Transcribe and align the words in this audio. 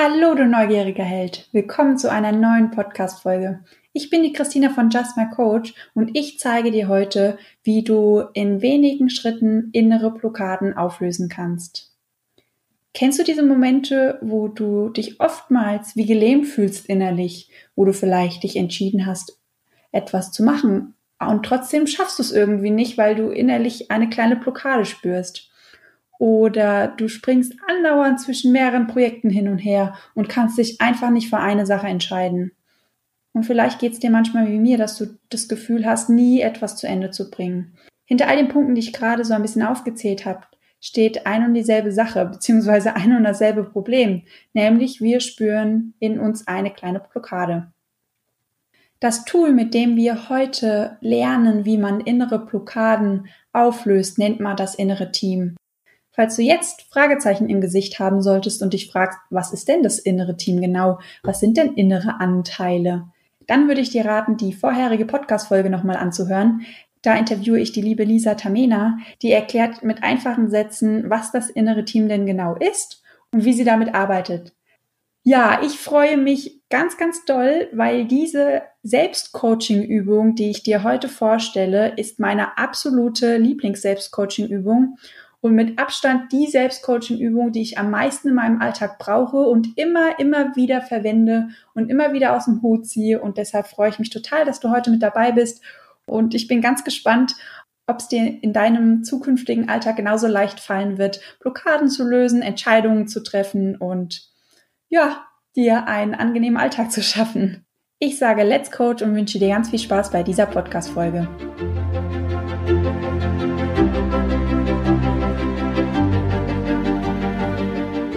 Hallo, 0.00 0.36
du 0.36 0.46
neugieriger 0.46 1.02
Held. 1.02 1.48
Willkommen 1.50 1.98
zu 1.98 2.08
einer 2.08 2.30
neuen 2.30 2.70
Podcast-Folge. 2.70 3.64
Ich 3.92 4.10
bin 4.10 4.22
die 4.22 4.32
Christina 4.32 4.70
von 4.70 4.90
Just 4.90 5.16
My 5.16 5.28
Coach 5.28 5.74
und 5.92 6.16
ich 6.16 6.38
zeige 6.38 6.70
dir 6.70 6.86
heute, 6.86 7.36
wie 7.64 7.82
du 7.82 8.22
in 8.32 8.62
wenigen 8.62 9.10
Schritten 9.10 9.70
innere 9.72 10.12
Blockaden 10.12 10.76
auflösen 10.76 11.28
kannst. 11.28 11.96
Kennst 12.94 13.18
du 13.18 13.24
diese 13.24 13.42
Momente, 13.42 14.20
wo 14.22 14.46
du 14.46 14.90
dich 14.90 15.18
oftmals 15.18 15.96
wie 15.96 16.06
gelähmt 16.06 16.46
fühlst 16.46 16.86
innerlich, 16.86 17.50
wo 17.74 17.84
du 17.84 17.92
vielleicht 17.92 18.44
dich 18.44 18.54
entschieden 18.54 19.04
hast, 19.04 19.40
etwas 19.90 20.30
zu 20.30 20.44
machen 20.44 20.94
und 21.18 21.44
trotzdem 21.44 21.88
schaffst 21.88 22.20
du 22.20 22.22
es 22.22 22.30
irgendwie 22.30 22.70
nicht, 22.70 22.98
weil 22.98 23.16
du 23.16 23.30
innerlich 23.30 23.90
eine 23.90 24.08
kleine 24.08 24.36
Blockade 24.36 24.84
spürst? 24.84 25.50
Oder 26.18 26.88
du 26.88 27.08
springst 27.08 27.54
andauernd 27.68 28.20
zwischen 28.20 28.52
mehreren 28.52 28.86
Projekten 28.88 29.30
hin 29.30 29.48
und 29.48 29.58
her 29.58 29.94
und 30.14 30.28
kannst 30.28 30.58
dich 30.58 30.80
einfach 30.80 31.10
nicht 31.10 31.30
für 31.30 31.38
eine 31.38 31.64
Sache 31.64 31.86
entscheiden. 31.86 32.52
Und 33.32 33.44
vielleicht 33.44 33.78
geht 33.78 33.92
es 33.92 34.00
dir 34.00 34.10
manchmal 34.10 34.48
wie 34.48 34.58
mir, 34.58 34.78
dass 34.78 34.98
du 34.98 35.16
das 35.30 35.48
Gefühl 35.48 35.86
hast, 35.86 36.10
nie 36.10 36.40
etwas 36.40 36.76
zu 36.76 36.88
Ende 36.88 37.10
zu 37.10 37.30
bringen. 37.30 37.74
Hinter 38.04 38.28
all 38.28 38.36
den 38.36 38.48
Punkten, 38.48 38.74
die 38.74 38.80
ich 38.80 38.92
gerade 38.92 39.24
so 39.24 39.34
ein 39.34 39.42
bisschen 39.42 39.62
aufgezählt 39.62 40.24
habe, 40.24 40.42
steht 40.80 41.26
ein 41.26 41.44
und 41.44 41.54
dieselbe 41.54 41.92
Sache, 41.92 42.24
beziehungsweise 42.26 42.96
ein 42.96 43.16
und 43.16 43.24
dasselbe 43.24 43.64
Problem, 43.64 44.22
nämlich 44.54 45.00
wir 45.00 45.20
spüren 45.20 45.94
in 45.98 46.18
uns 46.18 46.46
eine 46.46 46.72
kleine 46.72 47.00
Blockade. 47.00 47.72
Das 49.00 49.24
Tool, 49.24 49.52
mit 49.52 49.74
dem 49.74 49.94
wir 49.96 50.28
heute 50.28 50.96
lernen, 51.00 51.64
wie 51.64 51.78
man 51.78 52.00
innere 52.00 52.44
Blockaden 52.44 53.28
auflöst, 53.52 54.18
nennt 54.18 54.40
man 54.40 54.56
das 54.56 54.74
innere 54.74 55.12
Team. 55.12 55.54
Falls 56.18 56.34
du 56.34 56.42
jetzt 56.42 56.82
Fragezeichen 56.90 57.48
im 57.48 57.60
Gesicht 57.60 58.00
haben 58.00 58.22
solltest 58.22 58.60
und 58.60 58.72
dich 58.72 58.90
fragst, 58.90 59.20
was 59.30 59.52
ist 59.52 59.68
denn 59.68 59.84
das 59.84 60.00
innere 60.00 60.36
Team 60.36 60.60
genau? 60.60 60.98
Was 61.22 61.38
sind 61.38 61.56
denn 61.56 61.74
innere 61.74 62.18
Anteile? 62.18 63.04
Dann 63.46 63.68
würde 63.68 63.82
ich 63.82 63.90
dir 63.90 64.04
raten, 64.04 64.36
die 64.36 64.52
vorherige 64.52 65.06
Podcast-Folge 65.06 65.70
nochmal 65.70 65.96
anzuhören. 65.96 66.62
Da 67.02 67.14
interviewe 67.14 67.60
ich 67.60 67.70
die 67.70 67.82
liebe 67.82 68.02
Lisa 68.02 68.34
Tamena, 68.34 68.98
die 69.22 69.30
erklärt 69.30 69.84
mit 69.84 70.02
einfachen 70.02 70.50
Sätzen, 70.50 71.08
was 71.08 71.30
das 71.30 71.50
innere 71.50 71.84
Team 71.84 72.08
denn 72.08 72.26
genau 72.26 72.56
ist 72.56 73.00
und 73.30 73.44
wie 73.44 73.52
sie 73.52 73.62
damit 73.62 73.94
arbeitet. 73.94 74.56
Ja, 75.22 75.60
ich 75.62 75.78
freue 75.78 76.16
mich 76.16 76.62
ganz, 76.68 76.96
ganz 76.96 77.26
doll, 77.26 77.68
weil 77.72 78.06
diese 78.06 78.62
Selbstcoaching-Übung, 78.82 80.34
die 80.34 80.50
ich 80.50 80.64
dir 80.64 80.82
heute 80.82 81.08
vorstelle, 81.08 81.92
ist 81.96 82.18
meine 82.18 82.58
absolute 82.58 83.36
Lieblings-Selbstcoaching-Übung 83.36 84.96
und 85.40 85.54
mit 85.54 85.78
Abstand 85.78 86.32
die 86.32 86.46
Selbstcoaching-Übung, 86.46 87.52
die 87.52 87.62
ich 87.62 87.78
am 87.78 87.90
meisten 87.90 88.28
in 88.28 88.34
meinem 88.34 88.60
Alltag 88.60 88.98
brauche 88.98 89.36
und 89.36 89.78
immer, 89.78 90.18
immer 90.18 90.56
wieder 90.56 90.82
verwende 90.82 91.48
und 91.74 91.90
immer 91.90 92.12
wieder 92.12 92.34
aus 92.34 92.46
dem 92.46 92.60
Hut 92.62 92.86
ziehe. 92.86 93.20
Und 93.20 93.38
deshalb 93.38 93.66
freue 93.68 93.90
ich 93.90 93.98
mich 93.98 94.10
total, 94.10 94.44
dass 94.44 94.60
du 94.60 94.70
heute 94.70 94.90
mit 94.90 95.02
dabei 95.02 95.32
bist. 95.32 95.62
Und 96.06 96.34
ich 96.34 96.48
bin 96.48 96.60
ganz 96.60 96.82
gespannt, 96.82 97.34
ob 97.86 98.00
es 98.00 98.08
dir 98.08 98.42
in 98.42 98.52
deinem 98.52 99.04
zukünftigen 99.04 99.68
Alltag 99.68 99.96
genauso 99.96 100.26
leicht 100.26 100.60
fallen 100.60 100.98
wird, 100.98 101.20
Blockaden 101.40 101.88
zu 101.88 102.04
lösen, 102.04 102.42
Entscheidungen 102.42 103.08
zu 103.08 103.22
treffen 103.22 103.76
und 103.76 104.28
ja, 104.88 105.24
dir 105.56 105.86
einen 105.86 106.14
angenehmen 106.14 106.58
Alltag 106.58 106.92
zu 106.92 107.02
schaffen. 107.02 107.64
Ich 107.98 108.18
sage 108.18 108.42
Let's 108.42 108.70
Coach 108.70 109.02
und 109.02 109.14
wünsche 109.14 109.38
dir 109.38 109.48
ganz 109.48 109.70
viel 109.70 109.78
Spaß 109.78 110.10
bei 110.10 110.22
dieser 110.22 110.46
Podcast-Folge. 110.46 111.26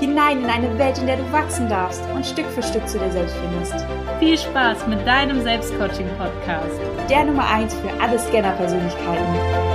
hinein 0.00 0.44
in 0.44 0.50
eine 0.50 0.78
Welt, 0.78 0.98
in 0.98 1.06
der 1.06 1.16
du 1.16 1.32
wachsen 1.32 1.68
darfst 1.68 2.02
und 2.14 2.24
Stück 2.24 2.46
für 2.46 2.62
Stück 2.62 2.86
zu 2.88 2.98
dir 2.98 3.10
selbst 3.10 3.36
findest. 3.36 3.84
Viel 4.20 4.38
Spaß 4.38 4.86
mit 4.86 5.04
deinem 5.06 5.42
Selbstcoaching-Podcast. 5.42 6.80
Der 7.10 7.24
Nummer 7.24 7.48
1 7.48 7.74
für 7.74 7.90
alle 8.00 8.18
Scanner-Persönlichkeiten. 8.18 9.68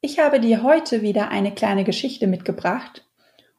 Ich 0.00 0.18
habe 0.18 0.40
dir 0.40 0.64
heute 0.64 1.02
wieder 1.02 1.28
eine 1.28 1.52
kleine 1.52 1.84
Geschichte 1.84 2.26
mitgebracht. 2.26 3.06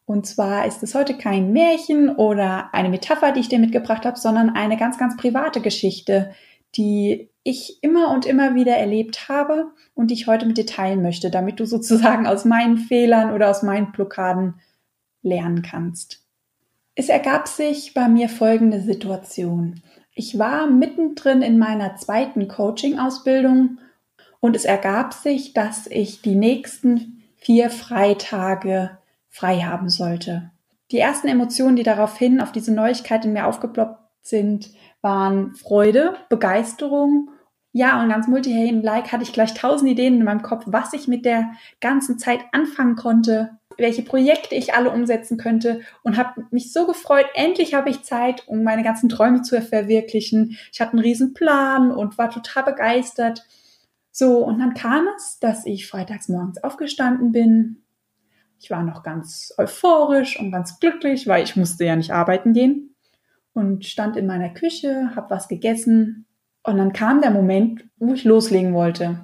Und 0.05 0.27
zwar 0.27 0.65
ist 0.65 0.83
es 0.83 0.95
heute 0.95 1.17
kein 1.17 1.53
Märchen 1.53 2.09
oder 2.09 2.73
eine 2.73 2.89
Metapher, 2.89 3.31
die 3.31 3.39
ich 3.39 3.47
dir 3.47 3.59
mitgebracht 3.59 4.05
habe, 4.05 4.19
sondern 4.19 4.49
eine 4.49 4.75
ganz, 4.75 4.97
ganz 4.97 5.15
private 5.15 5.61
Geschichte, 5.61 6.33
die 6.75 7.29
ich 7.43 7.83
immer 7.83 8.11
und 8.11 8.25
immer 8.25 8.55
wieder 8.55 8.75
erlebt 8.75 9.27
habe 9.29 9.71
und 9.93 10.07
die 10.09 10.15
ich 10.15 10.27
heute 10.27 10.45
mit 10.45 10.57
dir 10.57 10.65
teilen 10.65 11.01
möchte, 11.01 11.29
damit 11.29 11.59
du 11.59 11.65
sozusagen 11.65 12.25
aus 12.27 12.45
meinen 12.45 12.77
Fehlern 12.77 13.33
oder 13.33 13.49
aus 13.49 13.63
meinen 13.63 13.91
Blockaden 13.91 14.55
lernen 15.21 15.61
kannst. 15.61 16.21
Es 16.95 17.09
ergab 17.09 17.47
sich 17.47 17.93
bei 17.93 18.07
mir 18.07 18.29
folgende 18.29 18.79
Situation. 18.81 19.81
Ich 20.13 20.37
war 20.37 20.67
mittendrin 20.67 21.41
in 21.41 21.57
meiner 21.57 21.95
zweiten 21.95 22.47
Coaching-Ausbildung 22.47 23.79
und 24.39 24.55
es 24.55 24.65
ergab 24.65 25.13
sich, 25.13 25.53
dass 25.53 25.87
ich 25.87 26.21
die 26.21 26.35
nächsten 26.35 27.23
vier 27.37 27.69
Freitage 27.69 28.97
frei 29.29 29.61
haben 29.61 29.89
sollte. 29.89 30.51
Die 30.91 30.99
ersten 30.99 31.27
Emotionen, 31.27 31.75
die 31.75 31.83
daraufhin 31.83 32.39
auf 32.39 32.51
diese 32.51 32.71
Neuigkeit 32.71 33.25
in 33.25 33.33
mir 33.33 33.47
aufgeploppt 33.47 33.99
sind, 34.21 34.69
waren 35.03 35.53
Freude, 35.53 36.15
Begeisterung. 36.29 37.29
Ja, 37.73 38.01
und 38.01 38.09
ganz 38.09 38.27
multihelden-like 38.27 39.11
hatte 39.11 39.23
ich 39.23 39.33
gleich 39.33 39.53
tausend 39.53 39.91
Ideen 39.91 40.15
in 40.15 40.23
meinem 40.23 40.43
Kopf, 40.43 40.63
was 40.67 40.93
ich 40.93 41.07
mit 41.07 41.25
der 41.25 41.51
ganzen 41.81 42.17
Zeit 42.17 42.39
anfangen 42.51 42.95
konnte, 42.95 43.57
welche 43.77 44.03
Projekte 44.03 44.55
ich 44.55 44.75
alle 44.75 44.91
umsetzen 44.91 45.37
könnte 45.37 45.81
und 46.03 46.17
habe 46.17 46.45
mich 46.51 46.71
so 46.71 46.85
gefreut, 46.85 47.25
endlich 47.33 47.73
habe 47.73 47.89
ich 47.89 48.03
Zeit, 48.03 48.47
um 48.47 48.63
meine 48.63 48.83
ganzen 48.83 49.09
Träume 49.09 49.41
zu 49.41 49.59
verwirklichen. 49.61 50.57
Ich 50.71 50.79
hatte 50.79 50.93
einen 50.93 51.01
riesen 51.01 51.33
Plan 51.33 51.91
und 51.91 52.17
war 52.17 52.29
total 52.29 52.63
begeistert. 52.63 53.43
So, 54.11 54.37
und 54.45 54.59
dann 54.59 54.75
kam 54.75 55.07
es, 55.17 55.39
dass 55.39 55.65
ich 55.65 55.87
freitags 55.87 56.29
morgens 56.29 56.63
aufgestanden 56.63 57.31
bin. 57.31 57.83
Ich 58.59 58.69
war 58.69 58.83
noch 58.83 59.01
ganz 59.01 59.51
euphorisch 59.57 60.39
und 60.39 60.51
ganz 60.51 60.79
glücklich, 60.79 61.27
weil 61.27 61.43
ich 61.43 61.55
musste 61.55 61.83
ja 61.85 61.95
nicht 61.95 62.11
arbeiten 62.11 62.53
gehen 62.53 62.92
und 63.53 63.85
stand 63.85 64.17
in 64.17 64.27
meiner 64.27 64.49
Küche, 64.49 65.15
habe 65.15 65.29
was 65.29 65.47
gegessen 65.47 66.25
und 66.63 66.77
dann 66.77 66.93
kam 66.93 67.21
der 67.21 67.31
Moment, 67.31 67.85
wo 67.97 68.13
ich 68.13 68.23
loslegen 68.23 68.73
wollte 68.73 69.19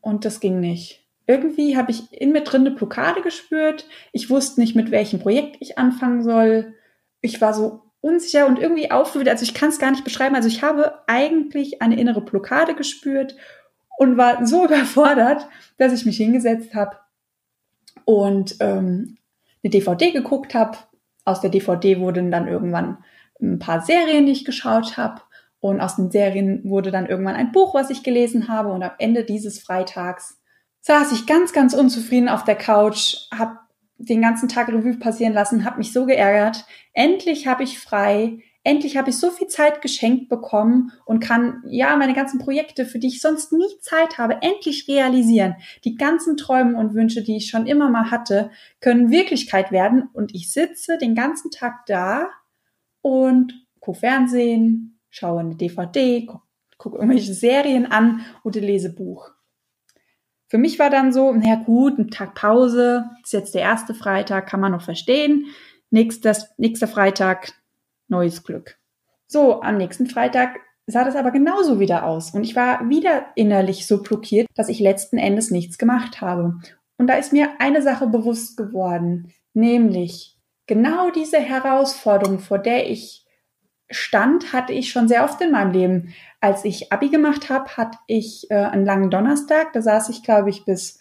und 0.00 0.24
das 0.24 0.40
ging 0.40 0.60
nicht. 0.60 1.02
Irgendwie 1.26 1.76
habe 1.76 1.92
ich 1.92 2.12
in 2.12 2.32
mir 2.32 2.42
drin 2.42 2.62
eine 2.62 2.72
Blockade 2.72 3.22
gespürt. 3.22 3.86
Ich 4.12 4.28
wusste 4.28 4.60
nicht, 4.60 4.74
mit 4.74 4.90
welchem 4.90 5.20
Projekt 5.20 5.56
ich 5.60 5.78
anfangen 5.78 6.22
soll. 6.22 6.74
Ich 7.20 7.40
war 7.40 7.54
so 7.54 7.84
unsicher 8.00 8.46
und 8.46 8.58
irgendwie 8.58 8.90
aufgewühlt. 8.90 9.28
Also 9.28 9.44
ich 9.44 9.54
kann 9.54 9.68
es 9.68 9.78
gar 9.78 9.92
nicht 9.92 10.04
beschreiben. 10.04 10.34
Also 10.34 10.48
ich 10.48 10.62
habe 10.62 10.98
eigentlich 11.06 11.80
eine 11.80 11.98
innere 11.98 12.20
Blockade 12.20 12.74
gespürt 12.74 13.36
und 13.96 14.16
war 14.16 14.44
so 14.46 14.64
überfordert, 14.66 15.48
dass 15.78 15.92
ich 15.92 16.04
mich 16.04 16.16
hingesetzt 16.16 16.74
habe 16.74 16.96
und 18.04 18.56
ähm, 18.60 19.16
eine 19.62 19.70
DVD 19.70 20.10
geguckt 20.10 20.54
habe. 20.54 20.76
Aus 21.24 21.40
der 21.40 21.50
DVD 21.50 22.00
wurden 22.00 22.32
dann 22.32 22.48
irgendwann 22.48 22.98
ein 23.42 23.58
paar 23.58 23.82
Serien, 23.82 24.26
die 24.26 24.32
ich 24.32 24.44
geschaut 24.44 24.96
habe. 24.96 25.22
Und 25.60 25.80
aus 25.80 25.96
den 25.96 26.10
Serien 26.10 26.62
wurde 26.64 26.90
dann 26.90 27.06
irgendwann 27.06 27.36
ein 27.36 27.52
Buch, 27.52 27.74
was 27.74 27.90
ich 27.90 28.02
gelesen 28.02 28.48
habe. 28.48 28.70
Und 28.70 28.82
am 28.82 28.92
Ende 28.98 29.24
dieses 29.24 29.60
Freitags 29.60 30.40
saß 30.80 31.12
ich 31.12 31.26
ganz, 31.26 31.52
ganz 31.52 31.74
unzufrieden 31.74 32.28
auf 32.28 32.44
der 32.44 32.56
Couch, 32.56 33.14
habe 33.32 33.58
den 33.98 34.20
ganzen 34.20 34.48
Tag 34.48 34.68
Revue 34.68 34.96
passieren 34.96 35.32
lassen, 35.32 35.64
habe 35.64 35.78
mich 35.78 35.92
so 35.92 36.06
geärgert. 36.06 36.64
Endlich 36.92 37.46
habe 37.46 37.62
ich 37.62 37.78
frei. 37.78 38.40
Endlich 38.64 38.96
habe 38.96 39.10
ich 39.10 39.18
so 39.18 39.30
viel 39.30 39.48
Zeit 39.48 39.82
geschenkt 39.82 40.28
bekommen 40.28 40.92
und 41.04 41.20
kann 41.20 41.62
ja 41.66 41.96
meine 41.96 42.14
ganzen 42.14 42.38
Projekte, 42.38 42.86
für 42.86 43.00
die 43.00 43.08
ich 43.08 43.20
sonst 43.20 43.52
nie 43.52 43.66
Zeit 43.80 44.18
habe, 44.18 44.38
endlich 44.40 44.86
realisieren. 44.86 45.56
Die 45.84 45.96
ganzen 45.96 46.36
Träume 46.36 46.78
und 46.78 46.94
Wünsche, 46.94 47.22
die 47.22 47.36
ich 47.36 47.50
schon 47.50 47.66
immer 47.66 47.88
mal 47.88 48.12
hatte, 48.12 48.50
können 48.80 49.10
Wirklichkeit 49.10 49.72
werden 49.72 50.08
und 50.12 50.32
ich 50.32 50.52
sitze 50.52 50.96
den 50.96 51.16
ganzen 51.16 51.50
Tag 51.50 51.86
da 51.86 52.30
und 53.02 53.52
gucke 53.80 53.98
Fernsehen, 53.98 55.00
schaue 55.10 55.40
eine 55.40 55.56
DVD, 55.56 56.24
gucke 56.24 56.42
guck 56.82 56.94
irgendwelche 56.94 57.32
Serien 57.32 57.86
an 57.86 58.22
oder 58.42 58.60
lese 58.60 58.92
Buch. 58.92 59.30
für 60.48 60.58
mich 60.58 60.78
war 60.78 60.90
dann 60.90 61.12
so, 61.12 61.32
na 61.32 61.54
gut, 61.54 61.98
ein 61.98 62.10
Tag 62.10 62.34
Pause, 62.34 63.08
ist 63.22 63.32
jetzt 63.32 63.54
der 63.54 63.62
erste 63.62 63.94
Freitag, 63.94 64.46
kann 64.48 64.60
man 64.60 64.72
noch 64.72 64.82
verstehen. 64.82 65.46
Nächster, 65.90 66.36
nächster 66.58 66.88
Freitag, 66.88 67.52
neues 68.08 68.42
Glück. 68.42 68.78
So, 69.28 69.62
am 69.62 69.78
nächsten 69.78 70.06
Freitag 70.08 70.58
sah 70.86 71.04
das 71.04 71.16
aber 71.16 71.30
genauso 71.30 71.80
wieder 71.80 72.04
aus. 72.04 72.34
Und 72.34 72.44
ich 72.44 72.54
war 72.54 72.86
wieder 72.90 73.26
innerlich 73.34 73.86
so 73.86 74.02
blockiert, 74.02 74.46
dass 74.54 74.68
ich 74.68 74.78
letzten 74.78 75.16
Endes 75.16 75.50
nichts 75.50 75.78
gemacht 75.78 76.20
habe. 76.20 76.58
Und 76.98 77.06
da 77.06 77.14
ist 77.14 77.32
mir 77.32 77.48
eine 77.58 77.80
Sache 77.80 78.08
bewusst 78.08 78.58
geworden, 78.58 79.32
nämlich 79.54 80.36
genau 80.66 81.10
diese 81.10 81.38
Herausforderung, 81.38 82.38
vor 82.38 82.58
der 82.58 82.90
ich 82.90 83.22
stand, 83.90 84.52
hatte 84.52 84.72
ich 84.72 84.90
schon 84.90 85.08
sehr 85.08 85.24
oft 85.24 85.40
in 85.40 85.52
meinem 85.52 85.72
Leben. 85.72 86.14
Als 86.40 86.64
ich 86.64 86.92
Abi 86.92 87.08
gemacht 87.08 87.50
habe, 87.50 87.76
hatte 87.76 87.98
ich 88.06 88.50
äh, 88.50 88.54
einen 88.54 88.84
langen 88.84 89.10
Donnerstag. 89.10 89.72
Da 89.72 89.82
saß 89.82 90.08
ich, 90.08 90.22
glaube 90.22 90.50
ich, 90.50 90.64
bis 90.64 90.98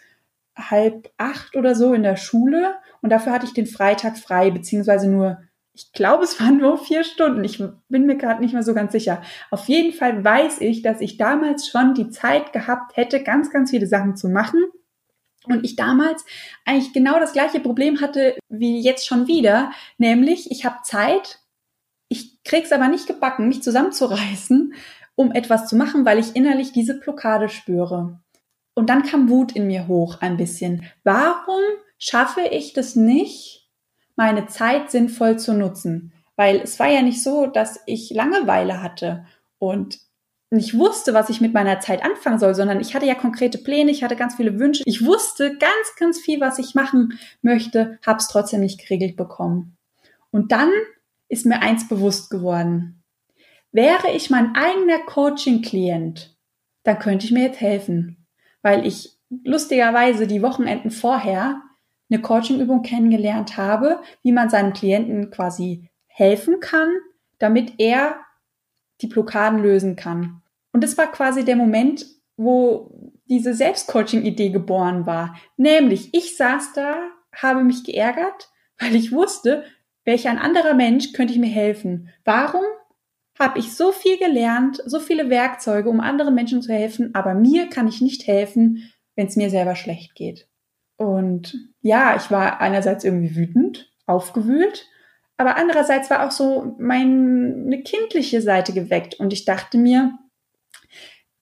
halb 0.57 1.09
acht 1.17 1.55
oder 1.55 1.75
so 1.75 1.93
in 1.93 2.03
der 2.03 2.17
Schule. 2.17 2.75
Und 3.01 3.09
dafür 3.11 3.31
hatte 3.31 3.45
ich 3.45 3.53
den 3.53 3.65
Freitag 3.65 4.17
frei, 4.17 4.51
beziehungsweise 4.51 5.09
nur, 5.09 5.39
ich 5.73 5.91
glaube, 5.93 6.23
es 6.23 6.39
waren 6.39 6.57
nur 6.57 6.77
vier 6.77 7.03
Stunden. 7.03 7.43
Ich 7.43 7.63
bin 7.89 8.05
mir 8.05 8.17
gerade 8.17 8.41
nicht 8.41 8.53
mehr 8.53 8.63
so 8.63 8.73
ganz 8.73 8.91
sicher. 8.91 9.21
Auf 9.49 9.67
jeden 9.67 9.93
Fall 9.93 10.23
weiß 10.23 10.61
ich, 10.61 10.81
dass 10.81 11.01
ich 11.01 11.17
damals 11.17 11.67
schon 11.67 11.93
die 11.93 12.09
Zeit 12.09 12.53
gehabt 12.53 12.97
hätte, 12.97 13.23
ganz, 13.23 13.51
ganz 13.51 13.71
viele 13.71 13.87
Sachen 13.87 14.15
zu 14.15 14.29
machen. 14.29 14.59
Und 15.45 15.65
ich 15.65 15.75
damals 15.75 16.23
eigentlich 16.65 16.93
genau 16.93 17.19
das 17.19 17.33
gleiche 17.33 17.59
Problem 17.59 17.99
hatte 17.99 18.37
wie 18.49 18.79
jetzt 18.79 19.07
schon 19.07 19.27
wieder, 19.27 19.71
nämlich 19.97 20.51
ich 20.51 20.65
habe 20.65 20.77
Zeit, 20.83 21.39
ich 22.09 22.43
krieg's 22.43 22.71
aber 22.71 22.87
nicht 22.87 23.07
gebacken, 23.07 23.47
mich 23.47 23.63
zusammenzureißen, 23.63 24.73
um 25.15 25.31
etwas 25.31 25.67
zu 25.67 25.75
machen, 25.75 26.05
weil 26.05 26.19
ich 26.19 26.35
innerlich 26.35 26.71
diese 26.71 26.99
Blockade 26.99 27.49
spüre. 27.49 28.19
Und 28.73 28.89
dann 28.89 29.03
kam 29.03 29.29
Wut 29.29 29.51
in 29.53 29.67
mir 29.67 29.87
hoch 29.87 30.21
ein 30.21 30.37
bisschen. 30.37 30.85
Warum 31.03 31.61
schaffe 31.97 32.41
ich 32.41 32.73
das 32.73 32.95
nicht, 32.95 33.69
meine 34.15 34.47
Zeit 34.47 34.91
sinnvoll 34.91 35.39
zu 35.39 35.53
nutzen? 35.53 36.13
Weil 36.35 36.61
es 36.61 36.79
war 36.79 36.87
ja 36.87 37.01
nicht 37.01 37.21
so, 37.21 37.47
dass 37.47 37.79
ich 37.85 38.11
Langeweile 38.11 38.81
hatte 38.81 39.25
und 39.59 39.99
nicht 40.51 40.77
wusste, 40.77 41.13
was 41.13 41.29
ich 41.29 41.39
mit 41.39 41.53
meiner 41.53 41.79
Zeit 41.79 42.03
anfangen 42.03 42.37
soll, 42.37 42.53
sondern 42.53 42.81
ich 42.81 42.93
hatte 42.93 43.05
ja 43.05 43.15
konkrete 43.15 43.57
Pläne, 43.57 43.89
ich 43.89 44.03
hatte 44.03 44.17
ganz 44.17 44.35
viele 44.35 44.59
Wünsche. 44.59 44.83
Ich 44.85 45.05
wusste 45.05 45.57
ganz, 45.57 45.95
ganz 45.97 46.19
viel, 46.19 46.41
was 46.41 46.59
ich 46.59 46.75
machen 46.75 47.17
möchte, 47.41 47.97
hab's 48.05 48.27
trotzdem 48.27 48.59
nicht 48.59 48.79
geregelt 48.81 49.15
bekommen. 49.15 49.77
Und 50.29 50.51
dann 50.51 50.69
ist 51.29 51.45
mir 51.45 51.61
eins 51.61 51.87
bewusst 51.87 52.29
geworden. 52.29 53.01
Wäre 53.71 54.11
ich 54.11 54.29
mein 54.29 54.53
eigener 54.53 54.99
Coaching-Klient, 54.99 56.35
dann 56.83 56.99
könnte 56.99 57.25
ich 57.25 57.31
mir 57.31 57.43
jetzt 57.43 57.61
helfen, 57.61 58.27
weil 58.61 58.85
ich 58.85 59.17
lustigerweise 59.45 60.27
die 60.27 60.41
Wochenenden 60.41 60.91
vorher 60.91 61.61
eine 62.09 62.21
Coaching-Übung 62.21 62.81
kennengelernt 62.81 63.55
habe, 63.55 64.01
wie 64.21 64.33
man 64.33 64.49
seinem 64.49 64.73
Klienten 64.73 65.31
quasi 65.31 65.89
helfen 66.07 66.59
kann, 66.59 66.89
damit 67.39 67.75
er 67.77 68.17
die 68.99 69.07
Blockaden 69.07 69.61
lösen 69.63 69.95
kann. 69.95 70.40
Und 70.71 70.83
das 70.83 70.97
war 70.97 71.11
quasi 71.11 71.43
der 71.43 71.55
Moment, 71.55 72.05
wo 72.37 73.13
diese 73.25 73.53
Selbstcoaching-Idee 73.53 74.49
geboren 74.49 75.05
war. 75.05 75.35
Nämlich, 75.57 76.13
ich 76.13 76.37
saß 76.37 76.73
da, 76.73 76.95
habe 77.35 77.63
mich 77.63 77.83
geärgert, 77.83 78.49
weil 78.79 78.95
ich 78.95 79.11
wusste, 79.11 79.63
welch 80.05 80.27
ein 80.27 80.39
anderer 80.39 80.73
Mensch 80.73 81.13
könnte 81.13 81.33
ich 81.33 81.39
mir 81.39 81.47
helfen? 81.47 82.09
Warum 82.25 82.63
habe 83.39 83.59
ich 83.59 83.73
so 83.73 83.91
viel 83.91 84.17
gelernt, 84.17 84.81
so 84.85 84.99
viele 84.99 85.29
Werkzeuge, 85.29 85.89
um 85.89 85.99
anderen 85.99 86.35
Menschen 86.35 86.61
zu 86.61 86.73
helfen, 86.73 87.15
aber 87.15 87.33
mir 87.33 87.69
kann 87.69 87.87
ich 87.87 88.01
nicht 88.01 88.27
helfen, 88.27 88.91
wenn 89.15 89.27
es 89.27 89.35
mir 89.35 89.49
selber 89.49 89.75
schlecht 89.75 90.15
geht? 90.15 90.47
Und 90.97 91.57
ja, 91.81 92.15
ich 92.15 92.29
war 92.29 92.61
einerseits 92.61 93.03
irgendwie 93.03 93.35
wütend, 93.35 93.91
aufgewühlt, 94.05 94.87
aber 95.37 95.55
andererseits 95.55 96.09
war 96.11 96.27
auch 96.27 96.31
so 96.31 96.75
meine 96.77 97.81
kindliche 97.81 98.41
Seite 98.41 98.73
geweckt 98.73 99.19
und 99.19 99.33
ich 99.33 99.45
dachte 99.45 99.77
mir, 99.79 100.19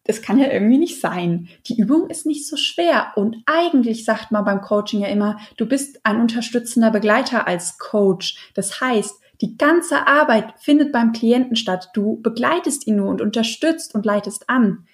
das 0.06 0.22
kann 0.22 0.40
ja 0.40 0.52
irgendwie 0.52 0.78
nicht 0.78 1.00
sein. 1.00 1.50
Die 1.68 1.80
Übung 1.80 2.10
ist 2.10 2.26
nicht 2.26 2.48
so 2.48 2.58
schwer. 2.58 3.12
Und 3.16 3.38
eigentlich 3.46 4.06
sagt 4.06 4.32
man 4.32 4.46
beim 4.46 4.62
Coaching 4.62 5.02
ja 5.02 5.08
immer, 5.08 5.40
du 5.58 5.66
bist 5.66 6.00
ein 6.04 6.20
unterstützender 6.20 6.92
Begleiter 6.92 7.48
als 7.48 7.78
Coach. 7.78 8.52
Das 8.56 8.82
heißt, 8.82 9.20
die 9.42 9.58
ganze 9.58 10.08
Arbeit 10.08 10.54
findet 10.58 10.92
beim 10.92 11.12
Klienten 11.12 11.56
statt. 11.56 11.90
Du 11.94 12.20
begleitest 12.22 12.88
ihn 12.88 12.96
nur 12.96 13.10
und 13.10 13.22
unterstützt 13.22 13.94
und 13.96 14.06
leitest 14.06 14.50
an. 14.50 14.88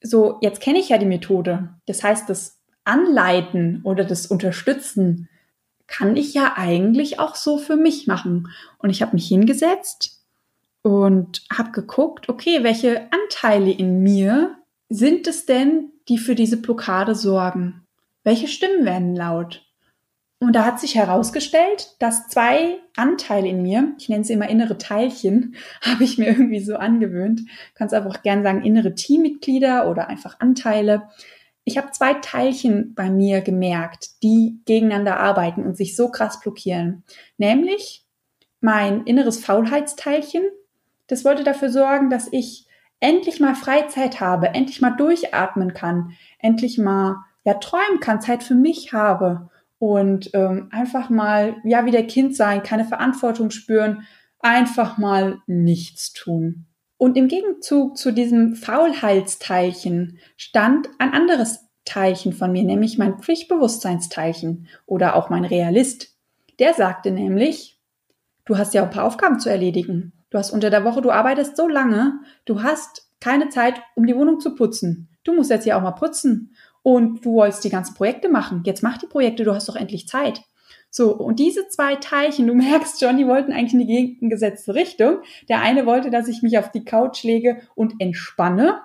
So, 0.00 0.38
jetzt 0.42 0.60
kenne 0.60 0.78
ich 0.78 0.90
ja 0.90 0.98
die 0.98 1.06
Methode. 1.06 1.70
Das 1.86 2.04
heißt, 2.04 2.28
das 2.28 2.58
Anleiten 2.84 3.80
oder 3.84 4.04
das 4.04 4.26
Unterstützen 4.26 5.28
kann 5.86 6.16
ich 6.16 6.34
ja 6.34 6.54
eigentlich 6.56 7.18
auch 7.18 7.34
so 7.34 7.58
für 7.58 7.76
mich 7.76 8.06
machen. 8.06 8.48
Und 8.78 8.90
ich 8.90 9.02
habe 9.02 9.14
mich 9.14 9.26
hingesetzt 9.26 10.17
und 10.88 11.42
habe 11.52 11.70
geguckt, 11.72 12.30
okay, 12.30 12.62
welche 12.62 13.08
Anteile 13.12 13.70
in 13.70 14.02
mir 14.02 14.56
sind 14.88 15.26
es 15.26 15.44
denn, 15.44 15.92
die 16.08 16.16
für 16.16 16.34
diese 16.34 16.56
Blockade 16.56 17.14
sorgen? 17.14 17.84
Welche 18.24 18.48
Stimmen 18.48 18.86
werden 18.86 19.14
laut? 19.14 19.66
Und 20.40 20.54
da 20.54 20.64
hat 20.64 20.80
sich 20.80 20.94
herausgestellt, 20.94 21.96
dass 21.98 22.28
zwei 22.28 22.78
Anteile 22.96 23.48
in 23.48 23.62
mir, 23.62 23.92
ich 23.98 24.08
nenne 24.08 24.24
sie 24.24 24.32
immer 24.32 24.48
innere 24.48 24.78
Teilchen, 24.78 25.56
habe 25.82 26.04
ich 26.04 26.16
mir 26.16 26.28
irgendwie 26.28 26.60
so 26.60 26.76
angewöhnt, 26.76 27.42
kannst 27.74 27.92
einfach 27.92 28.22
gern 28.22 28.42
sagen 28.42 28.62
innere 28.62 28.94
Teammitglieder 28.94 29.90
oder 29.90 30.08
einfach 30.08 30.40
Anteile. 30.40 31.10
Ich 31.64 31.76
habe 31.76 31.90
zwei 31.90 32.14
Teilchen 32.14 32.94
bei 32.94 33.10
mir 33.10 33.42
gemerkt, 33.42 34.22
die 34.22 34.62
gegeneinander 34.64 35.20
arbeiten 35.20 35.64
und 35.64 35.76
sich 35.76 35.96
so 35.96 36.10
krass 36.10 36.40
blockieren. 36.40 37.04
Nämlich 37.36 38.06
mein 38.62 39.04
inneres 39.04 39.44
Faulheitsteilchen, 39.44 40.44
das 41.08 41.24
wollte 41.24 41.44
dafür 41.44 41.70
sorgen, 41.70 42.10
dass 42.10 42.28
ich 42.30 42.66
endlich 43.00 43.40
mal 43.40 43.54
Freizeit 43.54 44.20
habe, 44.20 44.48
endlich 44.48 44.80
mal 44.80 44.90
durchatmen 44.90 45.74
kann, 45.74 46.12
endlich 46.38 46.78
mal 46.78 47.16
ja 47.44 47.54
träumen 47.54 48.00
kann, 48.00 48.20
Zeit 48.20 48.42
für 48.42 48.54
mich 48.54 48.92
habe 48.92 49.50
und 49.78 50.30
ähm, 50.34 50.68
einfach 50.70 51.10
mal 51.10 51.56
ja 51.64 51.84
wie 51.84 51.90
der 51.90 52.06
Kind 52.06 52.36
sein, 52.36 52.62
keine 52.62 52.84
Verantwortung 52.84 53.50
spüren, 53.50 54.02
einfach 54.40 54.98
mal 54.98 55.40
nichts 55.46 56.12
tun. 56.12 56.66
Und 56.96 57.16
im 57.16 57.28
Gegenzug 57.28 57.96
zu 57.96 58.12
diesem 58.12 58.56
Faulheitsteilchen 58.56 60.18
stand 60.36 60.88
ein 60.98 61.12
anderes 61.12 61.68
Teilchen 61.84 62.32
von 62.32 62.52
mir, 62.52 62.64
nämlich 62.64 62.98
mein 62.98 63.18
Pflichtbewusstseinsteilchen 63.18 64.66
oder 64.84 65.14
auch 65.14 65.30
mein 65.30 65.44
Realist. 65.44 66.16
Der 66.58 66.74
sagte 66.74 67.12
nämlich, 67.12 67.80
du 68.44 68.58
hast 68.58 68.74
ja 68.74 68.82
ein 68.82 68.90
paar 68.90 69.04
Aufgaben 69.04 69.38
zu 69.38 69.48
erledigen. 69.48 70.12
Du 70.30 70.38
hast 70.38 70.50
unter 70.50 70.70
der 70.70 70.84
Woche, 70.84 71.02
du 71.02 71.10
arbeitest 71.10 71.56
so 71.56 71.68
lange, 71.68 72.20
du 72.44 72.62
hast 72.62 73.08
keine 73.20 73.48
Zeit, 73.48 73.80
um 73.94 74.06
die 74.06 74.16
Wohnung 74.16 74.40
zu 74.40 74.54
putzen. 74.54 75.08
Du 75.24 75.34
musst 75.34 75.50
jetzt 75.50 75.66
ja 75.66 75.76
auch 75.76 75.82
mal 75.82 75.92
putzen. 75.92 76.54
Und 76.82 77.24
du 77.24 77.34
wolltest 77.34 77.64
die 77.64 77.70
ganzen 77.70 77.94
Projekte 77.94 78.28
machen. 78.28 78.62
Jetzt 78.64 78.82
mach 78.82 78.98
die 78.98 79.06
Projekte, 79.06 79.44
du 79.44 79.54
hast 79.54 79.68
doch 79.68 79.76
endlich 79.76 80.06
Zeit. 80.08 80.42
So, 80.90 81.14
und 81.14 81.38
diese 81.38 81.68
zwei 81.68 81.96
Teilchen, 81.96 82.46
du 82.46 82.54
merkst 82.54 83.00
schon, 83.00 83.16
die 83.16 83.26
wollten 83.26 83.52
eigentlich 83.52 83.74
in 83.74 83.80
die 83.80 83.86
gegengesetzte 83.86 84.74
Richtung. 84.74 85.18
Der 85.48 85.60
eine 85.60 85.86
wollte, 85.86 86.10
dass 86.10 86.28
ich 86.28 86.42
mich 86.42 86.58
auf 86.58 86.70
die 86.70 86.84
Couch 86.84 87.22
lege 87.24 87.60
und 87.74 87.94
entspanne. 87.98 88.80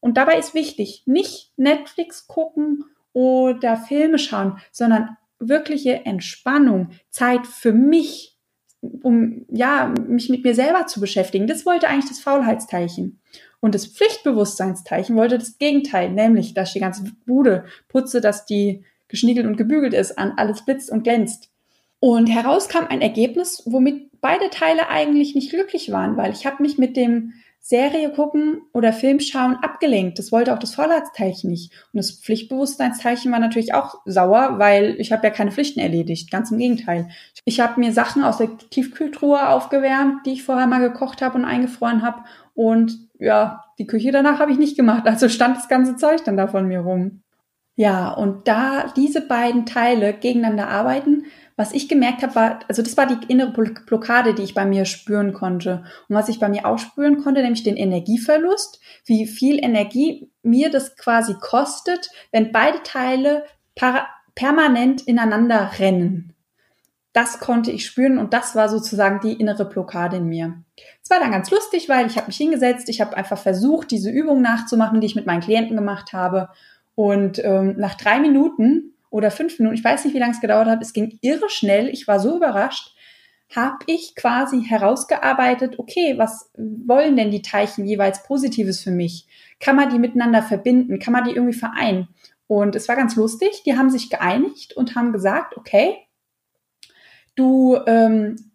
Und 0.00 0.16
dabei 0.16 0.38
ist 0.38 0.54
wichtig, 0.54 1.02
nicht 1.06 1.52
Netflix 1.56 2.26
gucken 2.26 2.84
oder 3.12 3.76
Filme 3.76 4.18
schauen, 4.18 4.58
sondern 4.70 5.16
wirkliche 5.38 6.04
Entspannung, 6.04 6.90
Zeit 7.10 7.46
für 7.46 7.72
mich, 7.72 8.35
um 8.80 9.44
ja, 9.48 9.92
mich 10.06 10.28
mit 10.28 10.44
mir 10.44 10.54
selber 10.54 10.86
zu 10.86 11.00
beschäftigen. 11.00 11.46
Das 11.46 11.66
wollte 11.66 11.88
eigentlich 11.88 12.08
das 12.08 12.20
Faulheitsteilchen. 12.20 13.20
Und 13.60 13.74
das 13.74 13.86
Pflichtbewusstseinsteilchen 13.86 15.16
wollte 15.16 15.38
das 15.38 15.58
Gegenteil, 15.58 16.10
nämlich, 16.10 16.54
dass 16.54 16.68
ich 16.68 16.74
die 16.74 16.80
ganze 16.80 17.04
Bude 17.26 17.64
putze, 17.88 18.20
dass 18.20 18.46
die 18.46 18.84
geschniegelt 19.08 19.46
und 19.46 19.56
gebügelt 19.56 19.94
ist, 19.94 20.18
an 20.18 20.34
alles 20.36 20.64
blitzt 20.64 20.90
und 20.90 21.04
glänzt. 21.04 21.50
Und 21.98 22.26
heraus 22.26 22.68
kam 22.68 22.86
ein 22.86 23.00
Ergebnis, 23.00 23.62
womit 23.64 24.20
beide 24.20 24.50
Teile 24.50 24.88
eigentlich 24.88 25.34
nicht 25.34 25.50
glücklich 25.50 25.90
waren, 25.90 26.16
weil 26.16 26.32
ich 26.32 26.46
habe 26.46 26.62
mich 26.62 26.78
mit 26.78 26.96
dem 26.96 27.32
Serie 27.68 28.12
gucken 28.12 28.62
oder 28.72 28.92
Film 28.92 29.18
schauen 29.18 29.56
abgelenkt. 29.56 30.20
Das 30.20 30.30
wollte 30.30 30.54
auch 30.54 30.58
das 30.60 30.76
Vorratsteilchen 30.76 31.50
nicht. 31.50 31.72
Und 31.92 31.96
das 31.96 32.12
Pflichtbewusstseinsteilchen 32.12 33.32
war 33.32 33.40
natürlich 33.40 33.74
auch 33.74 33.96
sauer, 34.04 34.60
weil 34.60 34.94
ich 35.00 35.10
habe 35.10 35.26
ja 35.26 35.32
keine 35.32 35.50
Pflichten 35.50 35.80
erledigt. 35.80 36.30
Ganz 36.30 36.52
im 36.52 36.58
Gegenteil. 36.58 37.08
Ich 37.44 37.58
habe 37.58 37.80
mir 37.80 37.92
Sachen 37.92 38.22
aus 38.22 38.38
der 38.38 38.56
Tiefkühltruhe 38.56 39.48
aufgewärmt, 39.48 40.24
die 40.26 40.34
ich 40.34 40.44
vorher 40.44 40.68
mal 40.68 40.78
gekocht 40.78 41.22
habe 41.22 41.38
und 41.38 41.44
eingefroren 41.44 42.02
habe. 42.02 42.22
Und 42.54 43.00
ja, 43.18 43.64
die 43.80 43.88
Küche 43.88 44.12
danach 44.12 44.38
habe 44.38 44.52
ich 44.52 44.58
nicht 44.58 44.76
gemacht. 44.76 45.02
Also 45.16 45.28
stand 45.28 45.56
das 45.56 45.66
ganze 45.66 45.96
Zeug 45.96 46.22
dann 46.22 46.36
da 46.36 46.46
von 46.46 46.68
mir 46.68 46.80
rum. 46.80 47.22
Ja, 47.74 48.12
und 48.12 48.46
da 48.46 48.92
diese 48.94 49.22
beiden 49.22 49.66
Teile 49.66 50.12
gegeneinander 50.12 50.68
arbeiten, 50.68 51.24
was 51.56 51.72
ich 51.72 51.88
gemerkt 51.88 52.22
habe, 52.22 52.34
war, 52.34 52.58
also 52.68 52.82
das 52.82 52.96
war 52.98 53.06
die 53.06 53.32
innere 53.32 53.50
Blockade, 53.50 54.34
die 54.34 54.42
ich 54.42 54.54
bei 54.54 54.66
mir 54.66 54.84
spüren 54.84 55.32
konnte. 55.32 55.84
Und 56.08 56.14
was 56.14 56.28
ich 56.28 56.38
bei 56.38 56.48
mir 56.48 56.66
auch 56.66 56.78
spüren 56.78 57.22
konnte, 57.22 57.42
nämlich 57.42 57.62
den 57.62 57.76
Energieverlust, 57.76 58.80
wie 59.06 59.26
viel 59.26 59.58
Energie 59.64 60.30
mir 60.42 60.70
das 60.70 60.96
quasi 60.96 61.34
kostet, 61.34 62.10
wenn 62.30 62.52
beide 62.52 62.82
Teile 62.82 63.44
permanent 64.34 65.02
ineinander 65.02 65.72
rennen. 65.78 66.34
Das 67.14 67.40
konnte 67.40 67.70
ich 67.70 67.86
spüren 67.86 68.18
und 68.18 68.34
das 68.34 68.54
war 68.54 68.68
sozusagen 68.68 69.20
die 69.20 69.32
innere 69.32 69.64
Blockade 69.64 70.18
in 70.18 70.26
mir. 70.26 70.62
Es 71.02 71.08
war 71.08 71.18
dann 71.18 71.30
ganz 71.30 71.50
lustig, 71.50 71.88
weil 71.88 72.06
ich 72.06 72.18
habe 72.18 72.26
mich 72.26 72.36
hingesetzt, 72.36 72.90
ich 72.90 73.00
habe 73.00 73.16
einfach 73.16 73.38
versucht, 73.38 73.90
diese 73.90 74.10
Übung 74.10 74.42
nachzumachen, 74.42 75.00
die 75.00 75.06
ich 75.06 75.16
mit 75.16 75.24
meinen 75.24 75.40
Klienten 75.40 75.76
gemacht 75.76 76.12
habe. 76.12 76.50
Und 76.94 77.42
ähm, 77.42 77.76
nach 77.78 77.94
drei 77.94 78.20
Minuten 78.20 78.92
oder 79.16 79.30
fünf 79.30 79.58
Minuten, 79.58 79.76
ich 79.76 79.84
weiß 79.84 80.04
nicht, 80.04 80.12
wie 80.12 80.18
lange 80.18 80.34
es 80.34 80.42
gedauert 80.42 80.68
hat, 80.68 80.82
es 80.82 80.92
ging 80.92 81.18
irre 81.22 81.48
schnell, 81.48 81.88
ich 81.88 82.06
war 82.06 82.20
so 82.20 82.36
überrascht, 82.36 82.94
habe 83.54 83.78
ich 83.86 84.14
quasi 84.14 84.62
herausgearbeitet, 84.62 85.78
okay, 85.78 86.18
was 86.18 86.50
wollen 86.58 87.16
denn 87.16 87.30
die 87.30 87.40
Teilchen 87.40 87.86
jeweils 87.86 88.24
Positives 88.24 88.82
für 88.82 88.90
mich? 88.90 89.26
Kann 89.58 89.76
man 89.76 89.88
die 89.88 89.98
miteinander 89.98 90.42
verbinden? 90.42 90.98
Kann 90.98 91.12
man 91.12 91.24
die 91.24 91.30
irgendwie 91.30 91.56
vereinen? 91.56 92.08
Und 92.46 92.76
es 92.76 92.88
war 92.88 92.96
ganz 92.96 93.16
lustig, 93.16 93.62
die 93.64 93.78
haben 93.78 93.88
sich 93.88 94.10
geeinigt 94.10 94.76
und 94.76 94.94
haben 94.94 95.12
gesagt, 95.12 95.56
okay, 95.56 95.96
du 97.36 97.78
ähm, 97.86 98.52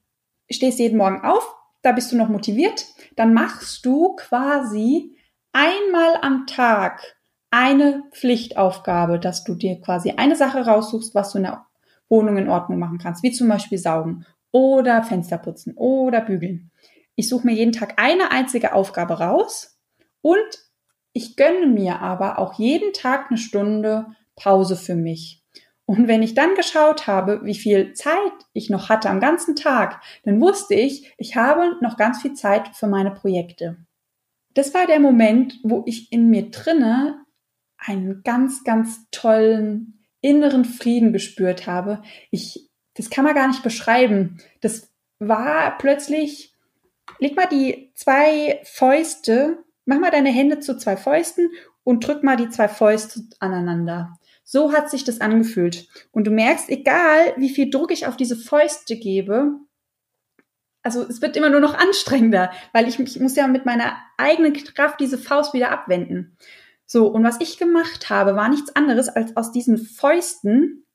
stehst 0.52 0.78
jeden 0.78 0.98
Morgen 0.98 1.22
auf, 1.22 1.56
da 1.82 1.92
bist 1.92 2.12
du 2.12 2.18
noch 2.18 2.30
motiviert, 2.30 2.86
dann 3.16 3.34
machst 3.34 3.84
du 3.84 4.16
quasi 4.16 5.18
einmal 5.54 6.20
am 6.22 6.46
Tag 6.46 7.02
eine 7.52 8.04
Pflichtaufgabe, 8.12 9.20
dass 9.20 9.44
du 9.44 9.56
dir 9.56 9.80
quasi 9.82 10.12
eine 10.12 10.36
Sache 10.36 10.66
raussuchst, 10.66 11.14
was 11.14 11.32
du 11.32 11.40
in 11.40 11.44
der 11.44 11.66
Wohnung 12.10 12.38
in 12.38 12.50
Ordnung 12.50 12.80
machen 12.80 12.98
kannst, 12.98 13.24
wie 13.24 13.32
zum 13.32 13.48
Beispiel 13.48 13.78
saugen 13.78 14.26
oder 14.52 15.04
Fenster 15.04 15.38
putzen 15.38 15.74
oder 15.76 16.22
bügeln. 16.22 16.72
Ich 17.16 17.30
suche 17.30 17.46
mir 17.46 17.54
jeden 17.54 17.74
Tag 17.74 18.02
eine 18.02 18.32
einzige 18.32 18.74
Aufgabe 18.74 19.20
raus 19.20 19.78
und 20.22 20.72
ich 21.14 21.36
gönne 21.36 21.68
mir 21.68 22.00
aber 22.00 22.40
auch 22.40 22.54
jeden 22.54 22.94
Tag 22.94 23.28
eine 23.30 23.38
Stunde 23.38 24.08
Pause 24.36 24.76
für 24.76 24.96
mich. 24.96 25.44
Und 25.86 26.08
wenn 26.08 26.24
ich 26.24 26.36
dann 26.36 26.56
geschaut 26.56 27.08
habe, 27.08 27.42
wie 27.44 27.56
viel 27.56 27.94
Zeit 27.94 28.32
ich 28.54 28.70
noch 28.70 28.88
hatte 28.88 29.10
am 29.10 29.20
ganzen 29.20 29.58
Tag, 29.58 30.02
dann 30.24 30.40
wusste 30.40 30.74
ich, 30.74 31.14
ich 31.18 31.36
habe 31.36 31.76
noch 31.82 31.98
ganz 31.98 32.22
viel 32.22 32.34
Zeit 32.34 32.70
für 32.70 32.88
meine 32.88 33.12
Projekte. 33.12 33.78
Das 34.54 34.74
war 34.74 34.88
der 34.88 35.00
Moment, 35.00 35.60
wo 35.64 35.84
ich 35.86 36.12
in 36.12 36.30
mir 36.30 36.50
drinne 36.50 37.26
einen 37.86 38.24
ganz, 38.24 38.64
ganz 38.64 39.10
tollen 39.12 40.00
inneren 40.22 40.66
Frieden 40.66 41.14
gespürt 41.14 41.68
habe. 41.68 42.02
Ich, 42.30 42.70
das 42.94 43.10
kann 43.10 43.26
man 43.26 43.36
gar 43.36 43.48
nicht 43.48 43.64
beschreiben. 43.64 44.38
Das 44.62 44.92
war 45.20 45.78
plötzlich, 45.78 46.56
leg 47.20 47.36
mal 47.36 47.48
die 47.48 47.92
zwei 47.96 48.62
Fäuste, 48.64 49.64
mach 49.86 50.00
mal 50.00 50.12
deine 50.12 50.30
Hände 50.30 50.60
zu 50.60 50.78
zwei 50.78 50.96
Fäusten 50.96 51.50
und 51.84 52.06
drück 52.06 52.24
mal 52.24 52.38
die 52.38 52.50
zwei 52.50 52.68
Fäuste 52.68 53.22
aneinander. 53.40 54.18
So 54.44 54.74
hat 54.74 54.90
sich 54.90 55.04
das 55.04 55.22
angefühlt. 55.22 55.88
Und 56.12 56.26
du 56.26 56.32
merkst, 56.32 56.70
egal 56.70 57.34
wie 57.38 57.50
viel 57.50 57.70
Druck 57.70 57.92
ich 57.92 58.06
auf 58.06 58.18
diese 58.18 58.36
Fäuste 58.36 58.96
gebe, 58.98 59.56
also 60.84 61.04
es 61.04 61.22
wird 61.22 61.38
immer 61.38 61.50
nur 61.50 61.60
noch 61.60 61.76
anstrengender, 61.76 62.52
weil 62.74 62.88
ich, 62.88 63.00
ich 63.00 63.20
muss 63.20 63.36
ja 63.36 63.48
mit 63.48 63.66
meiner 63.66 63.98
eigenen 64.18 64.54
Kraft 64.54 65.00
diese 65.00 65.18
Faust 65.18 65.54
wieder 65.54 65.72
abwenden. 65.72 66.38
So, 66.94 67.08
und 67.08 67.24
was 67.24 67.40
ich 67.40 67.58
gemacht 67.58 68.10
habe, 68.10 68.36
war 68.36 68.50
nichts 68.50 68.76
anderes, 68.76 69.08
als 69.08 69.38
aus 69.38 69.54
diesen 69.54 69.78
Fäusten 69.78 70.86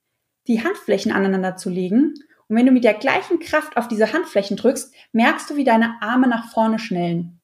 die 0.46 0.62
Handflächen 0.62 1.10
aneinander 1.10 1.56
zu 1.56 1.70
legen. 1.70 2.12
Und 2.48 2.56
wenn 2.56 2.66
du 2.66 2.72
mit 2.72 2.84
der 2.84 2.92
gleichen 2.92 3.38
Kraft 3.38 3.78
auf 3.78 3.88
diese 3.88 4.12
Handflächen 4.12 4.58
drückst, 4.58 4.94
merkst 5.12 5.48
du, 5.48 5.56
wie 5.56 5.64
deine 5.64 5.94
Arme 6.02 6.28
nach 6.28 6.52
vorne 6.52 6.78
schnellen. 6.78 7.40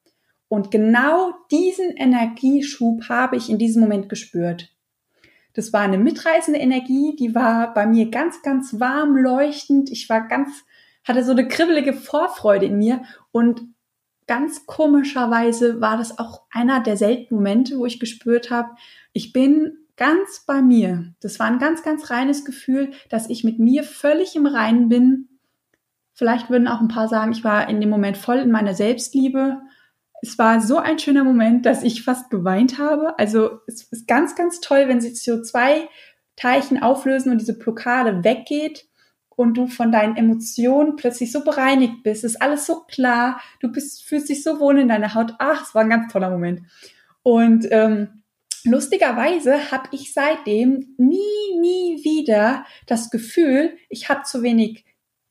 Und 0.48 0.70
genau 0.70 1.32
diesen 1.50 1.96
Energieschub 1.96 3.08
habe 3.08 3.38
ich 3.38 3.48
in 3.48 3.56
diesem 3.56 3.80
Moment 3.80 4.10
gespürt. 4.10 4.68
Das 5.54 5.72
war 5.72 5.80
eine 5.80 5.96
mitreißende 5.96 6.60
Energie, 6.60 7.16
die 7.18 7.34
war 7.34 7.72
bei 7.72 7.86
mir 7.86 8.10
ganz, 8.10 8.42
ganz 8.42 8.78
warm 8.78 9.16
leuchtend. 9.16 9.88
Ich 9.90 10.10
war 10.10 10.28
ganz, 10.28 10.50
hatte 11.04 11.24
so 11.24 11.32
eine 11.32 11.48
kribbelige 11.48 11.94
Vorfreude 11.94 12.66
in 12.66 12.76
mir 12.76 13.02
und 13.30 13.62
ganz 14.26 14.66
komischerweise 14.66 15.80
war 15.80 15.96
das 15.96 16.18
auch 16.18 16.42
einer 16.50 16.80
der 16.80 16.96
seltenen 16.96 17.40
Momente, 17.40 17.78
wo 17.78 17.86
ich 17.86 18.00
gespürt 18.00 18.50
habe, 18.50 18.70
ich 19.12 19.32
bin 19.32 19.78
ganz 19.96 20.44
bei 20.46 20.62
mir. 20.62 21.14
Das 21.20 21.38
war 21.38 21.46
ein 21.46 21.58
ganz, 21.58 21.82
ganz 21.82 22.10
reines 22.10 22.44
Gefühl, 22.44 22.92
dass 23.10 23.28
ich 23.28 23.44
mit 23.44 23.58
mir 23.58 23.84
völlig 23.84 24.34
im 24.36 24.46
Reinen 24.46 24.88
bin. 24.88 25.28
Vielleicht 26.14 26.50
würden 26.50 26.68
auch 26.68 26.80
ein 26.80 26.88
paar 26.88 27.08
sagen, 27.08 27.32
ich 27.32 27.44
war 27.44 27.68
in 27.68 27.80
dem 27.80 27.90
Moment 27.90 28.16
voll 28.16 28.38
in 28.38 28.50
meiner 28.50 28.74
Selbstliebe. 28.74 29.60
Es 30.22 30.38
war 30.38 30.60
so 30.60 30.78
ein 30.78 30.98
schöner 30.98 31.24
Moment, 31.24 31.66
dass 31.66 31.82
ich 31.82 32.04
fast 32.04 32.30
geweint 32.30 32.78
habe. 32.78 33.18
Also 33.18 33.60
es 33.66 33.82
ist 33.90 34.06
ganz, 34.06 34.34
ganz 34.34 34.60
toll, 34.60 34.84
wenn 34.86 35.00
sich 35.00 35.22
so 35.22 35.42
zwei 35.42 35.88
Teilchen 36.36 36.82
auflösen 36.82 37.30
und 37.30 37.38
diese 37.38 37.58
Blockade 37.58 38.24
weggeht 38.24 38.86
und 39.36 39.54
du 39.54 39.66
von 39.66 39.92
deinen 39.92 40.16
Emotionen 40.16 40.96
plötzlich 40.96 41.32
so 41.32 41.44
bereinigt 41.44 42.02
bist, 42.02 42.24
ist 42.24 42.40
alles 42.40 42.66
so 42.66 42.80
klar, 42.80 43.40
du 43.60 43.70
bist, 43.70 44.04
fühlst 44.04 44.28
dich 44.28 44.42
so 44.42 44.60
wohl 44.60 44.78
in 44.78 44.88
deiner 44.88 45.14
Haut. 45.14 45.34
Ach, 45.38 45.62
es 45.62 45.74
war 45.74 45.82
ein 45.82 45.90
ganz 45.90 46.12
toller 46.12 46.30
Moment. 46.30 46.62
Und 47.22 47.66
ähm, 47.70 48.22
lustigerweise 48.64 49.70
habe 49.70 49.88
ich 49.92 50.12
seitdem 50.12 50.94
nie, 50.98 51.58
nie 51.60 52.04
wieder 52.04 52.64
das 52.86 53.10
Gefühl, 53.10 53.76
ich 53.88 54.08
habe 54.08 54.22
zu 54.22 54.42
wenig, 54.42 54.84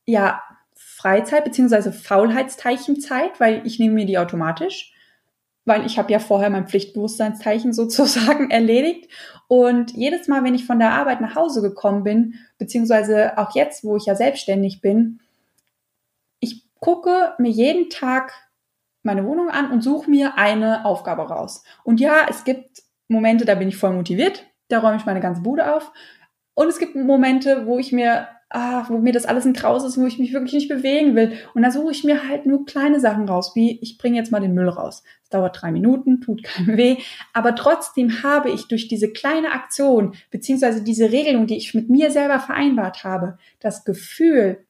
ja, 0.05 0.41
Freizeit 0.75 1.43
beziehungsweise 1.43 1.91
Faulheitsteilchenzeit, 1.91 3.39
weil 3.39 3.65
ich 3.65 3.79
nehme 3.79 3.95
mir 3.95 4.05
die 4.05 4.19
automatisch 4.19 4.93
weil 5.65 5.85
ich 5.85 5.97
habe 5.97 6.11
ja 6.11 6.19
vorher 6.19 6.49
mein 6.49 6.67
Pflichtbewusstseinsteilchen 6.67 7.73
sozusagen 7.73 8.49
erledigt. 8.51 9.09
Und 9.47 9.91
jedes 9.91 10.27
Mal, 10.27 10.43
wenn 10.43 10.55
ich 10.55 10.65
von 10.65 10.79
der 10.79 10.91
Arbeit 10.91 11.21
nach 11.21 11.35
Hause 11.35 11.61
gekommen 11.61 12.03
bin, 12.03 12.35
beziehungsweise 12.57 13.37
auch 13.37 13.55
jetzt, 13.55 13.83
wo 13.83 13.97
ich 13.97 14.05
ja 14.05 14.15
selbstständig 14.15 14.81
bin, 14.81 15.19
ich 16.39 16.65
gucke 16.79 17.33
mir 17.37 17.51
jeden 17.51 17.89
Tag 17.89 18.33
meine 19.03 19.25
Wohnung 19.25 19.49
an 19.49 19.71
und 19.71 19.81
suche 19.81 20.09
mir 20.09 20.37
eine 20.37 20.85
Aufgabe 20.85 21.23
raus. 21.23 21.63
Und 21.83 21.99
ja, 21.99 22.27
es 22.29 22.43
gibt 22.43 22.83
Momente, 23.07 23.45
da 23.45 23.55
bin 23.55 23.67
ich 23.67 23.77
voll 23.77 23.93
motiviert, 23.93 24.45
da 24.69 24.79
räume 24.79 24.97
ich 24.97 25.05
meine 25.05 25.19
ganze 25.19 25.41
Bude 25.41 25.75
auf. 25.75 25.91
Und 26.53 26.67
es 26.67 26.79
gibt 26.79 26.95
Momente, 26.95 27.65
wo 27.65 27.79
ich 27.79 27.91
mir 27.91 28.27
ah, 28.51 28.85
wo 28.89 28.97
mir 28.97 29.13
das 29.13 29.25
alles 29.25 29.45
ein 29.45 29.53
Kraus 29.53 29.83
ist, 29.83 29.97
wo 29.97 30.05
ich 30.05 30.19
mich 30.19 30.33
wirklich 30.33 30.53
nicht 30.53 30.69
bewegen 30.69 31.15
will. 31.15 31.33
Und 31.53 31.61
da 31.63 31.71
suche 31.71 31.91
ich 31.91 32.03
mir 32.03 32.27
halt 32.27 32.45
nur 32.45 32.65
kleine 32.65 32.99
Sachen 32.99 33.27
raus, 33.27 33.55
wie 33.55 33.79
ich 33.81 33.97
bringe 33.97 34.17
jetzt 34.17 34.31
mal 34.31 34.41
den 34.41 34.53
Müll 34.53 34.69
raus. 34.69 35.03
Es 35.23 35.29
dauert 35.29 35.61
drei 35.61 35.71
Minuten, 35.71 36.21
tut 36.21 36.43
keinem 36.43 36.77
weh. 36.77 36.97
Aber 37.33 37.55
trotzdem 37.55 38.23
habe 38.23 38.49
ich 38.49 38.67
durch 38.67 38.87
diese 38.87 39.11
kleine 39.11 39.51
Aktion, 39.51 40.15
beziehungsweise 40.29 40.83
diese 40.83 41.11
Regelung, 41.11 41.47
die 41.47 41.57
ich 41.57 41.73
mit 41.73 41.89
mir 41.89 42.11
selber 42.11 42.39
vereinbart 42.39 43.03
habe, 43.03 43.37
das 43.59 43.85
Gefühl, 43.85 44.65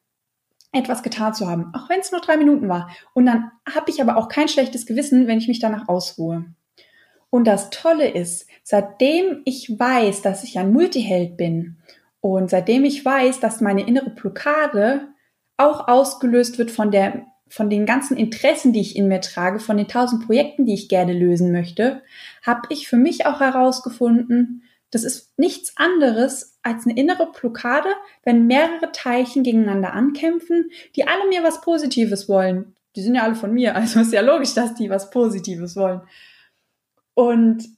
etwas 0.74 1.04
getan 1.04 1.34
zu 1.34 1.48
haben, 1.48 1.74
auch 1.74 1.90
wenn 1.90 2.00
es 2.00 2.12
nur 2.12 2.22
drei 2.22 2.38
Minuten 2.38 2.70
war. 2.70 2.90
Und 3.14 3.26
dann 3.26 3.52
habe 3.70 3.92
ich 3.92 4.02
aber 4.02 4.16
auch 4.16 4.30
kein 4.30 4.48
schlechtes 4.48 4.86
Gewissen, 4.86 5.28
wenn 5.28 5.40
ich 5.40 5.48
mich 5.48 5.60
danach 5.60 5.90
ausruhe. 5.90 6.46
Und 7.30 7.46
das 7.46 7.70
Tolle 7.72 8.10
ist, 8.10 8.48
seitdem 8.64 9.42
ich 9.46 9.78
weiß, 9.78 10.22
dass 10.22 10.44
ich 10.44 10.60
ein 10.60 10.72
Multiheld 10.72 11.36
bin 11.36 11.78
und 12.22 12.50
seitdem 12.50 12.86
ich 12.86 13.04
weiß, 13.04 13.40
dass 13.40 13.62
meine 13.62 13.86
innere 13.86 14.12
Blockade 14.12 15.10
auch 15.58 15.88
ausgelöst 15.88 16.58
wird 16.60 16.72
von 16.72 16.92
der, 16.92 17.25
von 17.48 17.70
den 17.70 17.86
ganzen 17.86 18.16
Interessen, 18.16 18.74
die 18.74 18.82
ich 18.82 18.96
in 18.96 19.08
mir 19.08 19.22
trage, 19.22 19.60
von 19.60 19.78
den 19.78 19.88
tausend 19.88 20.25
Projekten, 20.25 20.66
die 20.66 20.75
ich 20.75 20.88
gerne 20.88 21.13
lösen 21.13 21.51
möchte, 21.51 22.01
habe 22.44 22.62
ich 22.70 22.88
für 22.88 22.98
mich 22.98 23.25
auch 23.25 23.40
herausgefunden, 23.40 24.63
das 24.92 25.04
ist 25.04 25.38
nichts 25.40 25.78
anderes 25.78 26.60
als 26.63 26.86
eine 26.86 26.98
innere 26.98 27.32
Blockade, 27.32 27.90
wenn 28.24 28.46
mehrere 28.46 28.92
Teilchen 28.92 29.44
gegeneinander 29.44 29.94
ankämpfen, 29.94 30.70
die 30.96 31.08
alle 31.08 31.28
mir 31.30 31.44
was 31.44 31.62
Positives 31.62 32.28
wollen. 32.28 32.75
Die 32.96 33.01
sind 33.01 33.16
ja 33.16 33.24
alle 33.24 33.36
von 33.36 33.54
mir, 33.54 33.75
also 33.75 34.01
ist 34.01 34.13
ja 34.13 34.22
logisch, 34.22 34.54
dass 34.54 34.75
die 34.75 34.90
was 34.90 35.10
Positives 35.10 35.75
wollen. 35.75 36.01
Und 37.13 37.70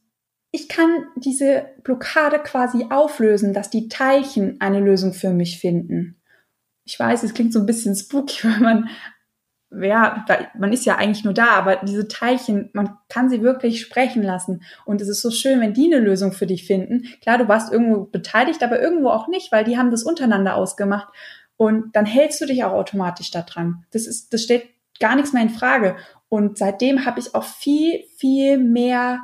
ich 0.56 0.70
kann 0.70 1.08
diese 1.16 1.66
Blockade 1.84 2.38
quasi 2.38 2.86
auflösen, 2.92 3.54
dass 3.54 3.72
die 3.72 3.90
Teilchen 3.90 4.62
eine 4.62 4.80
Lösung 4.80 5.14
für 5.14 5.32
mich 5.32 5.60
finden. 5.60 6.22
Ich 6.86 6.98
weiß, 7.00 7.24
es 7.24 7.34
klingt 7.34 7.54
so 7.54 7.60
ein 7.60 7.66
bisschen 7.66 7.96
spooky, 7.96 8.44
weil 8.48 8.60
man, 8.60 8.90
ja, 9.72 10.24
man 10.56 10.72
ist 10.72 10.86
ja 10.86 10.98
eigentlich 10.98 11.24
nur 11.24 11.34
da, 11.34 11.48
aber 11.48 11.78
diese 11.78 12.08
Teilchen, 12.08 12.70
man 12.74 12.96
kann 13.10 13.32
sie 13.32 13.42
wirklich 13.42 13.82
sprechen 13.82 14.22
lassen. 14.22 14.62
Und 14.86 15.02
es 15.02 15.08
ist 15.08 15.24
so 15.24 15.32
schön, 15.32 15.60
wenn 15.60 15.74
die 15.74 15.92
eine 15.92 16.00
Lösung 16.00 16.34
für 16.34 16.46
dich 16.46 16.68
finden. 16.68 17.08
Klar, 17.22 17.40
du 17.40 17.48
warst 17.48 17.74
irgendwo 17.74 18.04
beteiligt, 18.04 18.62
aber 18.62 18.80
irgendwo 18.80 19.10
auch 19.10 19.28
nicht, 19.28 19.52
weil 19.52 19.64
die 19.64 19.80
haben 19.80 19.90
das 19.90 20.04
untereinander 20.04 20.56
ausgemacht. 20.56 21.08
Und 21.58 21.96
dann 21.96 22.06
hältst 22.06 22.40
du 22.42 22.46
dich 22.46 22.64
auch 22.64 22.74
automatisch 22.74 23.32
da 23.32 23.42
dran. 23.42 23.86
Das 23.90 24.06
ist, 24.06 24.32
das 24.32 24.44
steht 24.44 24.70
gar 25.00 25.16
nichts 25.16 25.34
mehr 25.34 25.42
in 25.42 25.50
Frage. 25.50 25.96
Und 26.30 26.60
seitdem 26.60 27.08
habe 27.08 27.20
ich 27.20 27.34
auch 27.34 27.44
viel, 27.44 28.04
viel 28.18 28.60
mehr 28.60 29.20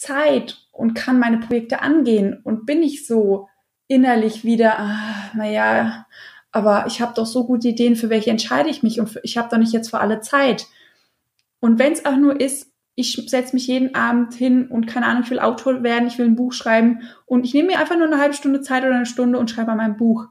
Zeit 0.00 0.66
und 0.72 0.94
kann 0.94 1.18
meine 1.18 1.38
Projekte 1.38 1.82
angehen 1.82 2.40
und 2.42 2.66
bin 2.66 2.82
ich 2.82 3.06
so 3.06 3.48
innerlich 3.86 4.44
wieder, 4.44 4.78
ah, 4.78 5.30
naja, 5.34 6.06
aber 6.52 6.86
ich 6.86 7.00
habe 7.00 7.12
doch 7.14 7.26
so 7.26 7.46
gute 7.46 7.68
Ideen, 7.68 7.96
für 7.96 8.10
welche 8.10 8.30
entscheide 8.30 8.70
ich 8.70 8.82
mich 8.82 8.98
und 8.98 9.08
für, 9.08 9.20
ich 9.22 9.36
habe 9.36 9.48
doch 9.50 9.58
nicht 9.58 9.72
jetzt 9.72 9.90
für 9.90 10.00
alle 10.00 10.20
Zeit. 10.20 10.66
Und 11.60 11.78
wenn 11.78 11.92
es 11.92 12.06
auch 12.06 12.16
nur 12.16 12.40
ist, 12.40 12.72
ich 12.94 13.24
setze 13.28 13.54
mich 13.54 13.66
jeden 13.66 13.94
Abend 13.94 14.34
hin 14.34 14.68
und 14.68 14.86
keine 14.86 15.06
Ahnung, 15.06 15.22
ich 15.22 15.30
will 15.30 15.38
Autor 15.38 15.82
werden, 15.82 16.08
ich 16.08 16.18
will 16.18 16.26
ein 16.26 16.36
Buch 16.36 16.52
schreiben 16.52 17.02
und 17.26 17.44
ich 17.44 17.52
nehme 17.52 17.68
mir 17.68 17.78
einfach 17.78 17.96
nur 17.96 18.06
eine 18.06 18.18
halbe 18.18 18.34
Stunde 18.34 18.62
Zeit 18.62 18.84
oder 18.84 18.94
eine 18.94 19.06
Stunde 19.06 19.38
und 19.38 19.50
schreibe 19.50 19.70
an 19.70 19.78
meinem 19.78 19.96
Buch. 19.96 20.26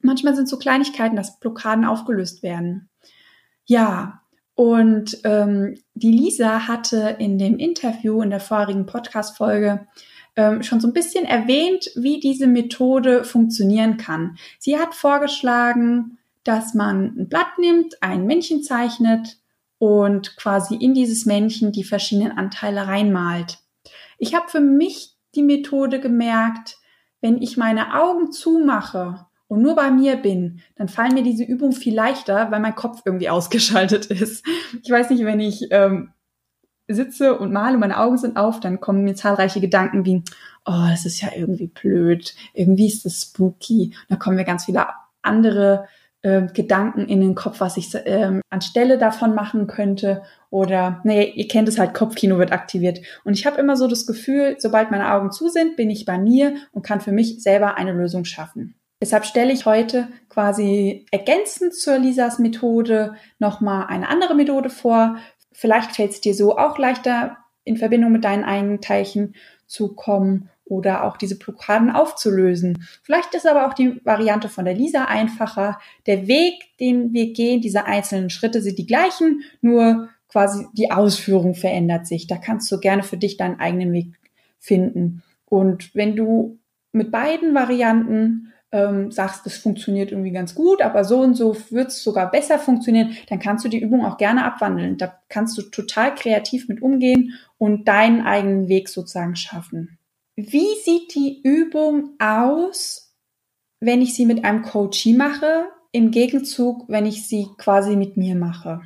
Manchmal 0.00 0.34
sind 0.34 0.48
so 0.48 0.58
Kleinigkeiten, 0.58 1.16
dass 1.16 1.40
Blockaden 1.40 1.84
aufgelöst 1.84 2.42
werden. 2.42 2.90
Ja, 3.64 4.19
und 4.60 5.20
ähm, 5.24 5.76
die 5.94 6.12
Lisa 6.12 6.68
hatte 6.68 7.16
in 7.18 7.38
dem 7.38 7.56
Interview 7.56 8.20
in 8.20 8.28
der 8.28 8.40
vorigen 8.40 8.84
Podcast-Folge 8.84 9.86
ähm, 10.36 10.62
schon 10.62 10.82
so 10.82 10.86
ein 10.86 10.92
bisschen 10.92 11.24
erwähnt, 11.24 11.90
wie 11.96 12.20
diese 12.20 12.46
Methode 12.46 13.24
funktionieren 13.24 13.96
kann. 13.96 14.36
Sie 14.58 14.78
hat 14.78 14.94
vorgeschlagen, 14.94 16.18
dass 16.44 16.74
man 16.74 17.14
ein 17.16 17.28
Blatt 17.30 17.58
nimmt, 17.58 18.02
ein 18.02 18.26
Männchen 18.26 18.62
zeichnet 18.62 19.38
und 19.78 20.36
quasi 20.36 20.74
in 20.74 20.92
dieses 20.92 21.24
Männchen 21.24 21.72
die 21.72 21.82
verschiedenen 21.82 22.36
Anteile 22.36 22.86
reinmalt. 22.86 23.60
Ich 24.18 24.34
habe 24.34 24.50
für 24.50 24.60
mich 24.60 25.16
die 25.34 25.42
Methode 25.42 26.00
gemerkt, 26.00 26.76
wenn 27.22 27.40
ich 27.40 27.56
meine 27.56 27.98
Augen 27.98 28.30
zumache 28.30 29.24
und 29.50 29.62
nur 29.62 29.74
bei 29.74 29.90
mir 29.90 30.14
bin, 30.14 30.60
dann 30.76 30.86
fallen 30.86 31.12
mir 31.12 31.24
diese 31.24 31.42
Übungen 31.42 31.72
viel 31.72 31.92
leichter, 31.92 32.52
weil 32.52 32.60
mein 32.60 32.76
Kopf 32.76 33.02
irgendwie 33.04 33.28
ausgeschaltet 33.28 34.06
ist. 34.06 34.46
Ich 34.80 34.88
weiß 34.88 35.10
nicht, 35.10 35.24
wenn 35.24 35.40
ich 35.40 35.66
ähm, 35.72 36.12
sitze 36.86 37.36
und 37.36 37.52
male 37.52 37.74
und 37.74 37.80
meine 37.80 37.98
Augen 37.98 38.16
sind 38.16 38.36
auf, 38.36 38.60
dann 38.60 38.78
kommen 38.78 39.02
mir 39.02 39.16
zahlreiche 39.16 39.60
Gedanken 39.60 40.04
wie, 40.04 40.22
oh, 40.64 40.86
das 40.88 41.04
ist 41.04 41.20
ja 41.20 41.30
irgendwie 41.34 41.66
blöd, 41.66 42.32
irgendwie 42.54 42.86
ist 42.86 43.04
das 43.04 43.22
spooky. 43.22 43.86
Und 43.86 44.10
da 44.10 44.16
kommen 44.16 44.36
mir 44.36 44.44
ganz 44.44 44.66
viele 44.66 44.86
andere 45.20 45.88
äh, 46.22 46.42
Gedanken 46.54 47.08
in 47.08 47.20
den 47.20 47.34
Kopf, 47.34 47.58
was 47.58 47.76
ich 47.76 47.90
ähm, 48.04 48.42
anstelle 48.50 48.98
davon 48.98 49.34
machen 49.34 49.66
könnte. 49.66 50.22
Oder, 50.50 51.00
naja, 51.02 51.22
ihr 51.22 51.48
kennt 51.48 51.68
es 51.68 51.76
halt, 51.80 51.92
Kopfkino 51.92 52.38
wird 52.38 52.52
aktiviert. 52.52 53.00
Und 53.24 53.32
ich 53.32 53.46
habe 53.46 53.60
immer 53.60 53.76
so 53.76 53.88
das 53.88 54.06
Gefühl, 54.06 54.54
sobald 54.60 54.92
meine 54.92 55.12
Augen 55.12 55.32
zu 55.32 55.48
sind, 55.48 55.74
bin 55.74 55.90
ich 55.90 56.04
bei 56.04 56.18
mir 56.18 56.54
und 56.70 56.86
kann 56.86 57.00
für 57.00 57.10
mich 57.10 57.42
selber 57.42 57.76
eine 57.76 57.92
Lösung 57.92 58.24
schaffen. 58.24 58.76
Deshalb 59.00 59.24
stelle 59.24 59.52
ich 59.52 59.64
heute 59.64 60.08
quasi 60.28 61.06
ergänzend 61.10 61.74
zur 61.74 61.98
Lisas 61.98 62.38
Methode 62.38 63.14
nochmal 63.38 63.86
eine 63.86 64.08
andere 64.08 64.34
Methode 64.34 64.68
vor, 64.68 65.16
Vielleicht 65.52 65.96
fällt 65.96 66.12
es 66.12 66.20
dir 66.20 66.34
so 66.34 66.56
auch 66.56 66.78
leichter, 66.78 67.36
in 67.64 67.76
Verbindung 67.76 68.12
mit 68.12 68.24
deinen 68.24 68.44
eigenen 68.44 68.80
Teilchen 68.80 69.34
zu 69.66 69.94
kommen 69.94 70.48
oder 70.64 71.04
auch 71.04 71.16
diese 71.16 71.36
Blockaden 71.36 71.90
aufzulösen. 71.90 72.86
Vielleicht 73.02 73.34
ist 73.34 73.46
aber 73.46 73.66
auch 73.66 73.74
die 73.74 74.00
Variante 74.04 74.48
von 74.48 74.64
der 74.64 74.74
Lisa 74.74 75.04
einfacher. 75.04 75.78
Der 76.06 76.26
Weg, 76.26 76.54
den 76.78 77.12
wir 77.12 77.32
gehen, 77.32 77.60
diese 77.60 77.84
einzelnen 77.84 78.30
Schritte 78.30 78.62
sind 78.62 78.78
die 78.78 78.86
gleichen, 78.86 79.42
nur 79.60 80.08
quasi 80.28 80.66
die 80.72 80.90
Ausführung 80.90 81.54
verändert 81.54 82.06
sich. 82.06 82.26
Da 82.26 82.36
kannst 82.36 82.70
du 82.72 82.78
gerne 82.78 83.02
für 83.02 83.16
dich 83.16 83.36
deinen 83.36 83.60
eigenen 83.60 83.92
Weg 83.92 84.14
finden. 84.58 85.22
Und 85.44 85.94
wenn 85.94 86.16
du 86.16 86.58
mit 86.92 87.10
beiden 87.10 87.54
Varianten 87.54 88.49
ähm, 88.72 89.10
sagst, 89.10 89.44
das 89.46 89.56
funktioniert 89.56 90.12
irgendwie 90.12 90.30
ganz 90.30 90.54
gut, 90.54 90.80
aber 90.82 91.04
so 91.04 91.20
und 91.20 91.34
so 91.34 91.56
wird 91.70 91.88
es 91.88 92.02
sogar 92.02 92.30
besser 92.30 92.58
funktionieren, 92.58 93.16
dann 93.28 93.40
kannst 93.40 93.64
du 93.64 93.68
die 93.68 93.80
Übung 93.80 94.04
auch 94.04 94.16
gerne 94.16 94.44
abwandeln. 94.44 94.96
Da 94.96 95.18
kannst 95.28 95.58
du 95.58 95.62
total 95.62 96.14
kreativ 96.14 96.68
mit 96.68 96.80
umgehen 96.80 97.34
und 97.58 97.88
deinen 97.88 98.22
eigenen 98.22 98.68
Weg 98.68 98.88
sozusagen 98.88 99.36
schaffen. 99.36 99.98
Wie 100.36 100.74
sieht 100.84 101.14
die 101.14 101.40
Übung 101.42 102.14
aus, 102.18 103.14
wenn 103.80 104.02
ich 104.02 104.14
sie 104.14 104.26
mit 104.26 104.44
einem 104.44 104.62
Coachie 104.62 105.14
mache, 105.14 105.64
im 105.92 106.12
Gegenzug, 106.12 106.84
wenn 106.88 107.06
ich 107.06 107.26
sie 107.26 107.48
quasi 107.58 107.96
mit 107.96 108.16
mir 108.16 108.36
mache? 108.36 108.80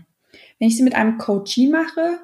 Wenn 0.59 0.69
ich 0.69 0.77
sie 0.77 0.83
mit 0.83 0.95
einem 0.95 1.19
Coachie 1.19 1.69
mache, 1.69 2.19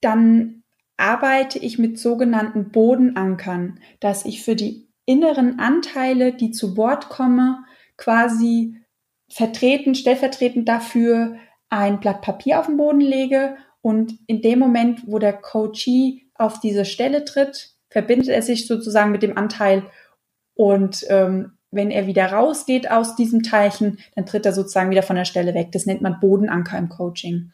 dann 0.00 0.62
arbeite 0.96 1.58
ich 1.58 1.78
mit 1.78 1.98
sogenannten 1.98 2.70
Bodenankern, 2.70 3.80
dass 4.00 4.24
ich 4.24 4.42
für 4.42 4.56
die 4.56 4.83
inneren 5.06 5.58
Anteile, 5.58 6.32
die 6.32 6.50
zu 6.50 6.76
Wort 6.76 7.08
kommen, 7.08 7.64
quasi 7.96 8.76
vertreten, 9.28 9.94
stellvertretend 9.94 10.68
dafür 10.68 11.36
ein 11.68 12.00
Blatt 12.00 12.22
Papier 12.22 12.60
auf 12.60 12.66
den 12.66 12.76
Boden 12.76 13.00
lege 13.00 13.56
und 13.80 14.14
in 14.26 14.42
dem 14.42 14.58
Moment, 14.58 15.02
wo 15.06 15.18
der 15.18 15.32
Coachee 15.32 16.22
auf 16.34 16.60
diese 16.60 16.84
Stelle 16.84 17.24
tritt, 17.24 17.74
verbindet 17.90 18.28
er 18.28 18.42
sich 18.42 18.66
sozusagen 18.66 19.12
mit 19.12 19.22
dem 19.22 19.36
Anteil 19.36 19.84
und 20.54 21.04
ähm, 21.08 21.52
wenn 21.70 21.90
er 21.90 22.06
wieder 22.06 22.26
rausgeht 22.26 22.90
aus 22.90 23.16
diesem 23.16 23.42
Teilchen, 23.42 23.98
dann 24.14 24.26
tritt 24.26 24.46
er 24.46 24.52
sozusagen 24.52 24.90
wieder 24.90 25.02
von 25.02 25.16
der 25.16 25.24
Stelle 25.24 25.54
weg. 25.54 25.72
Das 25.72 25.86
nennt 25.86 26.02
man 26.02 26.20
Bodenanker 26.20 26.78
im 26.78 26.88
Coaching. 26.88 27.50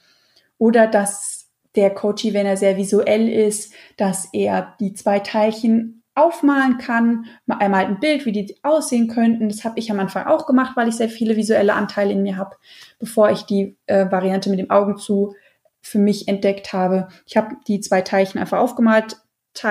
Oder 0.59 0.87
dass 0.87 1.49
der 1.75 1.91
Coachee, 1.91 2.35
wenn 2.35 2.47
er 2.47 2.59
sehr 2.59 2.77
visuell 2.77 3.29
ist, 3.29 3.73
dass 3.97 4.29
er 4.33 4.77
die 4.79 4.93
zwei 4.93 5.21
Teilchen 5.21 6.00
aufmalen 6.21 6.79
kann, 6.79 7.27
einmal 7.47 7.87
ein 7.87 8.01
Bild, 8.01 8.27
wie 8.27 8.33
die 8.33 8.57
aussehen 8.63 9.09
könnten. 9.09 9.49
Das 9.49 9.65
habe 9.65 9.79
ich 9.79 9.91
am 9.91 10.01
Anfang 10.01 10.27
auch 10.27 10.47
gemacht, 10.47 10.77
weil 10.77 10.89
ich 10.89 10.97
sehr 10.97 11.09
viele 11.09 11.37
visuelle 11.37 11.75
Anteile 11.75 12.13
in 12.13 12.23
mir 12.23 12.37
habe, 12.37 12.57
bevor 12.99 13.31
ich 13.31 13.43
die 13.43 13.77
äh, 13.87 14.11
Variante 14.11 14.51
mit 14.51 14.59
dem 14.59 14.71
Augen 14.71 14.97
zu 14.97 15.35
für 15.83 15.99
mich 15.99 16.29
entdeckt 16.29 16.73
habe. 16.73 17.09
Ich 17.27 17.37
habe 17.37 17.57
die 17.67 17.81
zwei 17.81 18.03
Teilchen 18.03 18.41
einfach 18.41 18.59
aufgemalt, 18.59 19.17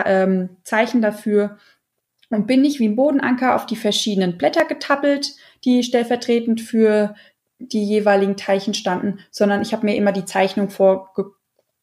ähm, 0.05 0.57
Zeichen 0.63 1.01
dafür 1.01 1.57
und 2.29 2.47
bin 2.47 2.61
nicht 2.61 2.79
wie 2.79 2.87
ein 2.87 2.95
Bodenanker 2.95 3.55
auf 3.55 3.65
die 3.65 3.75
verschiedenen 3.75 4.37
Blätter 4.37 4.65
getappelt, 4.65 5.35
die 5.63 5.83
stellvertretend 5.83 6.61
für 6.61 7.15
die 7.59 7.83
jeweiligen 7.83 8.37
Teilchen 8.37 8.73
standen, 8.73 9.19
sondern 9.31 9.61
ich 9.61 9.73
habe 9.73 9.85
mir 9.85 9.95
immer 9.95 10.11
die 10.11 10.25
Zeichnung 10.25 10.69
vor, 10.69 11.13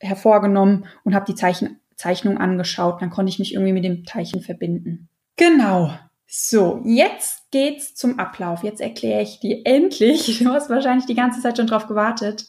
hervorgenommen 0.00 0.86
und 1.04 1.14
habe 1.14 1.26
die 1.26 1.34
Zeichen 1.34 1.80
Zeichnung 1.96 2.38
angeschaut. 2.38 3.02
Dann 3.02 3.10
konnte 3.10 3.30
ich 3.30 3.38
mich 3.38 3.54
irgendwie 3.54 3.72
mit 3.72 3.84
dem 3.84 4.04
Teilchen 4.04 4.42
verbinden. 4.42 5.08
Genau. 5.36 5.90
So, 6.26 6.82
jetzt 6.84 7.50
geht's 7.50 7.94
zum 7.94 8.18
Ablauf. 8.18 8.62
Jetzt 8.62 8.80
erkläre 8.80 9.22
ich 9.22 9.40
dir 9.40 9.62
endlich, 9.64 10.38
du 10.42 10.50
hast 10.50 10.70
wahrscheinlich 10.70 11.06
die 11.06 11.14
ganze 11.14 11.40
Zeit 11.40 11.56
schon 11.56 11.66
drauf 11.66 11.86
gewartet, 11.86 12.46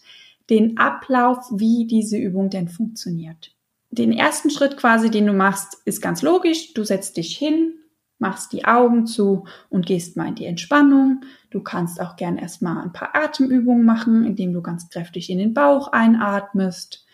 den 0.50 0.78
Ablauf, 0.78 1.40
wie 1.52 1.86
diese 1.88 2.18
Übung 2.18 2.50
denn 2.50 2.70
funktioniert. 2.70 3.54
Den 3.90 4.12
ersten 4.12 4.50
Schritt 4.50 4.78
quasi, 4.78 5.10
den 5.10 5.28
du 5.28 5.34
machst, 5.34 5.78
ist 5.86 6.02
ganz 6.02 6.22
logisch. 6.22 6.74
Du 6.74 6.84
setzt 6.84 7.18
dich 7.18 7.38
hin, 7.38 7.74
machst 8.20 8.52
die 8.52 8.66
Augen 8.66 9.06
zu 9.06 9.46
und 9.70 9.86
gehst 9.86 10.18
mal 10.18 10.28
in 10.28 10.36
die 10.36 10.46
Entspannung. 10.46 11.22
Du 11.52 11.62
kannst 11.62 12.02
auch 12.02 12.16
gern 12.16 12.38
erstmal 12.38 12.84
ein 12.84 12.94
paar 12.94 13.16
Atemübungen 13.16 13.86
machen, 13.86 14.26
indem 14.26 14.54
du 14.54 14.62
ganz 14.62 14.90
kräftig 14.90 15.30
in 15.30 15.38
den 15.38 15.54
Bauch 15.54 15.90
einatmest 15.92 17.07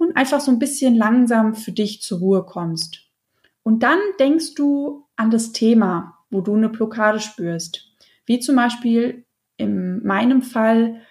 und 0.00 0.16
einfach 0.16 0.40
so 0.40 0.50
ein 0.50 0.58
bisschen 0.58 0.94
langsam 0.94 1.54
für 1.54 1.72
dich 1.72 2.02
zur 2.02 2.18
Ruhe 2.18 2.44
kommst. 2.44 3.10
Und 3.62 3.82
dann 3.82 3.98
denkst 4.18 4.54
du 4.54 5.06
an 5.16 5.30
das 5.30 5.52
Thema, 5.52 6.16
wo 6.30 6.40
du 6.40 6.54
eine 6.54 6.70
Blockade 6.70 7.20
spürst. 7.20 7.94
Wie 8.24 8.40
zum 8.40 8.56
Beispiel 8.56 9.26
in 9.56 10.04
meinem 10.04 10.42
Fall, 10.42 11.02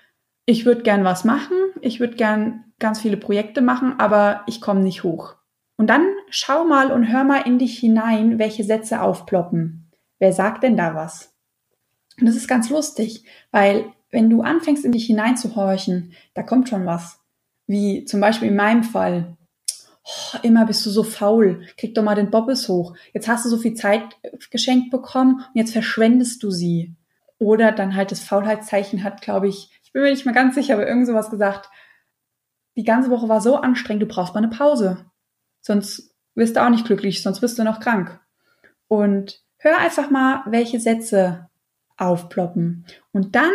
ich 0.45 0.65
würde 0.65 0.82
gern 0.82 1.04
was 1.04 1.23
machen, 1.23 1.56
ich 1.82 1.99
würde 1.99 2.15
gern 2.15 2.65
ganz 2.80 2.99
viele 2.99 3.17
Projekte 3.17 3.62
machen, 3.62 3.99
aber 3.99 4.43
ich 4.47 4.62
komme 4.62 4.80
nicht 4.80 5.04
hoch. 5.04 5.36
Und 5.78 5.88
dann 5.88 6.08
schau 6.30 6.65
mal 6.65 6.91
und 6.91 7.12
hör 7.12 7.23
mal 7.23 7.41
in 7.41 7.60
dich 7.60 7.78
hinein, 7.78 8.39
welche 8.39 8.63
Sätze 8.63 9.02
aufploppen. 9.02 9.91
Wer 10.17 10.34
sagt 10.34 10.63
denn 10.63 10.75
da 10.75 10.95
was? 10.95 11.36
Und 12.19 12.25
das 12.25 12.36
ist 12.36 12.47
ganz 12.47 12.69
lustig, 12.69 13.23
weil 13.52 13.93
wenn 14.12 14.30
du 14.30 14.41
anfängst 14.41 14.84
in 14.84 14.91
dich 14.91 15.06
hineinzuhorchen, 15.06 16.13
da 16.34 16.43
kommt 16.43 16.67
schon 16.67 16.86
was. 16.86 17.19
Wie 17.70 18.04
zum 18.04 18.20
Beispiel 18.20 18.48
in 18.48 18.56
meinem 18.56 18.82
Fall. 18.82 19.38
Oh, 20.04 20.40
immer 20.42 20.66
bist 20.66 20.84
du 20.88 20.90
so 20.90 21.04
faul. 21.04 21.68
Krieg 21.78 21.94
doch 21.94 22.02
mal 22.02 22.16
den 22.16 22.32
Bobbes 22.32 22.68
hoch. 22.68 22.96
Jetzt 23.14 23.28
hast 23.28 23.46
du 23.46 23.50
so 23.50 23.58
viel 23.58 23.76
Zeit 23.76 24.18
geschenkt 24.50 24.90
bekommen 24.90 25.36
und 25.36 25.54
jetzt 25.54 25.74
verschwendest 25.74 26.42
du 26.42 26.50
sie. 26.50 26.96
Oder 27.38 27.72
dann 27.72 27.96
halt 27.96 28.12
das 28.12 28.22
Faulheitszeichen 28.22 29.04
hat, 29.04 29.22
glaube 29.22 29.48
ich, 29.48 29.70
ich 29.84 29.94
bin 29.94 30.02
mir 30.02 30.10
nicht 30.10 30.26
mehr 30.26 30.34
ganz 30.34 30.56
sicher, 30.56 30.74
aber 30.74 30.88
irgend 30.88 31.06
sowas 31.06 31.30
gesagt. 31.30 31.70
Die 32.76 32.84
ganze 32.84 33.12
Woche 33.12 33.30
war 33.30 33.40
so 33.40 33.58
anstrengend, 33.58 34.02
du 34.02 34.08
brauchst 34.08 34.34
mal 34.34 34.40
eine 34.40 34.50
Pause. 34.50 35.06
Sonst 35.62 36.16
wirst 36.34 36.56
du 36.56 36.64
auch 36.64 36.72
nicht 36.72 36.88
glücklich, 36.88 37.22
sonst 37.22 37.44
wirst 37.44 37.60
du 37.60 37.64
noch 37.64 37.80
krank. 37.80 38.20
Und 38.88 39.44
hör 39.58 39.78
einfach 39.78 40.10
mal, 40.10 40.42
welche 40.48 40.80
Sätze 40.80 41.50
aufploppen. 41.98 42.88
Und 43.12 43.36
dann 43.36 43.52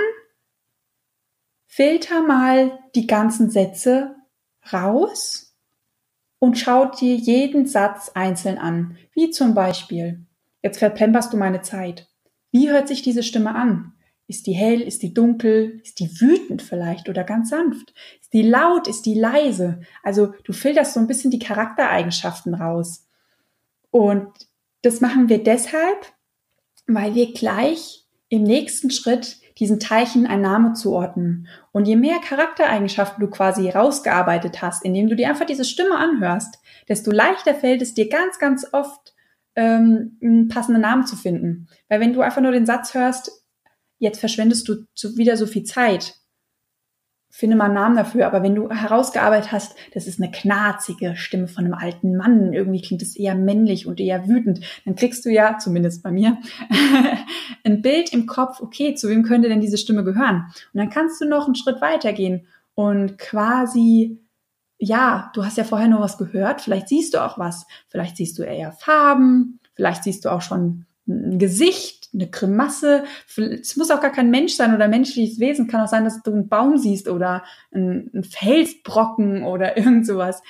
filter 1.74 2.22
mal 2.22 2.78
die 2.94 3.08
ganzen 3.08 3.50
Sätze 3.50 4.14
raus 4.72 5.56
und 6.38 6.56
schau 6.56 6.84
dir 6.84 7.16
jeden 7.16 7.66
Satz 7.66 8.12
einzeln 8.14 8.58
an. 8.58 8.96
Wie 9.12 9.30
zum 9.30 9.54
Beispiel, 9.54 10.24
jetzt 10.62 10.78
verplemperst 10.78 11.32
du 11.32 11.37
meine 11.37 11.62
Zeit. 11.62 12.08
Wie 12.52 12.70
hört 12.70 12.87
sich 12.87 13.02
diese 13.02 13.24
Stimme 13.24 13.56
an? 13.56 13.92
Ist 14.28 14.46
die 14.46 14.52
hell? 14.52 14.82
Ist 14.82 15.02
die 15.02 15.14
dunkel? 15.14 15.80
Ist 15.82 15.98
die 15.98 16.20
wütend 16.20 16.62
vielleicht 16.62 17.08
oder 17.08 17.24
ganz 17.24 17.50
sanft? 17.50 17.92
Ist 18.20 18.32
die 18.32 18.42
laut? 18.42 18.87
Ist 18.87 19.04
die 19.04 19.18
leise? 19.18 19.80
Also 20.04 20.32
du 20.44 20.52
filterst 20.52 20.94
so 20.94 21.00
ein 21.00 21.08
bisschen 21.08 21.32
die 21.32 21.40
Charaktereigenschaften 21.40 22.54
raus. 22.54 23.08
Und 23.90 24.28
das 24.82 25.00
machen 25.00 25.28
wir 25.28 25.42
deshalb, 25.42 26.12
weil 26.87 27.16
wir 27.16 27.32
gleich 27.32 28.06
im 28.28 28.44
nächsten 28.44 28.92
Schritt 28.92 29.38
diesen 29.58 29.78
Teilchen 29.78 30.26
einen 30.26 30.42
Namen 30.42 30.74
zuordnen. 30.74 31.46
Und 31.72 31.86
je 31.86 31.96
mehr 31.96 32.18
Charaktereigenschaften 32.18 33.20
du 33.24 33.30
quasi 33.30 33.70
rausgearbeitet 33.70 34.62
hast, 34.62 34.84
indem 34.84 35.08
du 35.08 35.16
dir 35.16 35.28
einfach 35.28 35.46
diese 35.46 35.64
Stimme 35.64 35.96
anhörst, 35.96 36.58
desto 36.88 37.10
leichter 37.10 37.54
fällt 37.54 37.82
es 37.82 37.94
dir 37.94 38.08
ganz, 38.08 38.38
ganz 38.38 38.66
oft, 38.72 39.14
ähm, 39.54 40.18
einen 40.22 40.48
passenden 40.48 40.82
Namen 40.82 41.06
zu 41.06 41.16
finden. 41.16 41.68
Weil 41.88 42.00
wenn 42.00 42.12
du 42.12 42.22
einfach 42.22 42.42
nur 42.42 42.52
den 42.52 42.66
Satz 42.66 42.94
hörst, 42.94 43.30
jetzt 43.98 44.18
verschwendest 44.18 44.68
du 44.68 44.84
wieder 45.16 45.36
so 45.36 45.46
viel 45.46 45.62
Zeit, 45.62 46.14
finde 47.36 47.56
mal 47.56 47.64
einen 47.64 47.74
Namen 47.74 47.96
dafür, 47.96 48.28
aber 48.28 48.44
wenn 48.44 48.54
du 48.54 48.70
herausgearbeitet 48.70 49.50
hast, 49.50 49.74
das 49.92 50.06
ist 50.06 50.22
eine 50.22 50.30
knarzige 50.30 51.16
Stimme 51.16 51.48
von 51.48 51.64
einem 51.64 51.74
alten 51.74 52.16
Mann, 52.16 52.52
irgendwie 52.52 52.80
klingt 52.80 53.02
es 53.02 53.16
eher 53.16 53.34
männlich 53.34 53.88
und 53.88 53.98
eher 53.98 54.28
wütend, 54.28 54.60
dann 54.84 54.94
kriegst 54.94 55.24
du 55.24 55.30
ja, 55.30 55.58
zumindest 55.58 56.04
bei 56.04 56.12
mir, 56.12 56.38
ein 57.64 57.82
Bild 57.82 58.12
im 58.12 58.26
Kopf, 58.26 58.60
okay, 58.60 58.94
zu 58.94 59.08
wem 59.08 59.24
könnte 59.24 59.48
denn 59.48 59.60
diese 59.60 59.78
Stimme 59.78 60.04
gehören? 60.04 60.44
Und 60.72 60.78
dann 60.78 60.90
kannst 60.90 61.20
du 61.20 61.24
noch 61.24 61.46
einen 61.46 61.56
Schritt 61.56 61.80
weitergehen 61.80 62.46
und 62.76 63.18
quasi, 63.18 64.20
ja, 64.78 65.32
du 65.34 65.44
hast 65.44 65.58
ja 65.58 65.64
vorher 65.64 65.88
noch 65.88 66.02
was 66.02 66.18
gehört, 66.18 66.60
vielleicht 66.60 66.88
siehst 66.88 67.14
du 67.14 67.18
auch 67.18 67.36
was, 67.36 67.66
vielleicht 67.88 68.16
siehst 68.16 68.38
du 68.38 68.44
eher 68.44 68.70
Farben, 68.70 69.58
vielleicht 69.74 70.04
siehst 70.04 70.24
du 70.24 70.28
auch 70.28 70.40
schon 70.40 70.86
ein 71.06 71.38
Gesicht, 71.38 72.08
eine 72.14 72.28
Grimasse. 72.28 73.04
Es 73.36 73.76
muss 73.76 73.90
auch 73.90 74.00
gar 74.00 74.12
kein 74.12 74.30
Mensch 74.30 74.54
sein 74.54 74.74
oder 74.74 74.88
menschliches 74.88 75.38
Wesen. 75.38 75.68
Kann 75.68 75.82
auch 75.82 75.88
sein, 75.88 76.04
dass 76.04 76.22
du 76.22 76.32
einen 76.32 76.48
Baum 76.48 76.78
siehst 76.78 77.08
oder 77.08 77.44
einen 77.72 78.24
Felsbrocken 78.24 79.44
oder 79.44 79.76
irgend 79.76 80.06
sowas. 80.06 80.42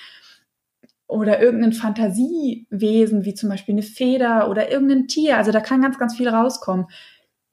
Oder 1.07 1.41
irgendein 1.41 1.73
Fantasiewesen, 1.73 3.25
wie 3.25 3.35
zum 3.35 3.49
Beispiel 3.51 3.75
eine 3.75 3.83
Feder 3.83 4.49
oder 4.51 4.71
irgendein 4.71 5.07
Tier. 5.07 5.37
Also 5.37 5.53
da 5.53 5.61
kann 5.61 5.83
ganz, 5.83 5.99
ganz 5.99 6.17
viel 6.17 6.29
rauskommen. 6.29 6.87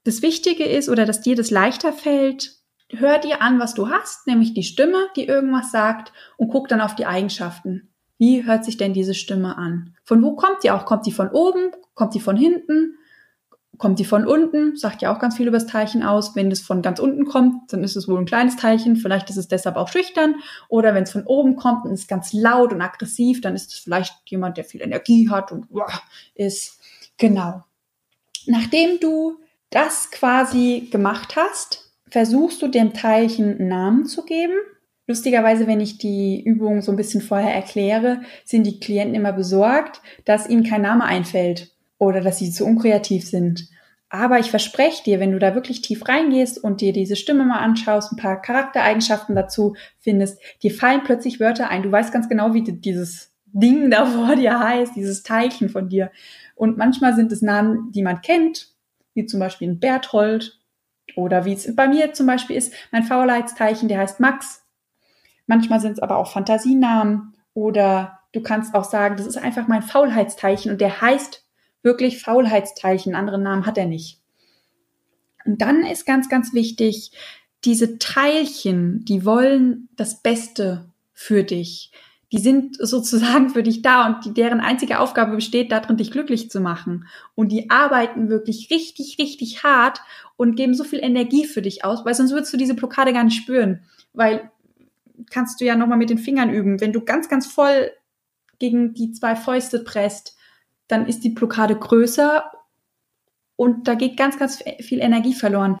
Das 0.04 0.22
Wichtige 0.22 0.64
ist, 0.64 0.88
oder 0.88 1.04
dass 1.04 1.20
dir 1.20 1.36
das 1.36 1.50
leichter 1.50 1.92
fällt, 1.92 2.56
hör 2.88 3.18
dir 3.18 3.40
an, 3.40 3.60
was 3.60 3.74
du 3.74 3.88
hast, 3.88 4.26
nämlich 4.26 4.54
die 4.54 4.64
Stimme, 4.64 5.06
die 5.16 5.26
irgendwas 5.26 5.70
sagt, 5.70 6.12
und 6.36 6.48
guck 6.48 6.68
dann 6.68 6.80
auf 6.80 6.94
die 6.94 7.06
Eigenschaften. 7.06 7.91
Wie 8.22 8.46
hört 8.46 8.64
sich 8.64 8.76
denn 8.76 8.92
diese 8.92 9.14
Stimme 9.14 9.58
an? 9.58 9.96
Von 10.04 10.22
wo 10.22 10.36
kommt 10.36 10.62
die 10.62 10.70
auch? 10.70 10.84
Kommt 10.84 11.06
die 11.06 11.10
von 11.10 11.30
oben? 11.30 11.72
Kommt 11.94 12.14
die 12.14 12.20
von 12.20 12.36
hinten? 12.36 12.96
Kommt 13.78 13.98
die 13.98 14.04
von 14.04 14.28
unten? 14.28 14.76
Sagt 14.76 15.02
ja 15.02 15.12
auch 15.12 15.18
ganz 15.18 15.38
viel 15.38 15.48
über 15.48 15.58
das 15.58 15.66
Teilchen 15.66 16.04
aus. 16.04 16.36
Wenn 16.36 16.48
das 16.48 16.60
von 16.60 16.82
ganz 16.82 17.00
unten 17.00 17.24
kommt, 17.24 17.72
dann 17.72 17.82
ist 17.82 17.96
es 17.96 18.06
wohl 18.06 18.20
ein 18.20 18.24
kleines 18.24 18.54
Teilchen. 18.54 18.94
Vielleicht 18.94 19.28
ist 19.28 19.38
es 19.38 19.48
deshalb 19.48 19.74
auch 19.74 19.88
schüchtern. 19.88 20.36
Oder 20.68 20.94
wenn 20.94 21.02
es 21.02 21.10
von 21.10 21.24
oben 21.24 21.56
kommt 21.56 21.84
und 21.84 21.90
ist 21.90 22.06
ganz 22.06 22.32
laut 22.32 22.72
und 22.72 22.80
aggressiv, 22.80 23.40
dann 23.40 23.56
ist 23.56 23.72
es 23.72 23.80
vielleicht 23.80 24.14
jemand, 24.26 24.56
der 24.56 24.66
viel 24.66 24.82
Energie 24.82 25.28
hat 25.28 25.50
und 25.50 25.66
ist. 26.36 26.78
Genau. 27.18 27.64
Nachdem 28.46 29.00
du 29.00 29.40
das 29.70 30.12
quasi 30.12 30.86
gemacht 30.92 31.34
hast, 31.34 31.90
versuchst 32.08 32.62
du 32.62 32.68
dem 32.68 32.94
Teilchen 32.94 33.58
einen 33.58 33.68
Namen 33.68 34.06
zu 34.06 34.24
geben 34.24 34.54
Lustigerweise, 35.06 35.66
wenn 35.66 35.80
ich 35.80 35.98
die 35.98 36.42
Übung 36.42 36.80
so 36.80 36.92
ein 36.92 36.96
bisschen 36.96 37.20
vorher 37.20 37.54
erkläre, 37.54 38.22
sind 38.44 38.64
die 38.64 38.78
Klienten 38.78 39.14
immer 39.14 39.32
besorgt, 39.32 40.00
dass 40.24 40.48
ihnen 40.48 40.64
kein 40.64 40.82
Name 40.82 41.04
einfällt 41.04 41.72
oder 41.98 42.20
dass 42.20 42.38
sie 42.38 42.50
zu 42.50 42.64
unkreativ 42.64 43.28
sind. 43.28 43.68
Aber 44.08 44.38
ich 44.38 44.50
verspreche 44.50 45.02
dir, 45.04 45.20
wenn 45.20 45.32
du 45.32 45.38
da 45.38 45.54
wirklich 45.54 45.80
tief 45.80 46.06
reingehst 46.06 46.62
und 46.62 46.82
dir 46.82 46.92
diese 46.92 47.16
Stimme 47.16 47.44
mal 47.44 47.60
anschaust, 47.60 48.12
ein 48.12 48.16
paar 48.16 48.42
Charaktereigenschaften 48.42 49.34
dazu 49.34 49.74
findest, 49.98 50.38
dir 50.62 50.70
fallen 50.70 51.02
plötzlich 51.02 51.40
Wörter 51.40 51.70
ein. 51.70 51.82
Du 51.82 51.90
weißt 51.90 52.12
ganz 52.12 52.28
genau, 52.28 52.52
wie 52.52 52.62
dieses 52.62 53.32
Ding 53.46 53.90
da 53.90 54.04
vor 54.06 54.36
dir 54.36 54.58
heißt, 54.58 54.94
dieses 54.94 55.22
Teilchen 55.22 55.68
von 55.68 55.88
dir. 55.88 56.10
Und 56.54 56.76
manchmal 56.76 57.14
sind 57.14 57.32
es 57.32 57.42
Namen, 57.42 57.90
die 57.92 58.02
man 58.02 58.20
kennt, 58.20 58.68
wie 59.14 59.26
zum 59.26 59.40
Beispiel 59.40 59.68
ein 59.68 59.80
Berthold 59.80 60.60
oder 61.16 61.44
wie 61.44 61.54
es 61.54 61.74
bei 61.74 61.88
mir 61.88 62.12
zum 62.12 62.26
Beispiel 62.26 62.56
ist, 62.56 62.72
mein 62.90 63.04
Faulheitsteilchen, 63.04 63.88
der 63.88 63.98
heißt 63.98 64.20
Max. 64.20 64.61
Manchmal 65.46 65.80
sind 65.80 65.92
es 65.92 65.98
aber 65.98 66.16
auch 66.16 66.32
Fantasienamen 66.32 67.34
oder 67.54 68.20
du 68.32 68.40
kannst 68.42 68.74
auch 68.74 68.84
sagen, 68.84 69.16
das 69.16 69.26
ist 69.26 69.38
einfach 69.38 69.68
mein 69.68 69.82
Faulheitsteilchen 69.82 70.72
und 70.72 70.80
der 70.80 71.00
heißt 71.00 71.44
wirklich 71.82 72.22
Faulheitsteilchen. 72.22 73.14
Anderen 73.14 73.42
Namen 73.42 73.66
hat 73.66 73.78
er 73.78 73.86
nicht. 73.86 74.20
Und 75.44 75.60
dann 75.60 75.84
ist 75.84 76.06
ganz, 76.06 76.28
ganz 76.28 76.54
wichtig, 76.54 77.12
diese 77.64 77.98
Teilchen, 77.98 79.04
die 79.04 79.24
wollen 79.24 79.88
das 79.96 80.22
Beste 80.22 80.90
für 81.12 81.44
dich. 81.44 81.92
Die 82.32 82.38
sind 82.38 82.76
sozusagen 82.78 83.50
für 83.50 83.62
dich 83.62 83.82
da 83.82 84.06
und 84.06 84.24
die, 84.24 84.32
deren 84.32 84.60
einzige 84.60 85.00
Aufgabe 85.00 85.36
besteht 85.36 85.70
darin, 85.70 85.98
dich 85.98 86.10
glücklich 86.10 86.50
zu 86.50 86.60
machen. 86.60 87.06
Und 87.34 87.52
die 87.52 87.68
arbeiten 87.68 88.30
wirklich 88.30 88.70
richtig, 88.70 89.18
richtig 89.18 89.62
hart 89.64 90.00
und 90.36 90.56
geben 90.56 90.74
so 90.74 90.82
viel 90.82 91.00
Energie 91.00 91.44
für 91.44 91.60
dich 91.60 91.84
aus, 91.84 92.04
weil 92.04 92.14
sonst 92.14 92.32
würdest 92.32 92.52
du 92.52 92.56
diese 92.56 92.74
Blockade 92.74 93.12
gar 93.12 93.24
nicht 93.24 93.36
spüren. 93.36 93.84
Weil 94.14 94.50
kannst 95.30 95.60
du 95.60 95.64
ja 95.64 95.76
nochmal 95.76 95.98
mit 95.98 96.10
den 96.10 96.18
Fingern 96.18 96.50
üben. 96.50 96.80
Wenn 96.80 96.92
du 96.92 97.04
ganz, 97.04 97.28
ganz 97.28 97.46
voll 97.46 97.90
gegen 98.58 98.94
die 98.94 99.12
zwei 99.12 99.36
Fäuste 99.36 99.80
presst, 99.80 100.36
dann 100.88 101.06
ist 101.06 101.24
die 101.24 101.30
Blockade 101.30 101.76
größer 101.76 102.50
und 103.56 103.88
da 103.88 103.94
geht 103.94 104.16
ganz, 104.16 104.38
ganz 104.38 104.62
viel 104.80 105.00
Energie 105.00 105.34
verloren. 105.34 105.78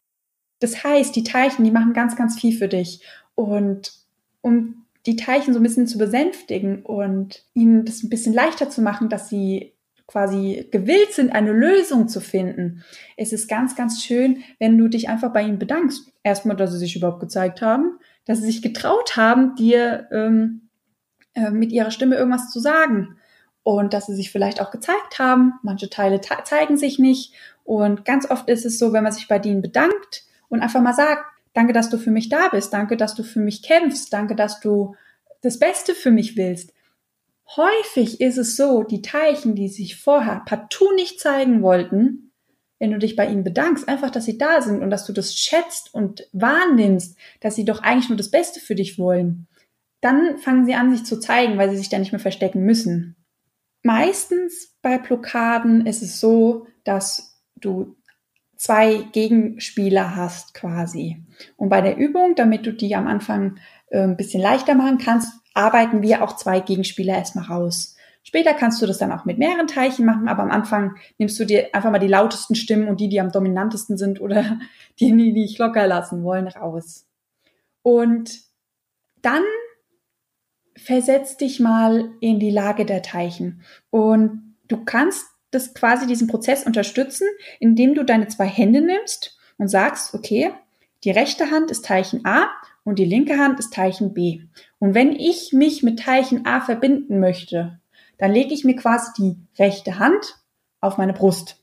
Das 0.60 0.84
heißt, 0.84 1.14
die 1.16 1.24
Teilchen, 1.24 1.64
die 1.64 1.70
machen 1.70 1.92
ganz, 1.92 2.16
ganz 2.16 2.38
viel 2.38 2.56
für 2.56 2.68
dich. 2.68 3.04
Und 3.34 3.92
um 4.40 4.86
die 5.06 5.16
Teilchen 5.16 5.52
so 5.52 5.58
ein 5.58 5.64
bisschen 5.64 5.86
zu 5.86 5.98
besänftigen 5.98 6.82
und 6.82 7.44
ihnen 7.54 7.84
das 7.84 8.02
ein 8.02 8.10
bisschen 8.10 8.32
leichter 8.32 8.70
zu 8.70 8.82
machen, 8.82 9.08
dass 9.08 9.28
sie 9.28 9.72
quasi 10.06 10.68
gewillt 10.70 11.12
sind, 11.12 11.32
eine 11.32 11.52
Lösung 11.52 12.06
zu 12.06 12.20
finden, 12.20 12.84
ist 13.16 13.32
es 13.32 13.48
ganz, 13.48 13.74
ganz 13.74 14.04
schön, 14.04 14.42
wenn 14.58 14.78
du 14.78 14.88
dich 14.88 15.08
einfach 15.08 15.32
bei 15.32 15.42
ihnen 15.42 15.58
bedankst. 15.58 16.12
Erstmal, 16.22 16.56
dass 16.56 16.72
sie 16.72 16.78
sich 16.78 16.96
überhaupt 16.96 17.20
gezeigt 17.20 17.62
haben, 17.62 17.98
dass 18.24 18.38
sie 18.38 18.46
sich 18.46 18.62
getraut 18.62 19.16
haben, 19.16 19.54
dir 19.56 20.08
ähm, 20.12 20.68
äh, 21.34 21.50
mit 21.50 21.72
ihrer 21.72 21.90
Stimme 21.90 22.16
irgendwas 22.16 22.50
zu 22.50 22.60
sagen. 22.60 23.16
Und 23.64 23.94
dass 23.94 24.06
sie 24.06 24.14
sich 24.14 24.30
vielleicht 24.30 24.60
auch 24.60 24.70
gezeigt 24.70 25.18
haben. 25.18 25.54
Manche 25.62 25.88
Teile 25.88 26.20
zeigen 26.20 26.76
sich 26.76 26.98
nicht. 26.98 27.32
Und 27.64 28.04
ganz 28.04 28.28
oft 28.28 28.48
ist 28.48 28.66
es 28.66 28.78
so, 28.78 28.92
wenn 28.92 29.04
man 29.04 29.12
sich 29.12 29.28
bei 29.28 29.38
denen 29.38 29.62
bedankt 29.62 30.24
und 30.48 30.60
einfach 30.60 30.80
mal 30.80 30.94
sagt, 30.94 31.24
danke, 31.54 31.72
dass 31.72 31.90
du 31.90 31.98
für 31.98 32.10
mich 32.10 32.28
da 32.28 32.48
bist, 32.48 32.72
danke, 32.72 32.96
dass 32.96 33.14
du 33.14 33.22
für 33.22 33.40
mich 33.40 33.62
kämpfst, 33.62 34.12
danke, 34.12 34.34
dass 34.34 34.60
du 34.60 34.96
das 35.42 35.58
Beste 35.58 35.94
für 35.94 36.10
mich 36.10 36.36
willst. 36.36 36.72
Häufig 37.56 38.20
ist 38.20 38.38
es 38.38 38.56
so, 38.56 38.82
die 38.82 39.02
Teilchen, 39.02 39.54
die 39.54 39.68
sich 39.68 39.96
vorher 40.00 40.42
partout 40.46 40.92
nicht 40.94 41.20
zeigen 41.20 41.62
wollten, 41.62 42.31
wenn 42.82 42.90
du 42.90 42.98
dich 42.98 43.14
bei 43.14 43.28
ihnen 43.28 43.44
bedankst, 43.44 43.88
einfach, 43.88 44.10
dass 44.10 44.24
sie 44.24 44.38
da 44.38 44.60
sind 44.60 44.82
und 44.82 44.90
dass 44.90 45.06
du 45.06 45.12
das 45.12 45.36
schätzt 45.36 45.94
und 45.94 46.26
wahrnimmst, 46.32 47.16
dass 47.38 47.54
sie 47.54 47.64
doch 47.64 47.80
eigentlich 47.80 48.08
nur 48.08 48.18
das 48.18 48.32
Beste 48.32 48.58
für 48.58 48.74
dich 48.74 48.98
wollen, 48.98 49.46
dann 50.00 50.36
fangen 50.38 50.66
sie 50.66 50.74
an, 50.74 50.90
sich 50.90 51.04
zu 51.04 51.20
zeigen, 51.20 51.58
weil 51.58 51.70
sie 51.70 51.76
sich 51.76 51.90
da 51.90 52.00
nicht 52.00 52.10
mehr 52.10 52.18
verstecken 52.18 52.64
müssen. 52.64 53.14
Meistens 53.84 54.76
bei 54.82 54.98
Blockaden 54.98 55.86
ist 55.86 56.02
es 56.02 56.18
so, 56.18 56.66
dass 56.82 57.40
du 57.54 57.94
zwei 58.56 59.04
Gegenspieler 59.12 60.16
hast 60.16 60.52
quasi. 60.52 61.22
Und 61.56 61.68
bei 61.68 61.82
der 61.82 61.96
Übung, 61.96 62.34
damit 62.34 62.66
du 62.66 62.72
die 62.72 62.96
am 62.96 63.06
Anfang 63.06 63.60
äh, 63.90 64.00
ein 64.00 64.16
bisschen 64.16 64.42
leichter 64.42 64.74
machen 64.74 64.98
kannst, 64.98 65.32
arbeiten 65.54 66.02
wir 66.02 66.24
auch 66.24 66.34
zwei 66.34 66.58
Gegenspieler 66.58 67.14
erstmal 67.14 67.44
raus. 67.44 67.91
Später 68.22 68.54
kannst 68.54 68.80
du 68.80 68.86
das 68.86 68.98
dann 68.98 69.12
auch 69.12 69.24
mit 69.24 69.38
mehreren 69.38 69.66
Teilchen 69.66 70.06
machen, 70.06 70.28
aber 70.28 70.42
am 70.42 70.50
Anfang 70.50 70.96
nimmst 71.18 71.38
du 71.40 71.44
dir 71.44 71.74
einfach 71.74 71.90
mal 71.90 71.98
die 71.98 72.08
lautesten 72.08 72.54
Stimmen 72.54 72.88
und 72.88 73.00
die, 73.00 73.08
die 73.08 73.20
am 73.20 73.32
dominantesten 73.32 73.96
sind 73.96 74.20
oder 74.20 74.58
die, 75.00 75.16
die 75.16 75.32
dich 75.32 75.58
locker 75.58 75.86
lassen 75.86 76.22
wollen, 76.22 76.46
raus. 76.46 77.06
Und 77.82 78.40
dann 79.22 79.42
versetz 80.76 81.36
dich 81.36 81.60
mal 81.60 82.10
in 82.20 82.38
die 82.38 82.50
Lage 82.50 82.86
der 82.86 83.02
Teilchen 83.02 83.62
und 83.90 84.56
du 84.68 84.84
kannst 84.84 85.26
das 85.50 85.74
quasi 85.74 86.06
diesen 86.06 86.28
Prozess 86.28 86.64
unterstützen, 86.64 87.28
indem 87.60 87.94
du 87.94 88.04
deine 88.04 88.28
zwei 88.28 88.46
Hände 88.46 88.80
nimmst 88.80 89.38
und 89.58 89.68
sagst, 89.68 90.14
okay, 90.14 90.52
die 91.04 91.10
rechte 91.10 91.50
Hand 91.50 91.70
ist 91.70 91.84
Teilchen 91.84 92.24
A 92.24 92.48
und 92.84 92.98
die 92.98 93.04
linke 93.04 93.38
Hand 93.38 93.58
ist 93.58 93.74
Teilchen 93.74 94.14
B. 94.14 94.40
Und 94.78 94.94
wenn 94.94 95.12
ich 95.12 95.52
mich 95.52 95.82
mit 95.82 96.00
Teilchen 96.00 96.46
A 96.46 96.60
verbinden 96.60 97.20
möchte, 97.20 97.80
dann 98.22 98.30
lege 98.30 98.54
ich 98.54 98.62
mir 98.62 98.76
quasi 98.76 99.10
die 99.18 99.36
rechte 99.58 99.98
Hand 99.98 100.38
auf 100.80 100.96
meine 100.96 101.12
Brust. 101.12 101.56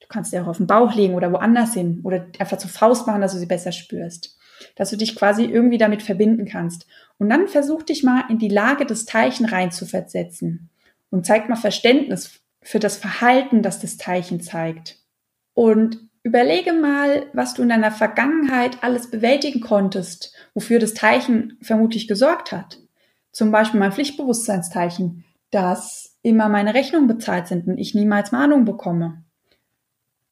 Du 0.00 0.08
kannst 0.08 0.32
sie 0.32 0.40
auch 0.40 0.48
auf 0.48 0.56
den 0.56 0.66
Bauch 0.66 0.92
legen 0.92 1.14
oder 1.14 1.32
woanders 1.32 1.72
hin 1.72 2.00
oder 2.02 2.26
einfach 2.40 2.58
zur 2.58 2.68
Faust 2.68 3.06
machen, 3.06 3.20
dass 3.20 3.34
du 3.34 3.38
sie 3.38 3.46
besser 3.46 3.70
spürst. 3.70 4.36
Dass 4.74 4.90
du 4.90 4.96
dich 4.96 5.14
quasi 5.14 5.44
irgendwie 5.44 5.78
damit 5.78 6.02
verbinden 6.02 6.46
kannst. 6.46 6.88
Und 7.18 7.28
dann 7.28 7.46
versuch 7.46 7.84
dich 7.84 8.02
mal 8.02 8.24
in 8.28 8.40
die 8.40 8.48
Lage 8.48 8.86
des 8.86 9.04
Teilchen 9.04 9.46
rein 9.46 9.70
zu 9.70 9.86
versetzen 9.86 10.68
und 11.10 11.26
zeig 11.26 11.48
mal 11.48 11.54
Verständnis 11.54 12.40
für 12.60 12.80
das 12.80 12.96
Verhalten, 12.96 13.62
das 13.62 13.78
das 13.78 13.98
Teilchen 13.98 14.40
zeigt. 14.40 14.98
Und 15.54 16.08
überlege 16.24 16.72
mal, 16.72 17.26
was 17.34 17.54
du 17.54 17.62
in 17.62 17.68
deiner 17.68 17.92
Vergangenheit 17.92 18.82
alles 18.82 19.12
bewältigen 19.12 19.60
konntest, 19.60 20.34
wofür 20.54 20.80
das 20.80 20.94
Teilchen 20.94 21.56
vermutlich 21.62 22.08
gesorgt 22.08 22.50
hat. 22.50 22.80
Zum 23.30 23.52
Beispiel 23.52 23.78
mein 23.78 23.92
Pflichtbewusstseinsteilchen 23.92 25.22
dass 25.50 26.16
immer 26.22 26.48
meine 26.48 26.74
Rechnungen 26.74 27.08
bezahlt 27.08 27.46
sind 27.46 27.66
und 27.66 27.78
ich 27.78 27.94
niemals 27.94 28.32
Mahnung 28.32 28.64
bekomme. 28.64 29.24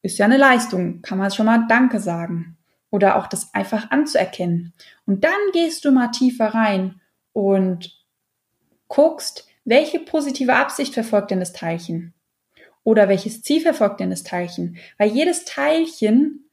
Ist 0.01 0.17
ja 0.19 0.25
eine 0.25 0.37
Leistung, 0.37 1.01
kann 1.01 1.17
man 1.17 1.31
schon 1.31 1.47
mal 1.47 1.65
Danke 1.67 1.99
sagen. 1.99 2.57
oder 2.89 3.17
auch 3.17 3.27
das 3.27 3.53
einfach 3.53 3.91
anzuerkennen. 3.91 4.73
Und 5.05 5.25
dann 5.25 5.31
gehst 5.51 5.83
du 5.83 5.91
mal 5.91 6.07
tiefer 6.07 6.53
rein 6.53 7.01
und 7.33 7.97
guckst, 8.87 9.47
welche 9.65 9.99
positive 9.99 10.55
Absicht 10.55 10.93
verfolgt 10.93 11.31
denn 11.31 11.41
das 11.41 11.51
Teilchen? 11.51 12.13
Oder 12.83 13.09
welches 13.09 13.41
Ziel 13.41 13.61
verfolgt 13.61 13.99
denn 13.99 14.09
das 14.09 14.23
Teilchen? 14.23 14.77
Weil 14.97 15.09
jedes 15.09 15.43
Teilchen, 15.43 16.49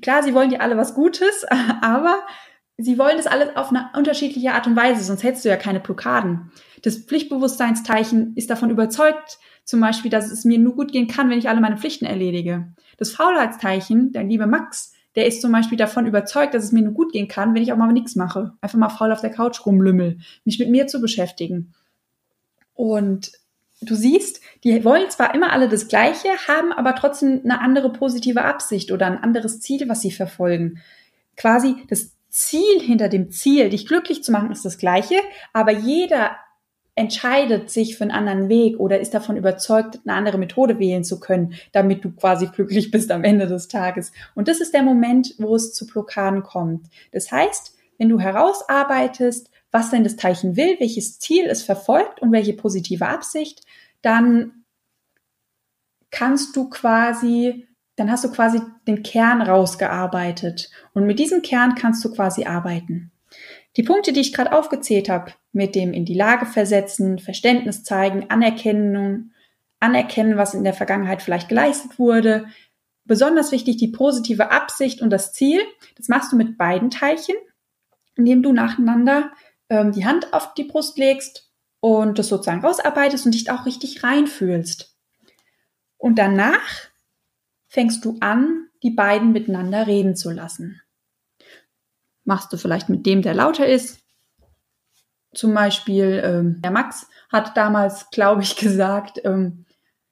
klar, 0.00 0.22
sie 0.22 0.32
wollen 0.32 0.48
dir 0.48 0.62
alle 0.62 0.78
was 0.78 0.94
Gutes, 0.94 1.44
aber 1.82 2.26
sie 2.78 2.98
wollen 2.98 3.16
das 3.16 3.26
alles 3.26 3.56
auf 3.56 3.70
eine 3.70 3.90
unterschiedliche 3.96 4.52
Art 4.52 4.66
und 4.66 4.76
Weise, 4.76 5.02
sonst 5.02 5.22
hättest 5.22 5.44
du 5.44 5.48
ja 5.48 5.56
keine 5.56 5.80
Blockaden. 5.80 6.50
Das 6.82 6.98
Pflichtbewusstseinsteilchen 6.98 8.34
ist 8.36 8.50
davon 8.50 8.70
überzeugt, 8.70 9.38
zum 9.64 9.80
Beispiel, 9.80 10.10
dass 10.10 10.30
es 10.30 10.44
mir 10.44 10.58
nur 10.58 10.76
gut 10.76 10.92
gehen 10.92 11.08
kann, 11.08 11.28
wenn 11.30 11.38
ich 11.38 11.48
alle 11.48 11.60
meine 11.60 11.76
Pflichten 11.76 12.04
erledige. 12.04 12.72
Das 12.98 13.10
Faulheitsteilchen, 13.10 14.12
der 14.12 14.24
liebe 14.24 14.46
Max, 14.46 14.92
der 15.16 15.26
ist 15.26 15.40
zum 15.40 15.50
Beispiel 15.50 15.78
davon 15.78 16.06
überzeugt, 16.06 16.54
dass 16.54 16.62
es 16.62 16.72
mir 16.72 16.82
nur 16.82 16.92
gut 16.92 17.12
gehen 17.12 17.26
kann, 17.26 17.54
wenn 17.54 17.62
ich 17.62 17.72
auch 17.72 17.76
mal 17.76 17.90
nichts 17.92 18.16
mache. 18.16 18.52
Einfach 18.60 18.78
mal 18.78 18.90
faul 18.90 19.12
auf 19.12 19.22
der 19.22 19.30
Couch 19.30 19.64
rumlümmel, 19.64 20.18
mich 20.44 20.58
mit 20.58 20.70
mir 20.70 20.86
zu 20.86 21.00
beschäftigen. 21.00 21.74
Und 22.74 23.32
du 23.80 23.94
siehst, 23.94 24.40
die 24.62 24.84
wollen 24.84 25.08
zwar 25.08 25.34
immer 25.34 25.52
alle 25.52 25.68
das 25.68 25.88
Gleiche, 25.88 26.28
haben 26.46 26.72
aber 26.72 26.94
trotzdem 26.94 27.40
eine 27.44 27.60
andere 27.60 27.90
positive 27.90 28.44
Absicht 28.44 28.92
oder 28.92 29.06
ein 29.06 29.22
anderes 29.22 29.60
Ziel, 29.60 29.88
was 29.88 30.02
sie 30.02 30.12
verfolgen. 30.12 30.82
Quasi 31.36 31.76
das 31.88 32.15
Ziel 32.36 32.80
hinter 32.80 33.08
dem 33.08 33.30
Ziel, 33.30 33.70
dich 33.70 33.86
glücklich 33.86 34.22
zu 34.22 34.30
machen, 34.30 34.50
ist 34.50 34.66
das 34.66 34.76
gleiche, 34.76 35.16
aber 35.54 35.72
jeder 35.72 36.36
entscheidet 36.94 37.70
sich 37.70 37.96
für 37.96 38.04
einen 38.04 38.10
anderen 38.10 38.50
Weg 38.50 38.78
oder 38.78 39.00
ist 39.00 39.14
davon 39.14 39.38
überzeugt, 39.38 40.00
eine 40.04 40.14
andere 40.14 40.36
Methode 40.36 40.78
wählen 40.78 41.02
zu 41.02 41.18
können, 41.18 41.54
damit 41.72 42.04
du 42.04 42.10
quasi 42.10 42.46
glücklich 42.48 42.90
bist 42.90 43.10
am 43.10 43.24
Ende 43.24 43.46
des 43.46 43.68
Tages. 43.68 44.12
Und 44.34 44.48
das 44.48 44.60
ist 44.60 44.74
der 44.74 44.82
Moment, 44.82 45.34
wo 45.38 45.54
es 45.54 45.72
zu 45.72 45.86
Blockaden 45.86 46.42
kommt. 46.42 46.86
Das 47.10 47.32
heißt, 47.32 47.74
wenn 47.96 48.10
du 48.10 48.20
herausarbeitest, 48.20 49.50
was 49.70 49.90
denn 49.90 50.04
das 50.04 50.16
Teilchen 50.16 50.56
will, 50.56 50.76
welches 50.78 51.18
Ziel 51.18 51.46
es 51.46 51.62
verfolgt 51.62 52.20
und 52.20 52.32
welche 52.32 52.52
positive 52.52 53.06
Absicht, 53.06 53.62
dann 54.02 54.64
kannst 56.10 56.54
du 56.54 56.68
quasi, 56.68 57.65
dann 57.96 58.10
hast 58.10 58.24
du 58.24 58.30
quasi 58.30 58.60
den 58.86 59.02
Kern 59.02 59.42
rausgearbeitet. 59.42 60.70
Und 60.92 61.06
mit 61.06 61.18
diesem 61.18 61.42
Kern 61.42 61.74
kannst 61.74 62.04
du 62.04 62.12
quasi 62.12 62.44
arbeiten. 62.44 63.10
Die 63.76 63.82
Punkte, 63.82 64.12
die 64.12 64.20
ich 64.20 64.32
gerade 64.32 64.52
aufgezählt 64.52 65.08
habe, 65.08 65.32
mit 65.52 65.74
dem 65.74 65.92
in 65.92 66.04
die 66.04 66.14
Lage 66.14 66.46
versetzen, 66.46 67.18
Verständnis 67.18 67.82
zeigen, 67.82 68.30
Anerkennen, 68.30 69.34
anerkennen, 69.80 70.36
was 70.36 70.54
in 70.54 70.64
der 70.64 70.74
Vergangenheit 70.74 71.22
vielleicht 71.22 71.48
geleistet 71.48 71.98
wurde, 71.98 72.46
besonders 73.04 73.52
wichtig 73.52 73.76
die 73.76 73.88
positive 73.88 74.50
Absicht 74.50 75.00
und 75.00 75.10
das 75.10 75.32
Ziel, 75.32 75.60
das 75.96 76.08
machst 76.08 76.32
du 76.32 76.36
mit 76.36 76.58
beiden 76.58 76.90
Teilchen, 76.90 77.36
indem 78.16 78.42
du 78.42 78.52
nacheinander 78.52 79.30
ähm, 79.68 79.92
die 79.92 80.06
Hand 80.06 80.32
auf 80.32 80.54
die 80.54 80.64
Brust 80.64 80.98
legst 80.98 81.50
und 81.80 82.18
das 82.18 82.28
sozusagen 82.28 82.64
rausarbeitest 82.64 83.26
und 83.26 83.32
dich 83.32 83.50
auch 83.50 83.66
richtig 83.66 84.02
reinfühlst. 84.02 84.96
Und 85.98 86.18
danach 86.18 86.88
fängst 87.68 88.04
du 88.04 88.16
an, 88.20 88.68
die 88.82 88.90
beiden 88.90 89.32
miteinander 89.32 89.86
reden 89.86 90.16
zu 90.16 90.30
lassen 90.30 90.80
machst 92.26 92.52
du 92.52 92.58
vielleicht 92.58 92.90
mit 92.90 93.06
dem, 93.06 93.22
der 93.22 93.34
lauter 93.34 93.66
ist. 93.66 94.00
Zum 95.34 95.54
Beispiel, 95.54 96.20
ähm, 96.24 96.60
der 96.60 96.70
Max 96.70 97.08
hat 97.30 97.56
damals, 97.56 98.10
glaube 98.10 98.42
ich, 98.42 98.56
gesagt, 98.56 99.20
ähm, 99.24 99.64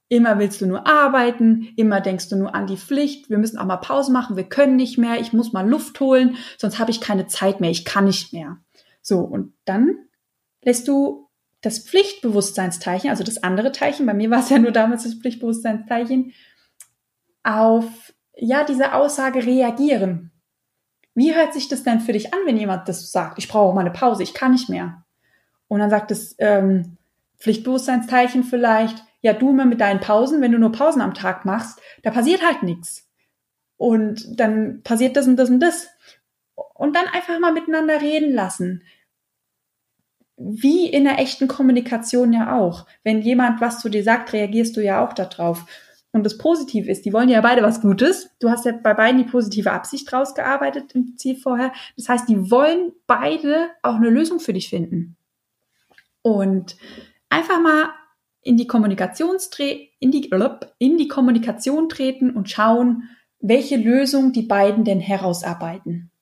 immer 0.09 0.38
willst 0.38 0.61
du 0.61 0.67
nur 0.67 0.87
arbeiten, 0.87 1.69
immer 1.77 2.01
denkst 2.01 2.29
du 2.29 2.37
nur 2.37 2.55
an 2.55 2.67
die 2.67 2.77
Pflicht, 2.77 3.31
wir 3.31 3.38
müssen 3.38 3.59
auch 3.59 3.64
mal 3.64 3.79
Pause 3.79 4.12
machen, 4.12 4.37
wir 4.37 4.49
können 4.49 4.77
nicht 4.77 4.97
mehr, 4.97 5.19
ich 5.19 5.33
muss 5.33 5.53
mal 5.53 5.69
Luft 5.69 5.99
holen, 5.99 6.37
sonst 6.57 6.79
habe 6.79 6.90
ich 6.90 7.01
keine 7.01 7.27
Zeit 7.27 7.61
mehr, 7.61 7.71
ich 7.71 7.85
kann 7.85 8.05
nicht 8.05 8.33
mehr. 8.33 8.59
So, 9.03 9.21
und 9.21 9.55
dann 9.64 9.97
lässt 10.62 10.87
du 10.88 11.31
das 11.62 11.79
Pflichtbewusstseinsteilchen, 11.79 13.11
also 13.11 13.25
das 13.25 13.43
andere 13.43 13.73
Teilchen, 13.73 14.07
bei 14.07 14.14
mir 14.14 14.31
war 14.31 14.40
es 14.40 14.51
ja 14.51 14.59
nur 14.59 14.73
damals 14.73 15.05
das 15.05 15.14
Pflichtbewusstseinsteilchen, 15.14 16.33
auf 17.45 18.13
ja 18.37 18.65
diese 18.65 18.95
Aussage 18.95 19.45
reagieren. 19.47 20.33
Wie 21.15 21.35
hört 21.35 21.55
sich 21.55 21.69
das 21.69 21.85
denn 21.85 22.01
für 22.01 22.13
dich 22.13 22.35
an, 22.35 22.41
wenn 22.45 22.57
jemand 22.57 22.89
das 22.89 23.13
sagt? 23.13 23.39
Ich 23.39 23.49
brauche 23.49 23.75
mal 23.75 23.83
eine 23.83 23.93
Pause, 23.93 24.25
ich 24.25 24.35
kann 24.35 24.53
nicht 24.53 24.69
mehr. 24.69 25.05
Und 25.69 25.79
dann 25.79 25.91
sagt 25.91 26.11
das 26.11 26.35
ähm, 26.39 26.97
Pflichtbewusstseinsteilchen 27.39 28.43
vielleicht, 28.45 29.05
ja, 29.21 29.33
du 29.33 29.51
immer 29.51 29.65
mit 29.65 29.81
deinen 29.81 30.01
Pausen, 30.01 30.41
wenn 30.41 30.53
du 30.53 30.59
nur 30.59 30.73
Pausen 30.73 31.01
am 31.01 31.15
Tag 31.15 31.45
machst, 31.45 31.81
da 32.03 32.11
passiert 32.11 32.45
halt 32.45 32.63
nichts. 32.63 33.09
Und 33.77 34.39
dann 34.39 34.83
passiert 34.83 35.17
das 35.17 35.27
und 35.27 35.37
das 35.37 35.51
und 35.51 35.61
das. 35.61 35.89
Und 36.75 36.95
dann 36.95 37.07
einfach 37.07 37.39
mal 37.39 37.53
miteinander 37.53 38.01
reden 38.01 38.33
lassen. 38.35 38.83
Wie 40.37 40.89
in 40.89 41.05
der 41.05 41.19
echten 41.19 41.49
Kommunikation 41.49 42.33
ja 42.33 42.59
auch. 42.59 42.87
Wenn 43.03 43.23
jemand 43.23 43.61
was 43.61 43.81
zu 43.81 43.89
dir 43.89 44.03
sagt, 44.03 44.33
reagierst 44.33 44.77
du 44.77 44.83
ja 44.83 45.05
auch 45.05 45.13
darauf. 45.13 45.65
Und 46.14 46.22
das 46.24 46.38
Positive 46.38 46.88
ist, 46.88 47.05
die 47.05 47.12
wollen 47.12 47.29
ja 47.29 47.40
beide 47.40 47.62
was 47.62 47.81
Gutes. 47.81 48.31
Du 48.38 48.48
hast 48.48 48.64
ja 48.64 48.70
bei 48.70 48.94
beiden 48.94 49.18
die 49.18 49.29
positive 49.29 49.72
Absicht 49.72 50.12
rausgearbeitet 50.12 50.94
im 50.94 51.16
Ziel 51.16 51.35
vorher. 51.35 51.72
Das 51.96 52.09
heißt, 52.09 52.29
die 52.29 52.53
wollen 52.53 52.92
beide 53.09 53.70
auch 53.83 53.96
eine 53.96 54.11
Lösung 54.11 54.38
für 54.38 54.53
dich 54.53 54.68
finden. 54.68 55.16
Und 56.22 56.77
einfach 57.31 57.61
mal 57.61 57.88
in 58.42 58.57
die, 58.57 58.68
in 59.98 60.12
die, 60.12 60.31
in 60.79 60.98
die 60.98 61.09
Kommunikation 61.09 61.88
treten 61.88 62.31
und 62.31 62.48
schauen, 62.48 63.09
welche 63.40 63.77
Lösung 63.77 64.33
die 64.33 64.42
beiden 64.42 64.85
denn 64.85 65.00
herausarbeiten. 65.00 66.12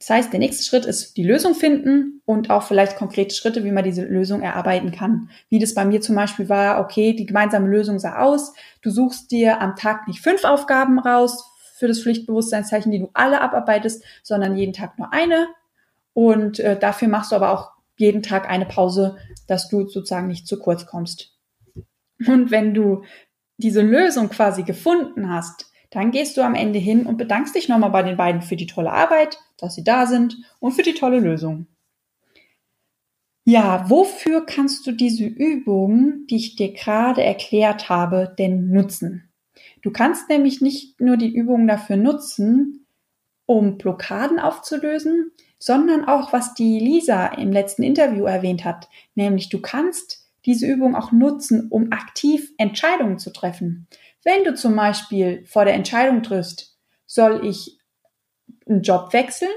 Das 0.00 0.08
heißt, 0.08 0.32
der 0.32 0.40
nächste 0.40 0.64
Schritt 0.64 0.86
ist 0.86 1.18
die 1.18 1.24
Lösung 1.24 1.54
finden 1.54 2.22
und 2.24 2.48
auch 2.48 2.62
vielleicht 2.62 2.96
konkrete 2.96 3.34
Schritte, 3.34 3.64
wie 3.64 3.70
man 3.70 3.84
diese 3.84 4.02
Lösung 4.02 4.40
erarbeiten 4.40 4.92
kann. 4.92 5.28
Wie 5.50 5.58
das 5.58 5.74
bei 5.74 5.84
mir 5.84 6.00
zum 6.00 6.16
Beispiel 6.16 6.48
war, 6.48 6.80
okay, 6.80 7.12
die 7.12 7.26
gemeinsame 7.26 7.68
Lösung 7.68 7.98
sah 7.98 8.20
aus, 8.20 8.54
du 8.80 8.90
suchst 8.90 9.30
dir 9.30 9.60
am 9.60 9.76
Tag 9.76 10.08
nicht 10.08 10.20
fünf 10.20 10.44
Aufgaben 10.44 10.98
raus 10.98 11.44
für 11.76 11.86
das 11.86 12.00
Pflichtbewusstseinszeichen, 12.00 12.90
die 12.90 13.00
du 13.00 13.10
alle 13.12 13.42
abarbeitest, 13.42 14.02
sondern 14.22 14.56
jeden 14.56 14.72
Tag 14.72 14.98
nur 14.98 15.12
eine. 15.12 15.48
Und 16.14 16.60
äh, 16.60 16.78
dafür 16.78 17.08
machst 17.08 17.32
du 17.32 17.36
aber 17.36 17.50
auch 17.50 17.72
jeden 17.96 18.22
Tag 18.22 18.48
eine 18.48 18.64
Pause, 18.64 19.18
dass 19.48 19.68
du 19.68 19.86
sozusagen 19.86 20.28
nicht 20.28 20.46
zu 20.46 20.58
kurz 20.58 20.86
kommst. 20.86 21.36
Und 22.26 22.50
wenn 22.50 22.72
du 22.72 23.04
diese 23.58 23.82
Lösung 23.82 24.30
quasi 24.30 24.62
gefunden 24.62 25.30
hast, 25.30 25.70
dann 25.90 26.10
gehst 26.10 26.36
du 26.36 26.42
am 26.42 26.54
Ende 26.54 26.78
hin 26.78 27.04
und 27.04 27.18
bedankst 27.18 27.54
dich 27.54 27.68
nochmal 27.68 27.90
bei 27.90 28.02
den 28.02 28.16
beiden 28.16 28.40
für 28.40 28.56
die 28.56 28.66
tolle 28.66 28.92
Arbeit, 28.92 29.38
dass 29.62 29.74
sie 29.74 29.84
da 29.84 30.06
sind 30.06 30.36
und 30.58 30.72
für 30.72 30.82
die 30.82 30.94
tolle 30.94 31.20
Lösung. 31.20 31.66
Ja, 33.44 33.88
wofür 33.88 34.44
kannst 34.44 34.86
du 34.86 34.92
diese 34.92 35.24
Übung, 35.24 36.26
die 36.28 36.36
ich 36.36 36.56
dir 36.56 36.72
gerade 36.72 37.22
erklärt 37.22 37.88
habe, 37.88 38.34
denn 38.38 38.70
nutzen? 38.70 39.30
Du 39.82 39.90
kannst 39.90 40.28
nämlich 40.28 40.60
nicht 40.60 41.00
nur 41.00 41.16
die 41.16 41.34
Übung 41.34 41.66
dafür 41.66 41.96
nutzen, 41.96 42.86
um 43.46 43.78
Blockaden 43.78 44.38
aufzulösen, 44.38 45.32
sondern 45.58 46.04
auch, 46.04 46.32
was 46.32 46.54
die 46.54 46.78
Lisa 46.78 47.26
im 47.26 47.50
letzten 47.50 47.82
Interview 47.82 48.24
erwähnt 48.24 48.64
hat, 48.64 48.88
nämlich 49.14 49.48
du 49.48 49.60
kannst 49.60 50.30
diese 50.46 50.66
Übung 50.66 50.94
auch 50.94 51.10
nutzen, 51.10 51.68
um 51.68 51.90
aktiv 51.92 52.52
Entscheidungen 52.56 53.18
zu 53.18 53.32
treffen. 53.32 53.88
Wenn 54.22 54.44
du 54.44 54.54
zum 54.54 54.76
Beispiel 54.76 55.44
vor 55.46 55.64
der 55.64 55.74
Entscheidung 55.74 56.22
triffst, 56.22 56.78
soll 57.06 57.44
ich 57.44 57.79
einen 58.70 58.82
Job 58.82 59.12
wechseln, 59.12 59.50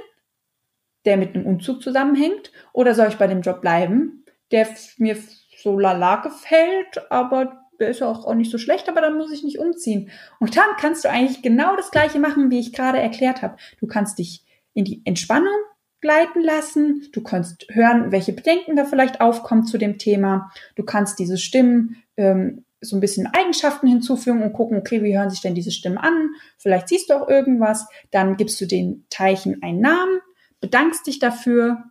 der 1.05 1.17
mit 1.17 1.35
einem 1.35 1.45
Umzug 1.45 1.81
zusammenhängt, 1.81 2.51
oder 2.73 2.95
soll 2.95 3.07
ich 3.07 3.17
bei 3.17 3.27
dem 3.27 3.41
Job 3.41 3.61
bleiben, 3.61 4.25
der 4.51 4.67
mir 4.97 5.17
so 5.57 5.79
lala 5.79 6.17
gefällt, 6.17 7.09
aber 7.09 7.63
der 7.79 7.89
ist 7.89 7.99
ja 7.99 8.07
auch, 8.07 8.33
nicht 8.35 8.51
so 8.51 8.57
schlecht, 8.57 8.87
aber 8.87 9.01
dann 9.01 9.17
muss 9.17 9.31
ich 9.31 9.43
nicht 9.43 9.59
umziehen. 9.59 10.09
Und 10.39 10.55
dann 10.55 10.69
kannst 10.79 11.03
du 11.03 11.09
eigentlich 11.09 11.41
genau 11.41 11.75
das 11.75 11.91
Gleiche 11.91 12.19
machen, 12.19 12.51
wie 12.51 12.59
ich 12.59 12.73
gerade 12.73 12.99
erklärt 12.99 13.41
habe. 13.41 13.57
Du 13.79 13.87
kannst 13.87 14.19
dich 14.19 14.45
in 14.73 14.85
die 14.85 15.01
Entspannung 15.05 15.53
gleiten 16.01 16.41
lassen. 16.41 17.07
Du 17.13 17.21
kannst 17.23 17.65
hören, 17.69 18.11
welche 18.11 18.33
Bedenken 18.33 18.75
da 18.75 18.85
vielleicht 18.85 19.21
aufkommen 19.21 19.65
zu 19.65 19.77
dem 19.77 19.97
Thema. 19.97 20.51
Du 20.75 20.83
kannst 20.83 21.17
diese 21.19 21.37
Stimmen 21.37 22.03
ähm, 22.17 22.65
so 22.83 22.95
ein 22.95 22.99
bisschen 22.99 23.27
Eigenschaften 23.27 23.87
hinzufügen 23.87 24.43
und 24.43 24.53
gucken, 24.53 24.77
okay, 24.77 25.03
wie 25.03 25.17
hören 25.17 25.29
sich 25.29 25.41
denn 25.41 25.55
diese 25.55 25.71
Stimmen 25.71 25.97
an? 25.97 26.29
Vielleicht 26.57 26.89
siehst 26.89 27.09
du 27.09 27.15
auch 27.15 27.27
irgendwas. 27.27 27.87
Dann 28.11 28.37
gibst 28.37 28.59
du 28.61 28.65
den 28.65 29.05
Teilchen 29.09 29.61
einen 29.63 29.79
Namen, 29.79 30.19
bedankst 30.59 31.07
dich 31.07 31.19
dafür, 31.19 31.83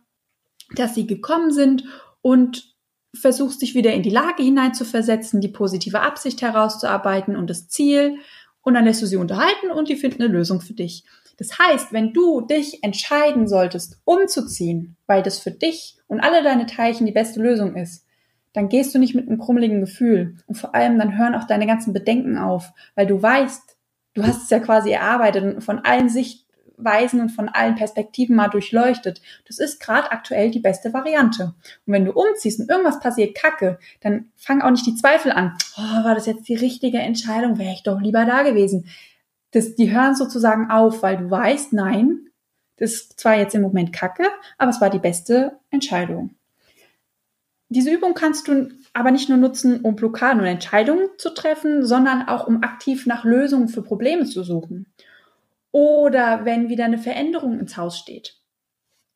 dass 0.75 0.95
sie 0.95 1.07
gekommen 1.07 1.51
sind 1.51 1.83
und 2.21 2.73
versuchst 3.15 3.61
dich 3.61 3.75
wieder 3.75 3.93
in 3.93 4.03
die 4.03 4.09
Lage 4.09 4.43
hineinzuversetzen, 4.43 5.41
die 5.41 5.49
positive 5.49 6.01
Absicht 6.01 6.41
herauszuarbeiten 6.41 7.35
und 7.35 7.49
das 7.49 7.67
Ziel. 7.67 8.17
Und 8.61 8.75
dann 8.75 8.85
lässt 8.85 9.01
du 9.01 9.05
sie 9.05 9.17
unterhalten 9.17 9.71
und 9.71 9.89
die 9.89 9.95
finden 9.95 10.23
eine 10.23 10.31
Lösung 10.31 10.61
für 10.61 10.73
dich. 10.73 11.03
Das 11.37 11.57
heißt, 11.59 11.91
wenn 11.91 12.13
du 12.13 12.41
dich 12.41 12.83
entscheiden 12.83 13.47
solltest, 13.47 13.99
umzuziehen, 14.05 14.95
weil 15.07 15.23
das 15.23 15.39
für 15.39 15.51
dich 15.51 15.97
und 16.07 16.21
alle 16.21 16.43
deine 16.43 16.65
Teilchen 16.65 17.05
die 17.05 17.11
beste 17.11 17.41
Lösung 17.41 17.75
ist, 17.75 18.05
dann 18.53 18.69
gehst 18.69 18.93
du 18.93 18.99
nicht 18.99 19.15
mit 19.15 19.27
einem 19.27 19.39
krummeligen 19.39 19.81
Gefühl. 19.81 20.37
Und 20.47 20.55
vor 20.55 20.73
allem 20.75 20.97
dann 20.97 21.17
hören 21.17 21.35
auch 21.35 21.45
deine 21.45 21.67
ganzen 21.67 21.93
Bedenken 21.93 22.37
auf, 22.37 22.71
weil 22.95 23.07
du 23.07 23.21
weißt, 23.21 23.77
du 24.13 24.23
hast 24.23 24.43
es 24.43 24.49
ja 24.49 24.59
quasi 24.59 24.91
erarbeitet 24.91 25.55
und 25.55 25.61
von 25.61 25.79
allen 25.79 26.09
Sicht, 26.09 26.43
Weisen 26.77 27.21
und 27.21 27.29
von 27.29 27.49
allen 27.49 27.75
Perspektiven 27.75 28.35
mal 28.35 28.49
durchleuchtet. 28.49 29.21
Das 29.47 29.59
ist 29.59 29.79
gerade 29.79 30.11
aktuell 30.11 30.51
die 30.51 30.59
beste 30.59 30.93
Variante. 30.93 31.53
Und 31.85 31.93
wenn 31.93 32.05
du 32.05 32.11
umziehst 32.11 32.59
und 32.59 32.69
irgendwas 32.69 32.99
passiert, 32.99 33.35
kacke, 33.35 33.79
dann 34.01 34.31
fang 34.35 34.61
auch 34.61 34.71
nicht 34.71 34.85
die 34.85 34.95
Zweifel 34.95 35.31
an. 35.31 35.55
Oh, 35.77 36.03
war 36.03 36.15
das 36.15 36.25
jetzt 36.25 36.47
die 36.47 36.55
richtige 36.55 36.99
Entscheidung? 36.99 37.57
Wäre 37.57 37.73
ich 37.73 37.83
doch 37.83 38.01
lieber 38.01 38.25
da 38.25 38.43
gewesen. 38.43 38.87
Das, 39.51 39.75
die 39.75 39.91
hören 39.91 40.15
sozusagen 40.15 40.71
auf, 40.71 41.03
weil 41.03 41.17
du 41.17 41.29
weißt, 41.29 41.73
nein, 41.73 42.27
das 42.77 42.93
ist 42.93 43.19
zwar 43.19 43.37
jetzt 43.37 43.53
im 43.53 43.61
Moment 43.61 43.93
kacke, 43.93 44.25
aber 44.57 44.71
es 44.71 44.81
war 44.81 44.89
die 44.89 44.99
beste 44.99 45.59
Entscheidung. 45.69 46.31
Diese 47.73 47.91
Übung 47.91 48.13
kannst 48.13 48.47
du 48.47 48.69
aber 48.93 49.09
nicht 49.09 49.29
nur 49.29 49.39
nutzen, 49.39 49.81
um 49.81 49.95
Blockaden 49.95 50.41
und 50.41 50.45
Entscheidungen 50.45 51.07
zu 51.17 51.33
treffen, 51.33 51.83
sondern 51.83 52.27
auch 52.27 52.45
um 52.45 52.61
aktiv 52.61 53.07
nach 53.07 53.23
Lösungen 53.23 53.67
für 53.67 53.81
Probleme 53.81 54.25
zu 54.25 54.43
suchen. 54.43 54.93
Oder 55.71 56.45
wenn 56.45 56.69
wieder 56.69 56.85
eine 56.85 56.99
Veränderung 56.99 57.59
ins 57.59 57.75
Haus 57.75 57.97
steht. 57.97 58.37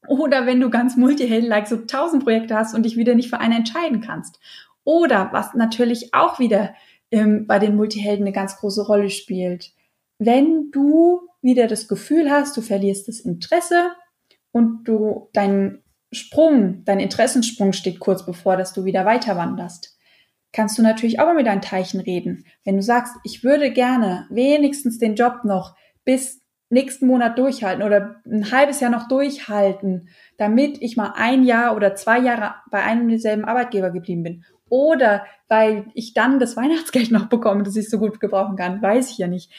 Oder 0.07 0.47
wenn 0.47 0.59
du 0.59 0.71
ganz 0.71 0.97
Multihelden-like 0.97 1.67
so 1.67 1.77
tausend 1.77 2.23
Projekte 2.23 2.55
hast 2.55 2.73
und 2.73 2.83
dich 2.83 2.97
wieder 2.97 3.13
nicht 3.13 3.29
für 3.29 3.39
eine 3.39 3.57
entscheiden 3.57 4.01
kannst. 4.01 4.39
Oder 4.83 5.29
was 5.33 5.53
natürlich 5.53 6.15
auch 6.15 6.39
wieder 6.39 6.73
ähm, 7.11 7.45
bei 7.45 7.59
den 7.59 7.75
Multihelden 7.75 8.25
eine 8.25 8.33
ganz 8.33 8.57
große 8.57 8.87
Rolle 8.87 9.11
spielt. 9.11 9.71
Wenn 10.17 10.71
du 10.71 11.21
wieder 11.43 11.67
das 11.67 11.87
Gefühl 11.87 12.31
hast, 12.31 12.57
du 12.57 12.61
verlierst 12.61 13.07
das 13.07 13.19
Interesse 13.19 13.91
und 14.51 14.85
du 14.85 15.29
dein 15.33 15.83
Sprung, 16.11 16.83
dein 16.85 16.99
Interessensprung 16.99 17.73
steht 17.73 17.99
kurz 17.99 18.25
bevor, 18.25 18.57
dass 18.57 18.73
du 18.73 18.85
wieder 18.85 19.05
weiter 19.05 19.35
wanderst 19.35 19.97
kannst 20.53 20.77
du 20.77 20.81
natürlich 20.81 21.19
auch 21.19 21.25
mal 21.25 21.35
mit 21.35 21.45
deinen 21.45 21.61
Teichen 21.61 21.99
reden. 21.99 22.45
Wenn 22.63 22.77
du 22.77 22.81
sagst, 22.81 23.13
ich 23.23 23.43
würde 23.43 23.71
gerne 23.71 24.25
wenigstens 24.29 24.97
den 24.97 25.15
Job 25.15 25.43
noch 25.43 25.75
bis 26.03 26.41
nächsten 26.69 27.07
Monat 27.07 27.37
durchhalten 27.37 27.83
oder 27.83 28.21
ein 28.25 28.51
halbes 28.51 28.79
Jahr 28.79 28.91
noch 28.91 29.07
durchhalten, 29.07 30.09
damit 30.37 30.81
ich 30.81 30.97
mal 30.97 31.13
ein 31.15 31.43
Jahr 31.43 31.75
oder 31.75 31.95
zwei 31.95 32.19
Jahre 32.19 32.55
bei 32.71 32.81
einem 32.81 33.07
derselben 33.07 33.45
Arbeitgeber 33.45 33.91
geblieben 33.91 34.23
bin. 34.23 34.45
Oder 34.69 35.25
weil 35.47 35.85
ich 35.93 36.13
dann 36.13 36.39
das 36.39 36.57
Weihnachtsgeld 36.57 37.11
noch 37.11 37.27
bekomme, 37.27 37.63
das 37.63 37.75
ich 37.75 37.89
so 37.89 37.99
gut 37.99 38.19
gebrauchen 38.19 38.57
kann, 38.57 38.81
weiß 38.81 39.11
ich 39.11 39.17
ja 39.17 39.27
nicht. 39.27 39.51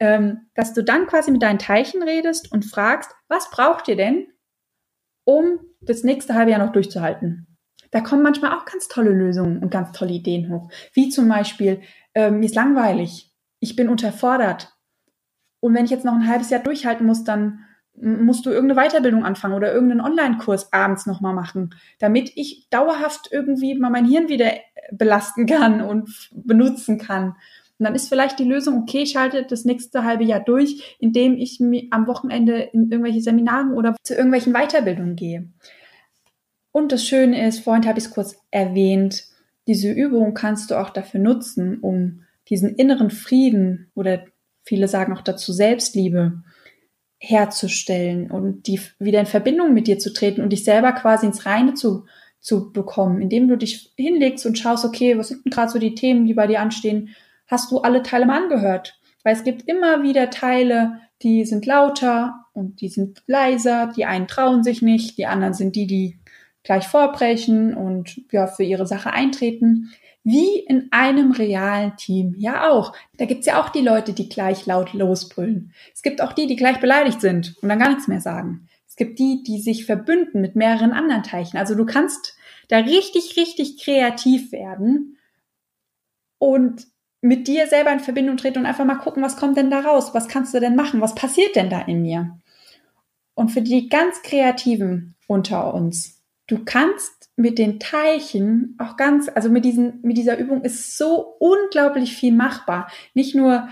Ähm, 0.00 0.48
dass 0.54 0.72
du 0.72 0.82
dann 0.82 1.06
quasi 1.06 1.30
mit 1.30 1.42
deinen 1.42 1.58
Teilchen 1.58 2.02
redest 2.02 2.50
und 2.50 2.64
fragst, 2.64 3.10
was 3.28 3.50
braucht 3.50 3.86
ihr 3.86 3.96
denn, 3.96 4.26
um 5.30 5.60
das 5.80 6.02
nächste 6.02 6.34
halbe 6.34 6.50
Jahr 6.50 6.64
noch 6.64 6.72
durchzuhalten? 6.72 7.46
Da 7.90 8.00
kommen 8.00 8.22
manchmal 8.22 8.52
auch 8.52 8.64
ganz 8.64 8.88
tolle 8.88 9.10
Lösungen 9.10 9.62
und 9.62 9.70
ganz 9.70 9.92
tolle 9.92 10.12
Ideen 10.12 10.50
hoch. 10.50 10.70
Wie 10.92 11.08
zum 11.08 11.28
Beispiel, 11.28 11.80
ähm, 12.14 12.40
mir 12.40 12.46
ist 12.46 12.54
langweilig, 12.54 13.32
ich 13.60 13.76
bin 13.76 13.88
unterfordert, 13.88 14.72
und 15.60 15.74
wenn 15.74 15.84
ich 15.84 15.90
jetzt 15.90 16.04
noch 16.04 16.14
ein 16.14 16.26
halbes 16.26 16.50
Jahr 16.50 16.62
durchhalten 16.62 17.06
muss, 17.06 17.22
dann 17.22 17.60
musst 17.94 18.46
du 18.46 18.50
irgendeine 18.50 18.88
Weiterbildung 18.88 19.24
anfangen 19.24 19.54
oder 19.54 19.72
irgendeinen 19.72 20.00
Online-Kurs 20.00 20.72
abends 20.72 21.04
nochmal 21.06 21.34
machen, 21.34 21.74
damit 21.98 22.32
ich 22.34 22.68
dauerhaft 22.70 23.28
irgendwie 23.30 23.74
mal 23.78 23.90
mein 23.90 24.06
Hirn 24.06 24.28
wieder 24.28 24.52
belasten 24.90 25.46
kann 25.46 25.82
und 25.82 26.30
benutzen 26.32 26.98
kann. 26.98 27.36
Und 27.80 27.86
dann 27.86 27.94
ist 27.94 28.10
vielleicht 28.10 28.38
die 28.38 28.44
Lösung, 28.44 28.82
okay, 28.82 29.04
ich 29.04 29.12
schalte 29.12 29.42
das 29.42 29.64
nächste 29.64 30.04
halbe 30.04 30.22
Jahr 30.22 30.40
durch, 30.40 30.96
indem 30.98 31.38
ich 31.38 31.60
am 31.90 32.06
Wochenende 32.06 32.68
in 32.74 32.90
irgendwelche 32.90 33.22
Seminaren 33.22 33.72
oder 33.72 33.96
zu 34.02 34.14
irgendwelchen 34.14 34.52
Weiterbildungen 34.52 35.16
gehe. 35.16 35.48
Und 36.72 36.92
das 36.92 37.06
Schöne 37.06 37.48
ist, 37.48 37.60
vorhin 37.60 37.86
habe 37.86 37.98
ich 37.98 38.04
es 38.04 38.10
kurz 38.10 38.36
erwähnt, 38.50 39.24
diese 39.66 39.90
Übung 39.90 40.34
kannst 40.34 40.70
du 40.70 40.74
auch 40.74 40.90
dafür 40.90 41.20
nutzen, 41.20 41.78
um 41.80 42.20
diesen 42.50 42.74
inneren 42.74 43.10
Frieden 43.10 43.90
oder 43.94 44.26
viele 44.62 44.86
sagen 44.86 45.14
auch 45.14 45.22
dazu 45.22 45.50
Selbstliebe 45.50 46.42
herzustellen 47.16 48.30
und 48.30 48.66
die 48.66 48.78
wieder 48.98 49.20
in 49.20 49.26
Verbindung 49.26 49.72
mit 49.72 49.86
dir 49.86 49.98
zu 49.98 50.12
treten 50.12 50.42
und 50.42 50.50
dich 50.50 50.64
selber 50.64 50.92
quasi 50.92 51.24
ins 51.24 51.46
Reine 51.46 51.72
zu, 51.72 52.04
zu 52.40 52.72
bekommen, 52.72 53.22
indem 53.22 53.48
du 53.48 53.56
dich 53.56 53.94
hinlegst 53.96 54.44
und 54.44 54.58
schaust, 54.58 54.84
okay, 54.84 55.16
was 55.16 55.28
sind 55.28 55.46
denn 55.46 55.50
gerade 55.50 55.72
so 55.72 55.78
die 55.78 55.94
Themen, 55.94 56.26
die 56.26 56.34
bei 56.34 56.46
dir 56.46 56.60
anstehen? 56.60 57.14
Hast 57.50 57.72
du 57.72 57.78
alle 57.78 58.04
Teile 58.04 58.26
mal 58.26 58.44
angehört? 58.44 59.00
Weil 59.24 59.34
es 59.34 59.42
gibt 59.42 59.68
immer 59.68 60.04
wieder 60.04 60.30
Teile, 60.30 61.00
die 61.20 61.44
sind 61.44 61.66
lauter 61.66 62.46
und 62.52 62.80
die 62.80 62.88
sind 62.88 63.22
leiser, 63.26 63.92
die 63.94 64.04
einen 64.04 64.28
trauen 64.28 64.62
sich 64.62 64.82
nicht, 64.82 65.18
die 65.18 65.26
anderen 65.26 65.52
sind 65.52 65.74
die, 65.74 65.88
die 65.88 66.18
gleich 66.62 66.86
vorbrechen 66.86 67.74
und 67.74 68.20
ja, 68.30 68.46
für 68.46 68.62
ihre 68.62 68.86
Sache 68.86 69.12
eintreten. 69.12 69.90
Wie 70.22 70.60
in 70.60 70.88
einem 70.92 71.32
realen 71.32 71.96
Team 71.96 72.34
ja 72.38 72.70
auch. 72.70 72.92
Da 73.16 73.24
gibt's 73.24 73.46
ja 73.46 73.60
auch 73.60 73.70
die 73.70 73.80
Leute, 73.80 74.12
die 74.12 74.28
gleich 74.28 74.66
laut 74.66 74.92
losbrüllen. 74.92 75.72
Es 75.92 76.02
gibt 76.02 76.22
auch 76.22 76.32
die, 76.32 76.46
die 76.46 76.56
gleich 76.56 76.78
beleidigt 76.78 77.20
sind 77.20 77.56
und 77.62 77.68
dann 77.68 77.78
gar 77.78 77.88
nichts 77.88 78.06
mehr 78.06 78.20
sagen. 78.20 78.68
Es 78.86 78.94
gibt 78.96 79.18
die, 79.18 79.42
die 79.42 79.60
sich 79.60 79.86
verbünden 79.86 80.40
mit 80.40 80.54
mehreren 80.54 80.92
anderen 80.92 81.24
Teilchen. 81.24 81.58
Also 81.58 81.74
du 81.74 81.84
kannst 81.84 82.36
da 82.68 82.78
richtig, 82.78 83.36
richtig 83.36 83.82
kreativ 83.82 84.52
werden 84.52 85.16
und 86.38 86.86
mit 87.20 87.48
dir 87.48 87.66
selber 87.66 87.92
in 87.92 88.00
Verbindung 88.00 88.36
treten 88.36 88.60
und 88.60 88.66
einfach 88.66 88.84
mal 88.84 88.96
gucken, 88.96 89.22
was 89.22 89.36
kommt 89.36 89.56
denn 89.56 89.70
da 89.70 89.80
raus? 89.80 90.14
Was 90.14 90.28
kannst 90.28 90.54
du 90.54 90.60
denn 90.60 90.76
machen? 90.76 91.00
Was 91.00 91.14
passiert 91.14 91.56
denn 91.56 91.70
da 91.70 91.80
in 91.82 92.02
mir? 92.02 92.38
Und 93.34 93.50
für 93.50 93.62
die 93.62 93.88
ganz 93.88 94.22
Kreativen 94.22 95.14
unter 95.26 95.74
uns, 95.74 96.22
du 96.46 96.64
kannst 96.64 97.30
mit 97.36 97.58
den 97.58 97.78
Teilchen 97.78 98.76
auch 98.78 98.96
ganz, 98.96 99.30
also 99.34 99.48
mit 99.48 99.64
diesen, 99.64 100.00
mit 100.02 100.16
dieser 100.16 100.38
Übung 100.38 100.62
ist 100.62 100.96
so 100.96 101.36
unglaublich 101.38 102.16
viel 102.16 102.32
machbar. 102.32 102.90
Nicht 103.14 103.34
nur 103.34 103.68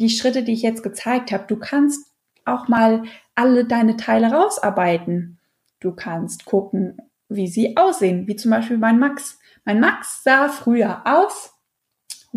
die 0.00 0.10
Schritte, 0.10 0.42
die 0.42 0.52
ich 0.52 0.62
jetzt 0.62 0.82
gezeigt 0.82 1.32
habe. 1.32 1.44
Du 1.46 1.56
kannst 1.56 2.12
auch 2.44 2.68
mal 2.68 3.04
alle 3.34 3.64
deine 3.64 3.96
Teile 3.96 4.32
rausarbeiten. 4.32 5.38
Du 5.80 5.92
kannst 5.92 6.44
gucken, 6.44 6.98
wie 7.28 7.48
sie 7.48 7.76
aussehen, 7.76 8.26
wie 8.28 8.36
zum 8.36 8.50
Beispiel 8.50 8.78
mein 8.78 8.98
Max. 8.98 9.38
Mein 9.64 9.80
Max 9.80 10.22
sah 10.22 10.48
früher 10.48 11.02
aus, 11.04 11.55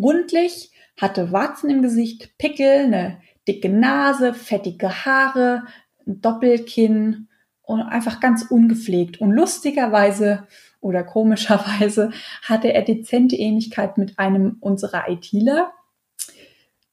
rundlich, 0.01 0.71
hatte 0.99 1.31
Warzen 1.31 1.69
im 1.69 1.81
Gesicht, 1.81 2.37
Pickel, 2.37 2.85
eine 2.85 3.21
dicke 3.47 3.69
Nase, 3.69 4.33
fettige 4.33 5.05
Haare, 5.05 5.63
ein 6.05 6.21
Doppelkinn 6.21 7.27
und 7.61 7.81
einfach 7.81 8.19
ganz 8.19 8.43
ungepflegt. 8.49 9.21
Und 9.21 9.31
lustigerweise 9.31 10.47
oder 10.81 11.03
komischerweise 11.03 12.11
hatte 12.43 12.73
er 12.73 12.83
dezente 12.83 13.35
Ähnlichkeit 13.35 13.97
mit 13.97 14.17
einem 14.17 14.57
unserer 14.59 15.09
ITler. 15.09 15.71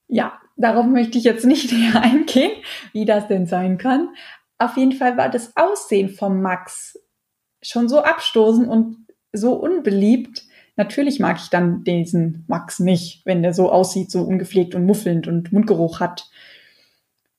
Ja, 0.09 0.41
darauf 0.57 0.87
möchte 0.87 1.19
ich 1.19 1.25
jetzt 1.25 1.45
nicht 1.45 1.73
näher 1.73 2.01
eingehen, 2.01 2.53
wie 2.93 3.05
das 3.05 3.29
denn 3.29 3.47
sein 3.47 3.79
kann. 3.79 4.11
Auf 4.59 4.77
jeden 4.77 4.93
Fall 4.93 5.17
war 5.17 5.29
das 5.29 5.57
Aussehen 5.57 6.11
vom 6.11 6.41
Max 6.41 6.99
schon 7.63 7.89
so 7.89 8.01
abstoßend 8.01 8.69
und 8.69 9.07
so 9.33 9.55
unbeliebt. 9.55 10.46
Natürlich 10.77 11.21
mag 11.21 11.39
ich 11.39 11.49
dann 11.49 11.85
diesen 11.85 12.45
Max 12.49 12.81
nicht, 12.81 13.25
wenn 13.25 13.43
der 13.43 13.55
so 13.55 13.73
aussieht, 13.73 14.11
so 14.11 14.23
ungepflegt 14.23 14.75
und 14.75 14.85
muffelnd 14.85 15.27
und 15.27 15.53
Mundgeruch 15.53 16.01
hat. 16.01 16.31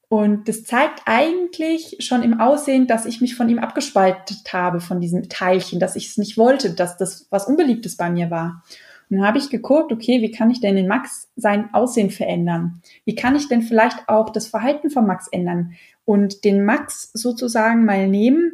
Und 0.10 0.48
das 0.48 0.64
zeigt 0.64 1.02
eigentlich 1.06 1.98
schon 2.00 2.24
im 2.24 2.40
Aussehen, 2.40 2.88
dass 2.88 3.06
ich 3.06 3.22
mich 3.22 3.36
von 3.36 3.50
ihm 3.50 3.60
abgespaltet 3.60 4.52
habe, 4.54 4.80
von 4.80 5.02
diesem 5.02 5.28
Teilchen, 5.30 5.80
dass 5.80 5.96
ich 5.96 6.08
es 6.08 6.18
nicht 6.18 6.38
wollte, 6.38 6.74
dass 6.74 6.98
das 6.98 7.28
was 7.30 7.46
Unbeliebtes 7.46 7.98
bei 7.98 8.10
mir 8.10 8.32
war. 8.32 8.64
Und 9.10 9.18
dann 9.18 9.28
habe 9.28 9.38
ich 9.38 9.50
geguckt, 9.50 9.92
okay, 9.92 10.22
wie 10.22 10.32
kann 10.32 10.50
ich 10.50 10.60
denn 10.60 10.76
den 10.76 10.88
Max 10.88 11.30
sein 11.36 11.74
Aussehen 11.74 12.10
verändern? 12.10 12.82
Wie 13.06 13.16
kann 13.16 13.36
ich 13.36 13.48
denn 13.48 13.62
vielleicht 13.62 14.08
auch 14.10 14.30
das 14.30 14.48
Verhalten 14.48 14.90
von 14.90 15.06
Max 15.06 15.28
ändern? 15.28 15.74
Und 16.06 16.44
den 16.44 16.66
Max 16.66 17.12
sozusagen 17.14 17.86
mal 17.86 18.08
nehmen 18.08 18.54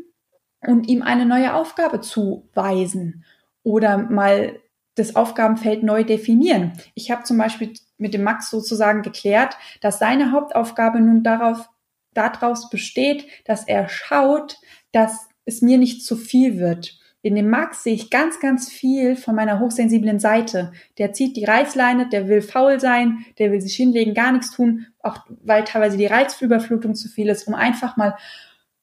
und 0.62 0.88
ihm 0.88 1.02
eine 1.04 1.26
neue 1.26 1.54
Aufgabe 1.54 2.02
zuweisen 2.02 3.26
oder 3.64 3.98
mal 3.98 4.60
das 4.96 5.16
Aufgabenfeld 5.16 5.84
neu 5.84 6.04
definieren. 6.04 6.74
Ich 6.94 7.12
habe 7.12 7.24
zum 7.24 7.38
Beispiel 7.38 7.74
mit 7.98 8.14
dem 8.14 8.24
Max 8.24 8.50
sozusagen 8.50 9.02
geklärt, 9.02 9.58
dass 9.82 10.00
seine 10.00 10.32
Hauptaufgabe 10.32 11.00
nun 11.00 11.24
darauf, 11.24 11.70
daraus 12.14 12.70
besteht, 12.70 13.26
dass 13.46 13.68
er 13.68 13.90
schaut, 13.90 14.58
dass 14.92 15.28
es 15.46 15.62
mir 15.62 15.78
nicht 15.78 16.06
zu 16.06 16.16
viel 16.16 16.60
wird. 16.60 17.00
In 17.26 17.36
dem 17.36 17.50
Max 17.50 17.84
sehe 17.84 17.94
ich 17.94 18.10
ganz, 18.10 18.42
ganz 18.42 18.70
viel 18.70 19.16
von 19.16 19.34
meiner 19.34 19.60
hochsensiblen 19.60 20.20
Seite. 20.20 20.74
Der 20.98 21.14
zieht 21.14 21.38
die 21.38 21.46
Reißleine, 21.46 22.10
der 22.10 22.28
will 22.28 22.42
faul 22.42 22.82
sein, 22.82 23.26
der 23.40 23.52
will 23.52 23.62
sich 23.62 23.76
hinlegen, 23.76 24.14
gar 24.14 24.34
nichts 24.34 24.52
tun, 24.52 24.88
auch 25.00 25.20
weil 25.42 25.64
teilweise 25.64 25.96
die 25.96 26.06
Reizüberflutung 26.06 26.96
zu 26.96 27.08
viel 27.08 27.30
ist, 27.30 27.48
um 27.48 27.54
einfach 27.54 27.96
mal 27.96 28.18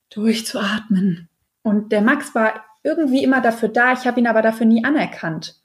durchzuatmen. 0.09 1.29
Und 1.63 1.93
der 1.93 2.01
Max 2.01 2.35
war 2.35 2.65
irgendwie 2.83 3.23
immer 3.23 3.43
dafür 3.43 3.69
da, 3.69 3.93
ich 3.93 4.07
habe 4.07 4.21
ihn 4.21 4.27
aber 4.27 4.41
dafür 4.41 4.65
nie 4.65 4.85
anerkannt. 4.85 5.60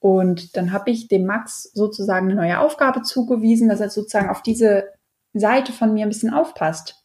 Und 0.00 0.56
dann 0.56 0.72
habe 0.72 0.90
ich 0.90 1.08
dem 1.08 1.26
Max 1.26 1.70
sozusagen 1.74 2.26
eine 2.26 2.40
neue 2.40 2.58
Aufgabe 2.58 3.02
zugewiesen, 3.02 3.68
dass 3.68 3.80
er 3.80 3.90
sozusagen 3.90 4.30
auf 4.30 4.42
diese 4.42 4.88
Seite 5.34 5.72
von 5.72 5.92
mir 5.94 6.04
ein 6.04 6.08
bisschen 6.08 6.32
aufpasst. 6.32 7.04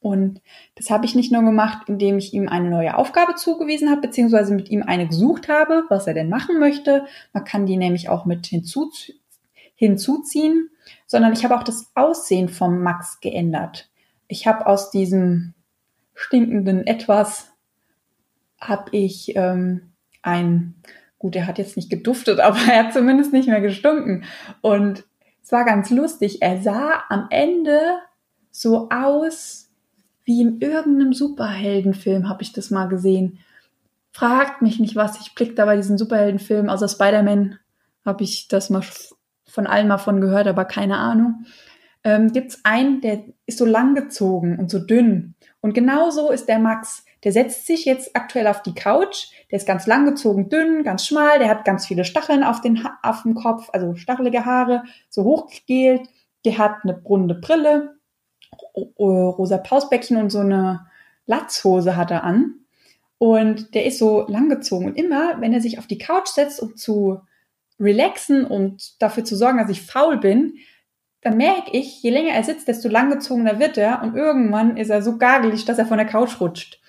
Und 0.00 0.40
das 0.76 0.88
habe 0.88 1.04
ich 1.04 1.14
nicht 1.14 1.30
nur 1.30 1.42
gemacht, 1.42 1.88
indem 1.88 2.16
ich 2.16 2.32
ihm 2.32 2.48
eine 2.48 2.70
neue 2.70 2.96
Aufgabe 2.96 3.34
zugewiesen 3.34 3.90
habe, 3.90 4.00
beziehungsweise 4.00 4.54
mit 4.54 4.70
ihm 4.70 4.82
eine 4.82 5.06
gesucht 5.06 5.48
habe, 5.48 5.84
was 5.90 6.06
er 6.06 6.14
denn 6.14 6.30
machen 6.30 6.58
möchte. 6.58 7.04
Man 7.34 7.44
kann 7.44 7.66
die 7.66 7.76
nämlich 7.76 8.08
auch 8.08 8.24
mit 8.24 8.46
hinzu, 8.46 8.90
hinzuziehen, 9.74 10.70
sondern 11.06 11.34
ich 11.34 11.44
habe 11.44 11.56
auch 11.56 11.64
das 11.64 11.90
Aussehen 11.94 12.48
vom 12.48 12.82
Max 12.82 13.20
geändert. 13.20 13.90
ich 14.26 14.46
habe 14.46 14.66
aus 14.66 14.90
diesem 14.90 15.54
stinkenden 16.14 16.86
Etwas, 16.86 17.52
habe 18.60 18.96
ich 18.96 19.34
ähm, 19.36 19.92
ein, 20.22 20.74
gut, 21.20 21.36
er 21.36 21.46
hat 21.46 21.58
jetzt 21.58 21.76
nicht 21.76 21.90
geduftet, 21.90 22.40
aber 22.40 22.58
er 22.58 22.86
hat 22.86 22.92
zumindest 22.92 23.32
nicht 23.32 23.48
mehr 23.48 23.60
gestunken. 23.60 24.24
Und 24.60 25.04
es 25.44 25.52
war 25.52 25.64
ganz 25.64 25.90
lustig. 25.90 26.42
Er 26.42 26.60
sah 26.60 27.04
am 27.08 27.28
Ende 27.30 27.78
so 28.50 28.88
aus 28.90 29.70
wie 30.24 30.42
in 30.42 30.60
irgendeinem 30.60 31.12
Superheldenfilm, 31.12 32.28
habe 32.28 32.42
ich 32.42 32.52
das 32.52 32.70
mal 32.70 32.86
gesehen. 32.86 33.38
Fragt 34.12 34.60
mich 34.62 34.80
nicht 34.80 34.96
was, 34.96 35.20
ich 35.20 35.34
blick 35.34 35.54
da 35.54 35.64
bei 35.64 35.76
diesen 35.76 35.98
Superheldenfilmen, 35.98 36.68
außer 36.68 36.88
Spider-Man 36.88 37.58
habe 38.04 38.24
ich 38.24 38.48
das 38.48 38.70
mal 38.70 38.82
von 39.46 39.66
allen 39.66 39.88
mal 39.88 39.98
von 39.98 40.20
gehört, 40.20 40.46
aber 40.46 40.64
keine 40.64 40.98
Ahnung. 40.98 41.46
Ähm, 42.02 42.32
Gibt 42.32 42.52
es 42.52 42.64
einen, 42.64 43.00
der 43.00 43.24
ist 43.46 43.58
so 43.58 43.64
langgezogen 43.64 44.58
und 44.58 44.70
so 44.70 44.78
dünn. 44.78 45.34
Und 45.60 45.74
genau 45.74 46.10
so 46.10 46.30
ist 46.30 46.48
der 46.48 46.58
Max. 46.58 47.04
Der 47.24 47.32
setzt 47.32 47.66
sich 47.66 47.84
jetzt 47.84 48.16
aktuell 48.16 48.46
auf 48.46 48.62
die 48.62 48.74
Couch. 48.74 49.28
Der 49.50 49.58
ist 49.58 49.66
ganz 49.66 49.86
langgezogen, 49.86 50.48
dünn, 50.48 50.82
ganz 50.84 51.06
schmal. 51.06 51.38
Der 51.38 51.48
hat 51.48 51.64
ganz 51.64 51.86
viele 51.86 52.04
Stacheln 52.04 52.42
auf, 52.42 52.60
den 52.60 52.86
auf 53.02 53.22
dem 53.22 53.34
Kopf, 53.34 53.68
also 53.72 53.94
stachelige 53.94 54.46
Haare, 54.46 54.84
so 55.08 55.24
hochgegelt. 55.24 56.08
Der 56.44 56.58
hat 56.58 56.76
eine 56.82 57.00
runde 57.02 57.34
Brille, 57.34 57.96
rosa 58.98 59.58
Pausbäckchen 59.58 60.16
und 60.16 60.30
so 60.30 60.40
eine 60.40 60.86
Latzhose 61.26 61.96
hat 61.96 62.10
er 62.10 62.24
an. 62.24 62.54
Und 63.18 63.74
der 63.74 63.84
ist 63.84 63.98
so 63.98 64.24
langgezogen. 64.28 64.86
Und 64.86 64.96
immer, 64.96 65.40
wenn 65.40 65.52
er 65.52 65.60
sich 65.60 65.78
auf 65.78 65.86
die 65.86 65.98
Couch 65.98 66.28
setzt, 66.28 66.60
um 66.60 66.76
zu 66.76 67.20
relaxen 67.78 68.46
und 68.46 69.00
dafür 69.02 69.24
zu 69.24 69.36
sorgen, 69.36 69.58
dass 69.58 69.70
ich 69.70 69.82
faul 69.82 70.18
bin, 70.18 70.54
dann 71.22 71.36
merke 71.36 71.70
ich, 71.72 72.02
je 72.02 72.10
länger 72.10 72.32
er 72.32 72.44
sitzt, 72.44 72.66
desto 72.66 72.88
langgezogener 72.88 73.58
wird 73.58 73.76
er 73.76 74.02
und 74.02 74.16
irgendwann 74.16 74.76
ist 74.76 74.88
er 74.88 75.02
so 75.02 75.18
gagelig, 75.18 75.66
dass 75.66 75.78
er 75.78 75.86
von 75.86 75.98
der 75.98 76.06
Couch 76.06 76.40
rutscht. 76.40 76.79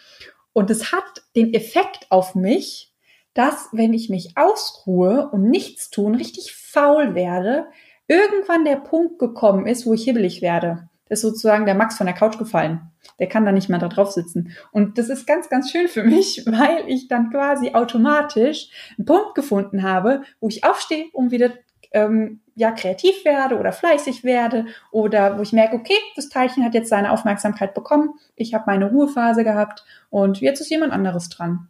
Und 0.53 0.69
es 0.69 0.91
hat 0.91 1.23
den 1.35 1.53
Effekt 1.53 2.07
auf 2.09 2.35
mich, 2.35 2.93
dass 3.33 3.69
wenn 3.71 3.93
ich 3.93 4.09
mich 4.09 4.33
ausruhe 4.35 5.29
und 5.31 5.49
nichts 5.49 5.89
tun, 5.89 6.15
richtig 6.15 6.53
faul 6.53 7.15
werde, 7.15 7.67
irgendwann 8.07 8.65
der 8.65 8.75
Punkt 8.75 9.19
gekommen 9.19 9.65
ist, 9.65 9.85
wo 9.85 9.93
ich 9.93 10.03
hibbelig 10.03 10.41
werde. 10.41 10.89
Das 11.07 11.19
ist 11.19 11.23
sozusagen 11.23 11.65
der 11.65 11.75
Max 11.75 11.97
von 11.97 12.05
der 12.05 12.15
Couch 12.15 12.37
gefallen. 12.37 12.91
Der 13.19 13.27
kann 13.27 13.45
da 13.45 13.51
nicht 13.51 13.69
mehr 13.69 13.79
da 13.79 13.87
drauf 13.87 14.11
sitzen. 14.11 14.51
Und 14.71 14.97
das 14.97 15.09
ist 15.09 15.25
ganz, 15.25 15.49
ganz 15.49 15.71
schön 15.71 15.87
für 15.87 16.03
mich, 16.03 16.43
weil 16.45 16.83
ich 16.87 17.07
dann 17.07 17.29
quasi 17.29 17.73
automatisch 17.73 18.69
einen 18.97 19.05
Punkt 19.05 19.35
gefunden 19.35 19.83
habe, 19.83 20.23
wo 20.39 20.47
ich 20.47 20.63
aufstehe, 20.63 21.05
um 21.13 21.31
wieder 21.31 21.51
ähm, 21.91 22.40
ja 22.55 22.71
kreativ 22.71 23.25
werde 23.25 23.57
oder 23.57 23.71
fleißig 23.71 24.23
werde 24.23 24.65
oder 24.91 25.37
wo 25.37 25.41
ich 25.41 25.53
merke, 25.53 25.75
okay, 25.75 25.97
das 26.15 26.29
Teilchen 26.29 26.63
hat 26.63 26.73
jetzt 26.73 26.89
seine 26.89 27.11
Aufmerksamkeit 27.11 27.73
bekommen, 27.73 28.13
ich 28.35 28.53
habe 28.53 28.65
meine 28.67 28.89
Ruhephase 28.89 29.43
gehabt 29.43 29.83
und 30.09 30.41
jetzt 30.41 30.61
ist 30.61 30.69
jemand 30.69 30.93
anderes 30.93 31.29
dran. 31.29 31.69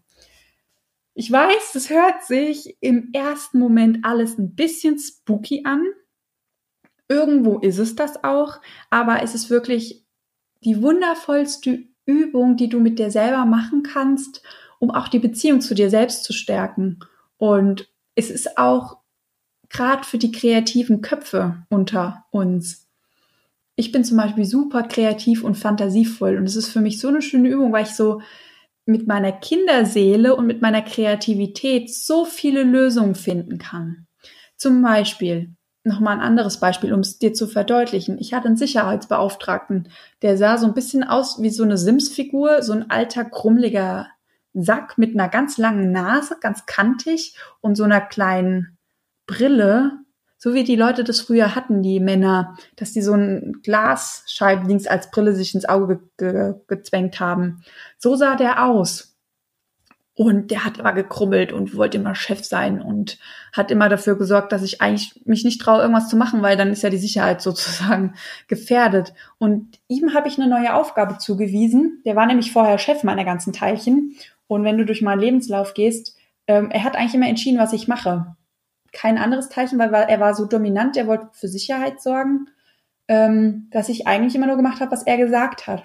Ich 1.13 1.31
weiß, 1.31 1.71
das 1.73 1.89
hört 1.89 2.23
sich 2.23 2.77
im 2.79 3.09
ersten 3.13 3.59
Moment 3.59 3.99
alles 4.03 4.37
ein 4.37 4.55
bisschen 4.55 4.97
spooky 4.97 5.63
an. 5.65 5.85
Irgendwo 7.09 7.59
ist 7.59 7.79
es 7.79 7.95
das 7.95 8.23
auch, 8.23 8.61
aber 8.89 9.21
es 9.21 9.35
ist 9.35 9.49
wirklich 9.49 10.05
die 10.63 10.81
wundervollste 10.81 11.83
Übung, 12.05 12.55
die 12.55 12.69
du 12.69 12.79
mit 12.79 12.97
dir 12.97 13.11
selber 13.11 13.45
machen 13.45 13.83
kannst, 13.83 14.41
um 14.79 14.89
auch 14.89 15.09
die 15.09 15.19
Beziehung 15.19 15.59
zu 15.59 15.75
dir 15.75 15.89
selbst 15.89 16.23
zu 16.23 16.31
stärken. 16.31 16.99
Und 17.37 17.89
es 18.15 18.29
ist 18.29 18.57
auch 18.57 19.00
gerade 19.71 20.03
für 20.03 20.17
die 20.17 20.31
kreativen 20.31 21.01
Köpfe 21.01 21.63
unter 21.69 22.25
uns. 22.31 22.87
Ich 23.75 23.91
bin 23.91 24.03
zum 24.03 24.17
Beispiel 24.17 24.45
super 24.45 24.83
kreativ 24.83 25.43
und 25.43 25.55
fantasievoll 25.55 26.37
und 26.37 26.45
es 26.45 26.55
ist 26.55 26.69
für 26.69 26.81
mich 26.81 26.99
so 26.99 27.07
eine 27.07 27.21
schöne 27.21 27.49
Übung, 27.49 27.71
weil 27.71 27.83
ich 27.83 27.95
so 27.95 28.21
mit 28.85 29.07
meiner 29.07 29.31
Kinderseele 29.31 30.35
und 30.35 30.45
mit 30.45 30.61
meiner 30.61 30.81
Kreativität 30.81 31.93
so 31.93 32.25
viele 32.25 32.63
Lösungen 32.63 33.15
finden 33.15 33.57
kann. 33.57 34.07
Zum 34.57 34.81
Beispiel, 34.81 35.55
nochmal 35.83 36.15
ein 36.15 36.21
anderes 36.21 36.59
Beispiel, 36.59 36.93
um 36.93 36.99
es 36.99 37.17
dir 37.17 37.33
zu 37.33 37.47
verdeutlichen. 37.47 38.17
Ich 38.19 38.33
hatte 38.33 38.47
einen 38.47 38.57
Sicherheitsbeauftragten, 38.57 39.89
der 40.21 40.37
sah 40.37 40.57
so 40.57 40.67
ein 40.67 40.73
bisschen 40.73 41.03
aus 41.03 41.41
wie 41.41 41.49
so 41.49 41.63
eine 41.63 41.77
Sims-Figur, 41.77 42.61
so 42.61 42.73
ein 42.73 42.89
alter, 42.89 43.25
krummeliger 43.25 44.07
Sack 44.53 44.97
mit 44.97 45.13
einer 45.13 45.29
ganz 45.29 45.57
langen 45.57 45.91
Nase, 45.91 46.35
ganz 46.41 46.65
kantig 46.65 47.35
und 47.61 47.75
so 47.75 47.83
einer 47.83 48.01
kleinen 48.01 48.77
Brille, 49.25 50.01
so 50.43 50.55
wie 50.55 50.63
die 50.63 50.75
Leute 50.75 51.03
das 51.03 51.21
früher 51.21 51.55
hatten, 51.55 51.83
die 51.83 51.99
Männer, 51.99 52.57
dass 52.75 52.93
die 52.93 53.03
so 53.03 53.13
ein 53.13 53.59
Glasscheibenlinks 53.61 54.87
als 54.87 55.11
Brille 55.11 55.35
sich 55.35 55.53
ins 55.53 55.69
Auge 55.69 56.01
ge 56.17 56.31
ge 56.31 56.53
gezwängt 56.67 57.19
haben. 57.19 57.63
So 57.99 58.15
sah 58.15 58.35
der 58.35 58.65
aus. 58.65 59.15
Und 60.15 60.49
der 60.49 60.65
hat 60.65 60.79
immer 60.79 60.93
gekrummelt 60.93 61.53
und 61.53 61.75
wollte 61.75 61.97
immer 61.97 62.15
Chef 62.15 62.43
sein 62.43 62.81
und 62.81 63.19
hat 63.53 63.71
immer 63.71 63.87
dafür 63.87 64.17
gesorgt, 64.17 64.51
dass 64.51 64.63
ich 64.63 64.81
eigentlich 64.81 65.21
mich 65.25 65.45
nicht 65.45 65.61
traue, 65.61 65.81
irgendwas 65.81 66.09
zu 66.09 66.17
machen, 66.17 66.41
weil 66.41 66.57
dann 66.57 66.71
ist 66.71 66.81
ja 66.81 66.89
die 66.89 66.97
Sicherheit 66.97 67.41
sozusagen 67.43 68.15
gefährdet. 68.47 69.13
Und 69.37 69.79
ihm 69.87 70.15
habe 70.15 70.27
ich 70.27 70.39
eine 70.39 70.49
neue 70.49 70.73
Aufgabe 70.73 71.19
zugewiesen. 71.19 72.01
Der 72.03 72.15
war 72.15 72.25
nämlich 72.25 72.51
vorher 72.51 72.79
Chef 72.79 73.03
meiner 73.03 73.25
ganzen 73.25 73.53
Teilchen. 73.53 74.15
Und 74.47 74.63
wenn 74.63 74.79
du 74.79 74.85
durch 74.85 75.03
meinen 75.03 75.21
Lebenslauf 75.21 75.75
gehst, 75.75 76.17
ähm, 76.47 76.71
er 76.71 76.83
hat 76.83 76.95
eigentlich 76.95 77.13
immer 77.13 77.29
entschieden, 77.29 77.59
was 77.59 77.73
ich 77.73 77.87
mache 77.87 78.35
kein 78.91 79.17
anderes 79.17 79.49
Teilchen, 79.49 79.79
weil 79.79 79.93
er 79.93 80.19
war 80.19 80.33
so 80.33 80.45
dominant, 80.45 80.97
er 80.97 81.07
wollte 81.07 81.29
für 81.33 81.47
Sicherheit 81.47 82.01
sorgen, 82.01 82.47
ähm, 83.07 83.67
dass 83.71 83.89
ich 83.89 84.07
eigentlich 84.07 84.35
immer 84.35 84.47
nur 84.47 84.57
gemacht 84.57 84.79
habe, 84.81 84.91
was 84.91 85.03
er 85.03 85.17
gesagt 85.17 85.67
hat. 85.67 85.83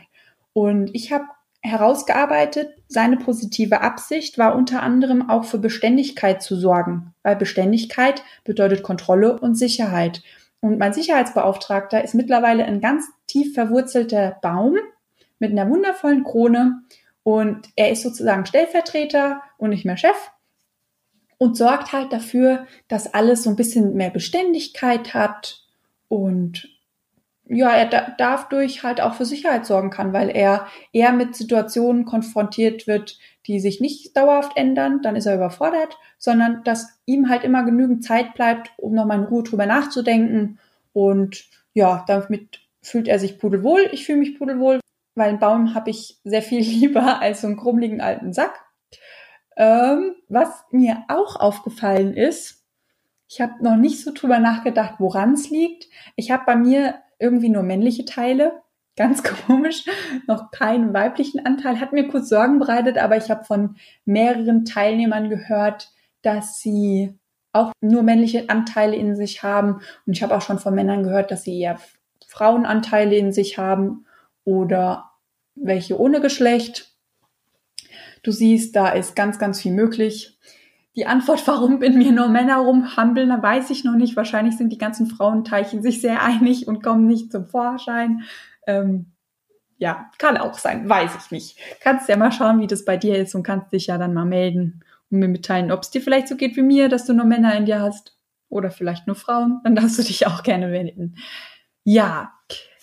Und 0.52 0.94
ich 0.94 1.12
habe 1.12 1.24
herausgearbeitet, 1.62 2.70
seine 2.88 3.16
positive 3.16 3.80
Absicht 3.80 4.38
war 4.38 4.54
unter 4.54 4.82
anderem 4.82 5.28
auch 5.28 5.44
für 5.44 5.58
Beständigkeit 5.58 6.42
zu 6.42 6.56
sorgen, 6.56 7.14
weil 7.22 7.36
Beständigkeit 7.36 8.22
bedeutet 8.44 8.82
Kontrolle 8.82 9.38
und 9.38 9.56
Sicherheit. 9.56 10.22
Und 10.60 10.78
mein 10.78 10.92
Sicherheitsbeauftragter 10.92 12.02
ist 12.02 12.14
mittlerweile 12.14 12.64
ein 12.64 12.80
ganz 12.80 13.06
tief 13.26 13.54
verwurzelter 13.54 14.38
Baum 14.42 14.76
mit 15.38 15.50
einer 15.50 15.68
wundervollen 15.68 16.24
Krone 16.24 16.82
und 17.22 17.68
er 17.74 17.90
ist 17.90 18.02
sozusagen 18.02 18.46
Stellvertreter 18.46 19.42
und 19.58 19.70
nicht 19.70 19.84
mehr 19.84 19.96
Chef 19.96 20.30
und 21.38 21.56
sorgt 21.56 21.92
halt 21.92 22.12
dafür, 22.12 22.66
dass 22.88 23.12
alles 23.12 23.42
so 23.42 23.50
ein 23.50 23.56
bisschen 23.56 23.94
mehr 23.94 24.10
Beständigkeit 24.10 25.14
hat 25.14 25.62
und 26.08 26.68
ja, 27.48 27.70
er 27.70 27.86
da, 27.86 28.14
dadurch 28.18 28.82
halt 28.82 29.00
auch 29.00 29.14
für 29.14 29.24
Sicherheit 29.24 29.66
sorgen 29.66 29.90
kann, 29.90 30.12
weil 30.12 30.30
er 30.30 30.66
eher 30.92 31.12
mit 31.12 31.36
Situationen 31.36 32.04
konfrontiert 32.04 32.86
wird, 32.86 33.18
die 33.46 33.60
sich 33.60 33.80
nicht 33.80 34.16
dauerhaft 34.16 34.56
ändern, 34.56 35.00
dann 35.02 35.14
ist 35.14 35.26
er 35.26 35.36
überfordert, 35.36 35.96
sondern 36.18 36.64
dass 36.64 36.98
ihm 37.06 37.28
halt 37.28 37.44
immer 37.44 37.64
genügend 37.64 38.04
Zeit 38.04 38.34
bleibt, 38.34 38.72
um 38.76 38.94
nochmal 38.94 39.18
in 39.18 39.24
Ruhe 39.24 39.44
drüber 39.44 39.66
nachzudenken 39.66 40.58
und 40.92 41.44
ja, 41.72 42.04
damit 42.08 42.60
fühlt 42.82 43.06
er 43.06 43.18
sich 43.18 43.38
pudelwohl. 43.38 43.88
Ich 43.92 44.06
fühle 44.06 44.18
mich 44.18 44.38
pudelwohl, 44.38 44.80
weil 45.14 45.28
einen 45.28 45.38
Baum 45.38 45.74
habe 45.74 45.90
ich 45.90 46.18
sehr 46.24 46.42
viel 46.42 46.60
lieber 46.62 47.20
als 47.20 47.42
so 47.42 47.46
einen 47.46 47.56
krummeligen 47.56 48.00
alten 48.00 48.32
Sack. 48.32 48.65
Ähm, 49.56 50.14
was 50.28 50.64
mir 50.70 51.04
auch 51.08 51.36
aufgefallen 51.36 52.14
ist, 52.14 52.64
ich 53.28 53.40
habe 53.40 53.62
noch 53.62 53.76
nicht 53.76 54.02
so 54.02 54.12
drüber 54.12 54.38
nachgedacht, 54.38 54.94
woran 54.98 55.32
es 55.32 55.50
liegt. 55.50 55.88
Ich 56.14 56.30
habe 56.30 56.44
bei 56.46 56.56
mir 56.56 56.96
irgendwie 57.18 57.48
nur 57.48 57.62
männliche 57.62 58.04
Teile. 58.04 58.62
Ganz 58.96 59.22
komisch, 59.22 59.84
noch 60.26 60.50
keinen 60.50 60.94
weiblichen 60.94 61.44
Anteil. 61.44 61.80
Hat 61.80 61.92
mir 61.92 62.08
kurz 62.08 62.30
Sorgen 62.30 62.58
bereitet, 62.58 62.96
aber 62.96 63.18
ich 63.18 63.30
habe 63.30 63.44
von 63.44 63.76
mehreren 64.06 64.64
Teilnehmern 64.64 65.28
gehört, 65.28 65.90
dass 66.22 66.60
sie 66.60 67.18
auch 67.52 67.72
nur 67.82 68.02
männliche 68.02 68.48
Anteile 68.48 68.96
in 68.96 69.14
sich 69.14 69.42
haben. 69.42 69.80
Und 70.06 70.14
ich 70.14 70.22
habe 70.22 70.34
auch 70.34 70.40
schon 70.40 70.58
von 70.58 70.74
Männern 70.74 71.02
gehört, 71.02 71.30
dass 71.30 71.42
sie 71.42 71.60
eher 71.60 71.78
Frauenanteile 72.26 73.16
in 73.16 73.32
sich 73.32 73.58
haben 73.58 74.06
oder 74.44 75.10
welche 75.54 76.00
ohne 76.00 76.20
Geschlecht. 76.22 76.95
Du 78.26 78.32
siehst, 78.32 78.74
da 78.74 78.88
ist 78.88 79.14
ganz, 79.14 79.38
ganz 79.38 79.60
viel 79.62 79.72
möglich. 79.72 80.36
Die 80.96 81.06
Antwort, 81.06 81.42
warum 81.46 81.80
in 81.80 81.96
mir 81.96 82.10
nur 82.10 82.26
Männer 82.26 82.56
rumhampeln, 82.56 83.28
da 83.28 83.40
weiß 83.40 83.70
ich 83.70 83.84
noch 83.84 83.94
nicht. 83.94 84.16
Wahrscheinlich 84.16 84.56
sind 84.56 84.70
die 84.70 84.78
ganzen 84.78 85.06
Frauenteilchen 85.06 85.80
sich 85.80 86.00
sehr 86.00 86.24
einig 86.24 86.66
und 86.66 86.82
kommen 86.82 87.06
nicht 87.06 87.30
zum 87.30 87.46
Vorschein. 87.46 88.22
Ähm, 88.66 89.12
ja, 89.78 90.10
kann 90.18 90.38
auch 90.38 90.54
sein, 90.54 90.88
weiß 90.88 91.12
ich 91.20 91.30
nicht. 91.30 91.58
Kannst 91.80 92.08
ja 92.08 92.16
mal 92.16 92.32
schauen, 92.32 92.60
wie 92.60 92.66
das 92.66 92.84
bei 92.84 92.96
dir 92.96 93.16
ist 93.16 93.36
und 93.36 93.44
kannst 93.44 93.72
dich 93.72 93.86
ja 93.86 93.96
dann 93.96 94.12
mal 94.12 94.24
melden 94.24 94.82
und 95.10 95.20
mir 95.20 95.28
mitteilen, 95.28 95.70
ob 95.70 95.82
es 95.82 95.90
dir 95.90 96.00
vielleicht 96.00 96.26
so 96.26 96.34
geht 96.34 96.56
wie 96.56 96.62
mir, 96.62 96.88
dass 96.88 97.04
du 97.04 97.12
nur 97.12 97.26
Männer 97.26 97.54
in 97.54 97.66
dir 97.66 97.80
hast 97.80 98.18
oder 98.48 98.72
vielleicht 98.72 99.06
nur 99.06 99.14
Frauen. 99.14 99.60
Dann 99.62 99.76
darfst 99.76 100.00
du 100.00 100.02
dich 100.02 100.26
auch 100.26 100.42
gerne 100.42 100.66
melden. 100.66 101.16
Ja, 101.84 102.32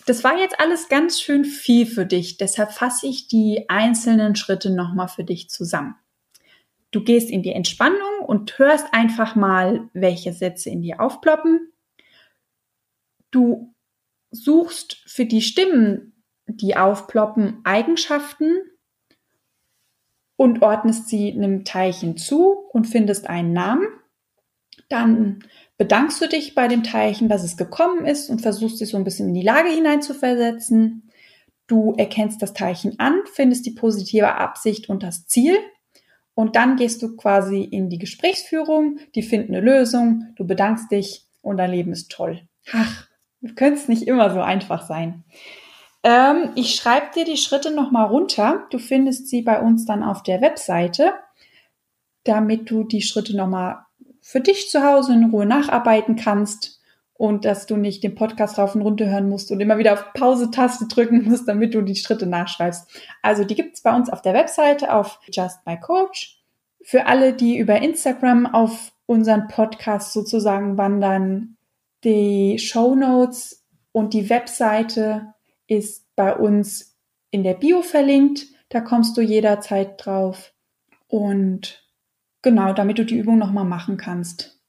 das 0.06 0.24
war 0.24 0.38
jetzt 0.38 0.60
alles 0.60 0.90
ganz 0.90 1.22
schön 1.22 1.46
viel 1.46 1.86
für 1.86 2.06
dich. 2.06 2.38
Deshalb 2.38 2.72
fasse 2.72 3.08
ich 3.08 3.28
die 3.28 3.66
einzelnen 3.70 4.36
Schritte 4.36 4.70
nochmal 4.70 5.08
für 5.08 5.24
dich 5.24 5.50
zusammen. 5.50 5.96
Du 6.92 7.04
gehst 7.04 7.30
in 7.32 7.42
die 7.42 7.54
Entspannung 7.54 8.20
und 8.26 8.58
hörst 8.60 8.94
einfach 8.94 9.36
mal, 9.36 9.90
welche 9.94 10.32
Sätze 10.32 10.70
in 10.70 10.82
dir 10.82 11.02
aufploppen. 11.02 11.72
Du 13.32 13.74
suchst 14.32 14.98
für 15.08 15.26
die 15.26 15.42
Stimmen 15.42 16.14
die 16.46 16.76
aufploppen, 16.76 17.62
Eigenschaften 17.64 18.54
und 20.36 20.62
ordnest 20.62 21.08
sie 21.08 21.32
einem 21.32 21.64
Teilchen 21.64 22.18
zu 22.18 22.50
und 22.72 22.86
findest 22.86 23.28
einen 23.28 23.54
Namen. 23.54 23.88
Dann 24.90 25.40
bedankst 25.84 26.22
du 26.22 26.30
dich 26.30 26.56
bei 26.56 26.70
dem 26.70 26.82
Teilchen, 26.82 27.28
dass 27.28 27.44
es 27.44 27.58
gekommen 27.58 28.06
ist 28.06 28.30
und 28.30 28.42
versuchst 28.42 28.80
dich 28.80 28.88
so 28.88 28.96
ein 28.96 29.04
bisschen 29.04 29.28
in 29.28 29.34
die 29.34 29.42
Lage 29.42 29.68
hineinzuversetzen. 29.68 31.12
Du 31.68 31.94
erkennst 31.98 32.42
das 32.42 32.54
Teilchen 32.54 32.98
an, 33.00 33.20
findest 33.34 33.66
die 33.66 33.72
positive 33.72 34.36
Absicht 34.36 34.88
und 34.88 35.04
das 35.04 35.28
Ziel 35.28 35.58
und 36.36 36.56
dann 36.56 36.78
gehst 36.78 37.02
du 37.02 37.18
quasi 37.18 37.64
in 37.64 37.90
die 37.90 37.98
Gesprächsführung, 37.98 38.98
die 39.14 39.24
finden 39.24 39.54
eine 39.54 39.66
Lösung, 39.66 40.32
du 40.38 40.48
bedankst 40.48 40.90
dich 40.90 41.26
und 41.42 41.58
dein 41.58 41.72
Leben 41.72 41.92
ist 41.92 42.10
toll. 42.10 42.48
Ach, 42.72 43.10
könnte 43.58 43.82
es 43.82 43.90
nicht 43.90 44.04
immer 44.04 44.30
so 44.34 44.40
einfach 44.40 44.88
sein. 44.88 45.26
Ähm, 46.02 46.52
ich 46.56 46.76
schreibe 46.76 47.08
dir 47.14 47.26
die 47.26 47.36
Schritte 47.36 47.72
nochmal 47.72 48.08
runter. 48.08 48.68
Du 48.70 48.80
findest 48.80 49.28
sie 49.28 49.42
bei 49.42 49.60
uns 49.60 49.86
dann 49.86 50.02
auf 50.02 50.24
der 50.24 50.40
Webseite, 50.40 51.12
damit 52.24 52.72
du 52.72 52.86
die 52.86 53.02
Schritte 53.02 53.36
nochmal 53.36 53.80
für 54.24 54.40
dich 54.40 54.70
zu 54.70 54.84
Hause 54.84 55.14
in 55.14 55.30
Ruhe 55.30 55.46
nacharbeiten 55.46 56.16
kannst 56.16 56.82
und 57.14 57.46
dass 57.46 57.68
du 57.68 57.76
nicht 57.76 58.04
den 58.04 58.16
Podcast 58.16 58.58
rauf 58.58 58.74
und 58.74 58.82
runter 58.82 59.06
hören 59.06 59.30
musst 59.30 59.52
und 59.52 59.60
immer 59.60 59.78
wieder 59.78 59.94
auf 59.94 60.14
Pause-Taste 60.14 60.88
drücken 60.88 61.26
musst, 61.26 61.48
damit 61.48 61.76
du 61.76 61.82
die 61.82 61.98
Schritte 61.98 62.26
nachschreibst. 62.26 62.90
Also 63.22 63.44
die 63.44 63.54
gibt's 63.54 63.84
bei 63.84 63.96
uns 63.96 64.10
auf 64.10 64.22
der 64.22 64.34
Webseite 64.34 64.94
auf 64.94 65.20
Just 65.30 65.60
My 65.66 65.78
Coach. 65.80 66.42
Für 66.82 67.06
alle, 67.06 67.34
die 67.34 67.58
über 67.58 67.82
Instagram 67.82 68.46
auf 68.46 68.94
unseren 69.06 69.48
Podcast 69.50 70.14
sozusagen 70.14 70.78
wandern, 70.78 71.58
die 72.04 72.58
Show 72.60 72.96
Notes 72.96 73.66
und 73.92 74.14
die 74.14 74.30
Webseite 74.30 75.34
ist 75.68 76.06
bei 76.16 76.36
uns 76.36 76.98
in 77.30 77.44
der 77.44 77.56
Bio 77.56 77.82
verlinkt. 77.82 78.46
Da 78.70 78.82
kommst 78.82 79.18
du 79.18 79.22
jederzeit 79.22 80.04
drauf. 80.04 80.54
Und 81.08 81.83
genau, 82.44 82.74
damit 82.74 83.00
du 83.00 83.06
die 83.06 83.18
Übung 83.18 83.40
nochmal 83.40 83.66
machen 83.66 83.98
kannst. 83.98 84.60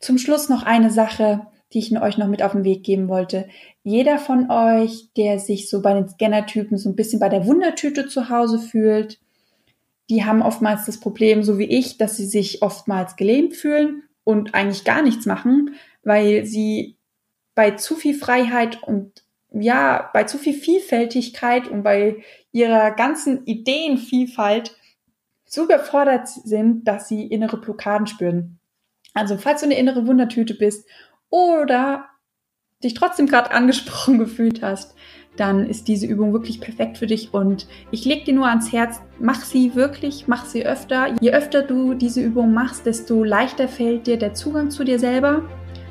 Zum 0.00 0.18
Schluss 0.18 0.48
noch 0.48 0.62
eine 0.62 0.90
Sache, 0.90 1.46
die 1.72 1.80
ich 1.80 2.00
euch 2.00 2.18
noch 2.18 2.28
mit 2.28 2.42
auf 2.42 2.52
den 2.52 2.62
Weg 2.62 2.84
geben 2.84 3.08
wollte. 3.08 3.48
Jeder 3.82 4.18
von 4.18 4.50
euch, 4.50 5.08
der 5.16 5.40
sich 5.40 5.68
so 5.68 5.82
bei 5.82 5.92
den 5.92 6.08
Scannertypen 6.08 6.78
so 6.78 6.88
ein 6.88 6.94
bisschen 6.94 7.18
bei 7.18 7.28
der 7.28 7.46
Wundertüte 7.46 8.06
zu 8.06 8.28
Hause 8.28 8.60
fühlt, 8.60 9.18
die 10.10 10.24
haben 10.24 10.42
oftmals 10.42 10.84
das 10.84 11.00
Problem, 11.00 11.42
so 11.42 11.58
wie 11.58 11.64
ich, 11.64 11.98
dass 11.98 12.16
sie 12.16 12.26
sich 12.26 12.62
oftmals 12.62 13.16
gelähmt 13.16 13.56
fühlen 13.56 14.04
und 14.22 14.54
eigentlich 14.54 14.84
gar 14.84 15.02
nichts 15.02 15.26
machen, 15.26 15.74
weil 16.02 16.44
sie 16.44 16.96
bei 17.54 17.72
zu 17.72 17.96
viel 17.96 18.14
Freiheit 18.14 18.82
und 18.82 19.24
ja, 19.50 20.10
bei 20.12 20.24
zu 20.24 20.36
viel 20.36 20.54
Vielfältigkeit 20.54 21.68
und 21.68 21.82
bei 21.82 22.16
ihrer 22.52 22.90
ganzen 22.90 23.46
Ideenvielfalt 23.46 24.76
so 25.54 25.64
überfordert 25.64 26.28
sind, 26.28 26.86
dass 26.86 27.08
sie 27.08 27.26
innere 27.26 27.56
Blockaden 27.56 28.06
spüren. 28.06 28.58
Also 29.14 29.38
falls 29.38 29.60
du 29.60 29.66
eine 29.66 29.78
innere 29.78 30.06
Wundertüte 30.06 30.54
bist 30.54 30.88
oder 31.30 32.06
dich 32.82 32.94
trotzdem 32.94 33.26
gerade 33.26 33.52
angesprochen 33.52 34.18
gefühlt 34.18 34.62
hast, 34.62 34.94
dann 35.36 35.68
ist 35.68 35.88
diese 35.88 36.06
Übung 36.06 36.32
wirklich 36.32 36.60
perfekt 36.60 36.98
für 36.98 37.06
dich 37.06 37.34
und 37.34 37.66
ich 37.90 38.04
leg 38.04 38.24
dir 38.24 38.34
nur 38.34 38.46
ans 38.46 38.72
Herz, 38.72 39.00
mach 39.18 39.42
sie 39.44 39.74
wirklich, 39.74 40.28
mach 40.28 40.44
sie 40.44 40.64
öfter. 40.64 41.12
Je 41.20 41.32
öfter 41.32 41.62
du 41.62 41.94
diese 41.94 42.20
Übung 42.20 42.52
machst, 42.52 42.86
desto 42.86 43.24
leichter 43.24 43.66
fällt 43.66 44.06
dir 44.06 44.16
der 44.16 44.34
Zugang 44.34 44.70
zu 44.70 44.84
dir 44.84 45.00
selber. 45.00 45.42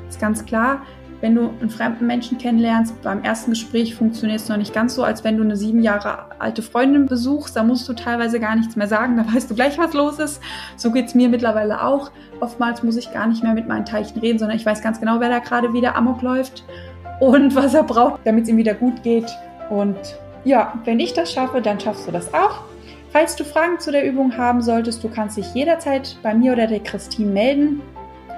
Ist 0.08 0.20
ganz 0.20 0.46
klar 0.46 0.86
wenn 1.24 1.36
du 1.36 1.54
einen 1.58 1.70
fremden 1.70 2.06
Menschen 2.06 2.36
kennenlernst, 2.36 3.00
beim 3.00 3.22
ersten 3.22 3.52
Gespräch 3.52 3.94
funktioniert 3.94 4.40
es 4.40 4.50
noch 4.50 4.58
nicht 4.58 4.74
ganz 4.74 4.94
so, 4.94 5.04
als 5.04 5.24
wenn 5.24 5.38
du 5.38 5.42
eine 5.42 5.56
sieben 5.56 5.82
Jahre 5.82 6.26
alte 6.38 6.60
Freundin 6.60 7.06
besuchst. 7.06 7.56
Da 7.56 7.64
musst 7.64 7.88
du 7.88 7.94
teilweise 7.94 8.38
gar 8.40 8.54
nichts 8.56 8.76
mehr 8.76 8.88
sagen, 8.88 9.16
da 9.26 9.34
weißt 9.34 9.50
du 9.50 9.54
gleich, 9.54 9.78
was 9.78 9.94
los 9.94 10.18
ist. 10.18 10.42
So 10.76 10.92
geht 10.92 11.06
es 11.06 11.14
mir 11.14 11.30
mittlerweile 11.30 11.82
auch. 11.82 12.10
Oftmals 12.40 12.82
muss 12.82 12.98
ich 12.98 13.10
gar 13.10 13.26
nicht 13.26 13.42
mehr 13.42 13.54
mit 13.54 13.66
meinen 13.66 13.86
Teilchen 13.86 14.20
reden, 14.20 14.38
sondern 14.38 14.58
ich 14.58 14.66
weiß 14.66 14.82
ganz 14.82 15.00
genau, 15.00 15.18
wer 15.18 15.30
da 15.30 15.38
gerade 15.38 15.72
wieder 15.72 15.96
Amok 15.96 16.20
läuft 16.20 16.62
und 17.20 17.54
was 17.54 17.72
er 17.72 17.84
braucht, 17.84 18.20
damit 18.26 18.42
es 18.42 18.50
ihm 18.50 18.58
wieder 18.58 18.74
gut 18.74 19.02
geht. 19.02 19.32
Und 19.70 19.96
ja, 20.44 20.74
wenn 20.84 21.00
ich 21.00 21.14
das 21.14 21.32
schaffe, 21.32 21.62
dann 21.62 21.80
schaffst 21.80 22.06
du 22.06 22.12
das 22.12 22.34
auch. 22.34 22.64
Falls 23.12 23.34
du 23.34 23.44
Fragen 23.44 23.80
zu 23.80 23.92
der 23.92 24.04
Übung 24.06 24.36
haben 24.36 24.60
solltest, 24.60 25.02
du 25.02 25.08
kannst 25.08 25.38
dich 25.38 25.54
jederzeit 25.54 26.18
bei 26.22 26.34
mir 26.34 26.52
oder 26.52 26.66
der 26.66 26.80
Christine 26.80 27.32
melden 27.32 27.80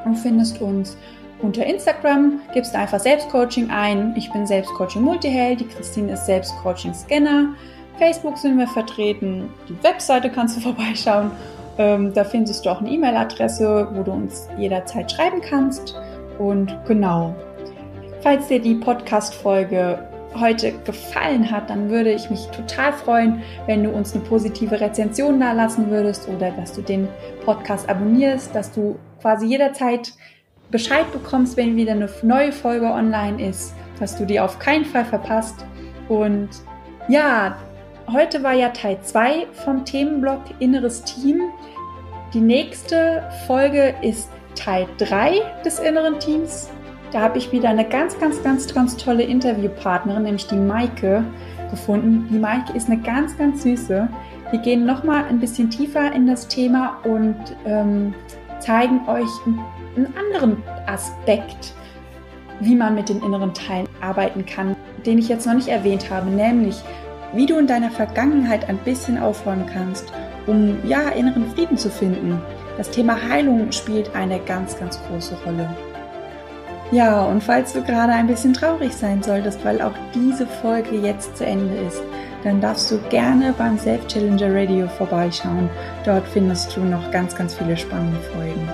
und 0.05 0.15
findest 0.15 0.61
uns 0.61 0.97
unter 1.43 1.67
Instagram 1.67 2.41
gibst 2.55 2.75
du 2.75 2.79
einfach 2.79 2.99
Selbstcoaching 2.99 3.71
ein. 3.71 4.15
Ich 4.17 4.31
bin 4.33 4.47
Selbstcoaching 4.47 5.03
Multiheld, 5.03 5.61
die 5.61 5.67
Christine 5.67 6.13
ist 6.13 6.27
Selbstcoaching 6.27 6.95
Scanner. 6.95 7.55
Facebook 7.99 8.39
sind 8.39 8.59
wir 8.59 8.67
vertreten. 8.67 9.49
Die 9.69 9.83
Webseite 9.83 10.31
kannst 10.31 10.57
du 10.57 10.61
vorbeischauen. 10.73 11.31
Ähm, 11.79 12.15
da 12.15 12.25
findest 12.25 12.65
du 12.65 12.71
auch 12.71 12.81
eine 12.81 12.91
E-Mail-Adresse, 12.91 13.89
wo 13.93 14.03
du 14.03 14.13
uns 14.13 14.49
jederzeit 14.57 15.13
schreiben 15.13 15.43
kannst. 15.43 15.95
Und 16.39 16.75
genau, 16.87 17.35
falls 18.23 18.49
dir 18.49 18.61
die 18.61 18.75
Podcast-Folge 18.75 19.99
heute 20.39 20.73
gefallen 20.85 21.51
hat, 21.51 21.71
dann 21.71 21.91
würde 21.91 22.13
ich 22.13 22.31
mich 22.31 22.47
total 22.47 22.93
freuen, 22.93 23.43
wenn 23.67 23.85
du 23.85 23.91
uns 23.91 24.15
eine 24.15 24.25
positive 24.25 24.81
Rezension 24.81 25.41
da 25.41 25.53
lassen 25.53 25.91
würdest 25.91 26.29
oder 26.29 26.51
dass 26.51 26.73
du 26.73 26.83
den 26.83 27.09
Podcast 27.45 27.89
abonnierst, 27.89 28.55
dass 28.55 28.73
du 28.73 28.99
quasi 29.21 29.47
jederzeit 29.47 30.13
Bescheid 30.71 31.11
bekommst, 31.13 31.57
wenn 31.57 31.77
wieder 31.77 31.93
eine 31.93 32.09
neue 32.23 32.53
Folge 32.53 32.87
online 32.87 33.49
ist, 33.49 33.75
dass 34.01 34.17
du 34.17 34.27
die 34.27 34.41
auf 34.41 34.59
keinen 34.59 34.85
Fall 34.85 35.05
verpasst. 35.05 35.65
Und 36.09 36.49
ja, 37.09 37.57
heute 38.13 38.43
war 38.43 38.53
ja 38.53 38.71
Teil 38.71 38.99
2 39.01 39.47
vom 39.65 39.85
Themenblock 39.85 40.43
Inneres 40.59 41.03
Team. 41.05 41.41
Die 42.35 42.41
nächste 42.41 43.23
Folge 43.47 43.95
ist 44.03 44.29
Teil 44.55 44.87
3 44.99 45.41
des 45.65 45.79
inneren 45.79 46.19
Teams. 46.19 46.69
Da 47.13 47.21
habe 47.21 47.39
ich 47.39 47.53
wieder 47.53 47.69
eine 47.69 47.89
ganz, 47.89 48.19
ganz, 48.19 48.43
ganz, 48.43 48.75
ganz 48.75 48.97
tolle 48.97 49.23
Interviewpartnerin, 49.23 50.25
nämlich 50.25 50.47
die 50.49 50.57
Maike, 50.57 51.25
gefunden. 51.71 52.29
Die 52.31 52.39
Maike 52.39 52.73
ist 52.75 52.89
eine 52.89 53.01
ganz, 53.01 53.37
ganz 53.39 53.63
süße. 53.63 54.09
Wir 54.51 54.59
gehen 54.61 54.87
nochmal 54.87 55.25
ein 55.29 55.41
bisschen 55.41 55.71
tiefer 55.71 56.13
in 56.13 56.27
das 56.27 56.49
Thema 56.49 56.99
und 57.05 57.37
ähm, 57.65 58.15
zeigen 58.61 59.01
euch 59.09 59.29
einen 59.97 60.15
anderen 60.17 60.63
Aspekt, 60.87 61.75
wie 62.61 62.75
man 62.75 62.95
mit 62.95 63.09
den 63.09 63.23
inneren 63.23 63.55
Teilen 63.55 63.89
arbeiten 64.01 64.47
kann, 64.47 64.77
den 65.05 65.19
ich 65.19 65.29
jetzt 65.29 65.47
noch 65.47 65.55
nicht 65.55 65.69
erwähnt 65.69 66.11
habe, 66.11 66.31
nämlich 66.31 66.83
wie 67.35 67.47
du 67.47 67.59
in 67.59 67.67
deiner 67.67 67.91
Vergangenheit 67.91 68.69
ein 68.69 68.79
bisschen 68.79 69.19
aufräumen 69.19 69.67
kannst, 69.67 70.13
um 70.47 70.79
ja 70.87 71.09
inneren 71.11 71.51
Frieden 71.51 71.77
zu 71.77 71.91
finden. 71.91 72.41
Das 72.77 72.91
Thema 72.91 73.17
Heilung 73.29 73.73
spielt 73.73 74.15
eine 74.15 74.39
ganz, 74.41 74.79
ganz 74.79 75.01
große 75.09 75.37
Rolle. 75.45 75.69
Ja, 76.93 77.25
und 77.25 77.43
falls 77.43 77.73
du 77.73 77.83
gerade 77.83 78.13
ein 78.13 78.29
bisschen 78.29 78.55
traurig 78.55 78.93
sein 78.93 79.23
solltest, 79.23 79.65
weil 79.65 79.83
auch 79.83 79.95
diese 80.15 80.47
Folge 80.47 80.97
jetzt 80.97 81.37
zu 81.37 81.45
Ende 81.45 81.75
ist, 81.79 82.01
dann 82.45 82.61
darfst 82.61 82.91
du 82.93 82.99
gerne 83.11 83.53
beim 83.59 83.77
Self 83.77 84.07
Challenger 84.07 84.55
Radio 84.55 84.87
vorbeischauen. 84.87 85.69
Dort 86.05 86.29
findest 86.29 86.77
du 86.77 86.81
noch 86.81 87.11
ganz, 87.11 87.35
ganz 87.35 87.55
viele 87.55 87.77
spannende 87.77 88.21
Folgen. 88.21 88.69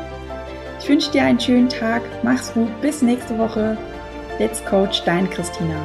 Ich 0.83 0.89
wünsche 0.89 1.13
dir 1.13 1.23
einen 1.23 1.39
schönen 1.39 1.69
Tag. 1.69 2.03
Mach's 2.25 2.53
gut. 2.53 2.69
Bis 2.81 3.03
nächste 3.03 3.39
Woche. 3.39 3.79
Let's 4.41 4.65
Coach, 4.65 5.05
dein 5.05 5.31
Christina. 5.31 5.77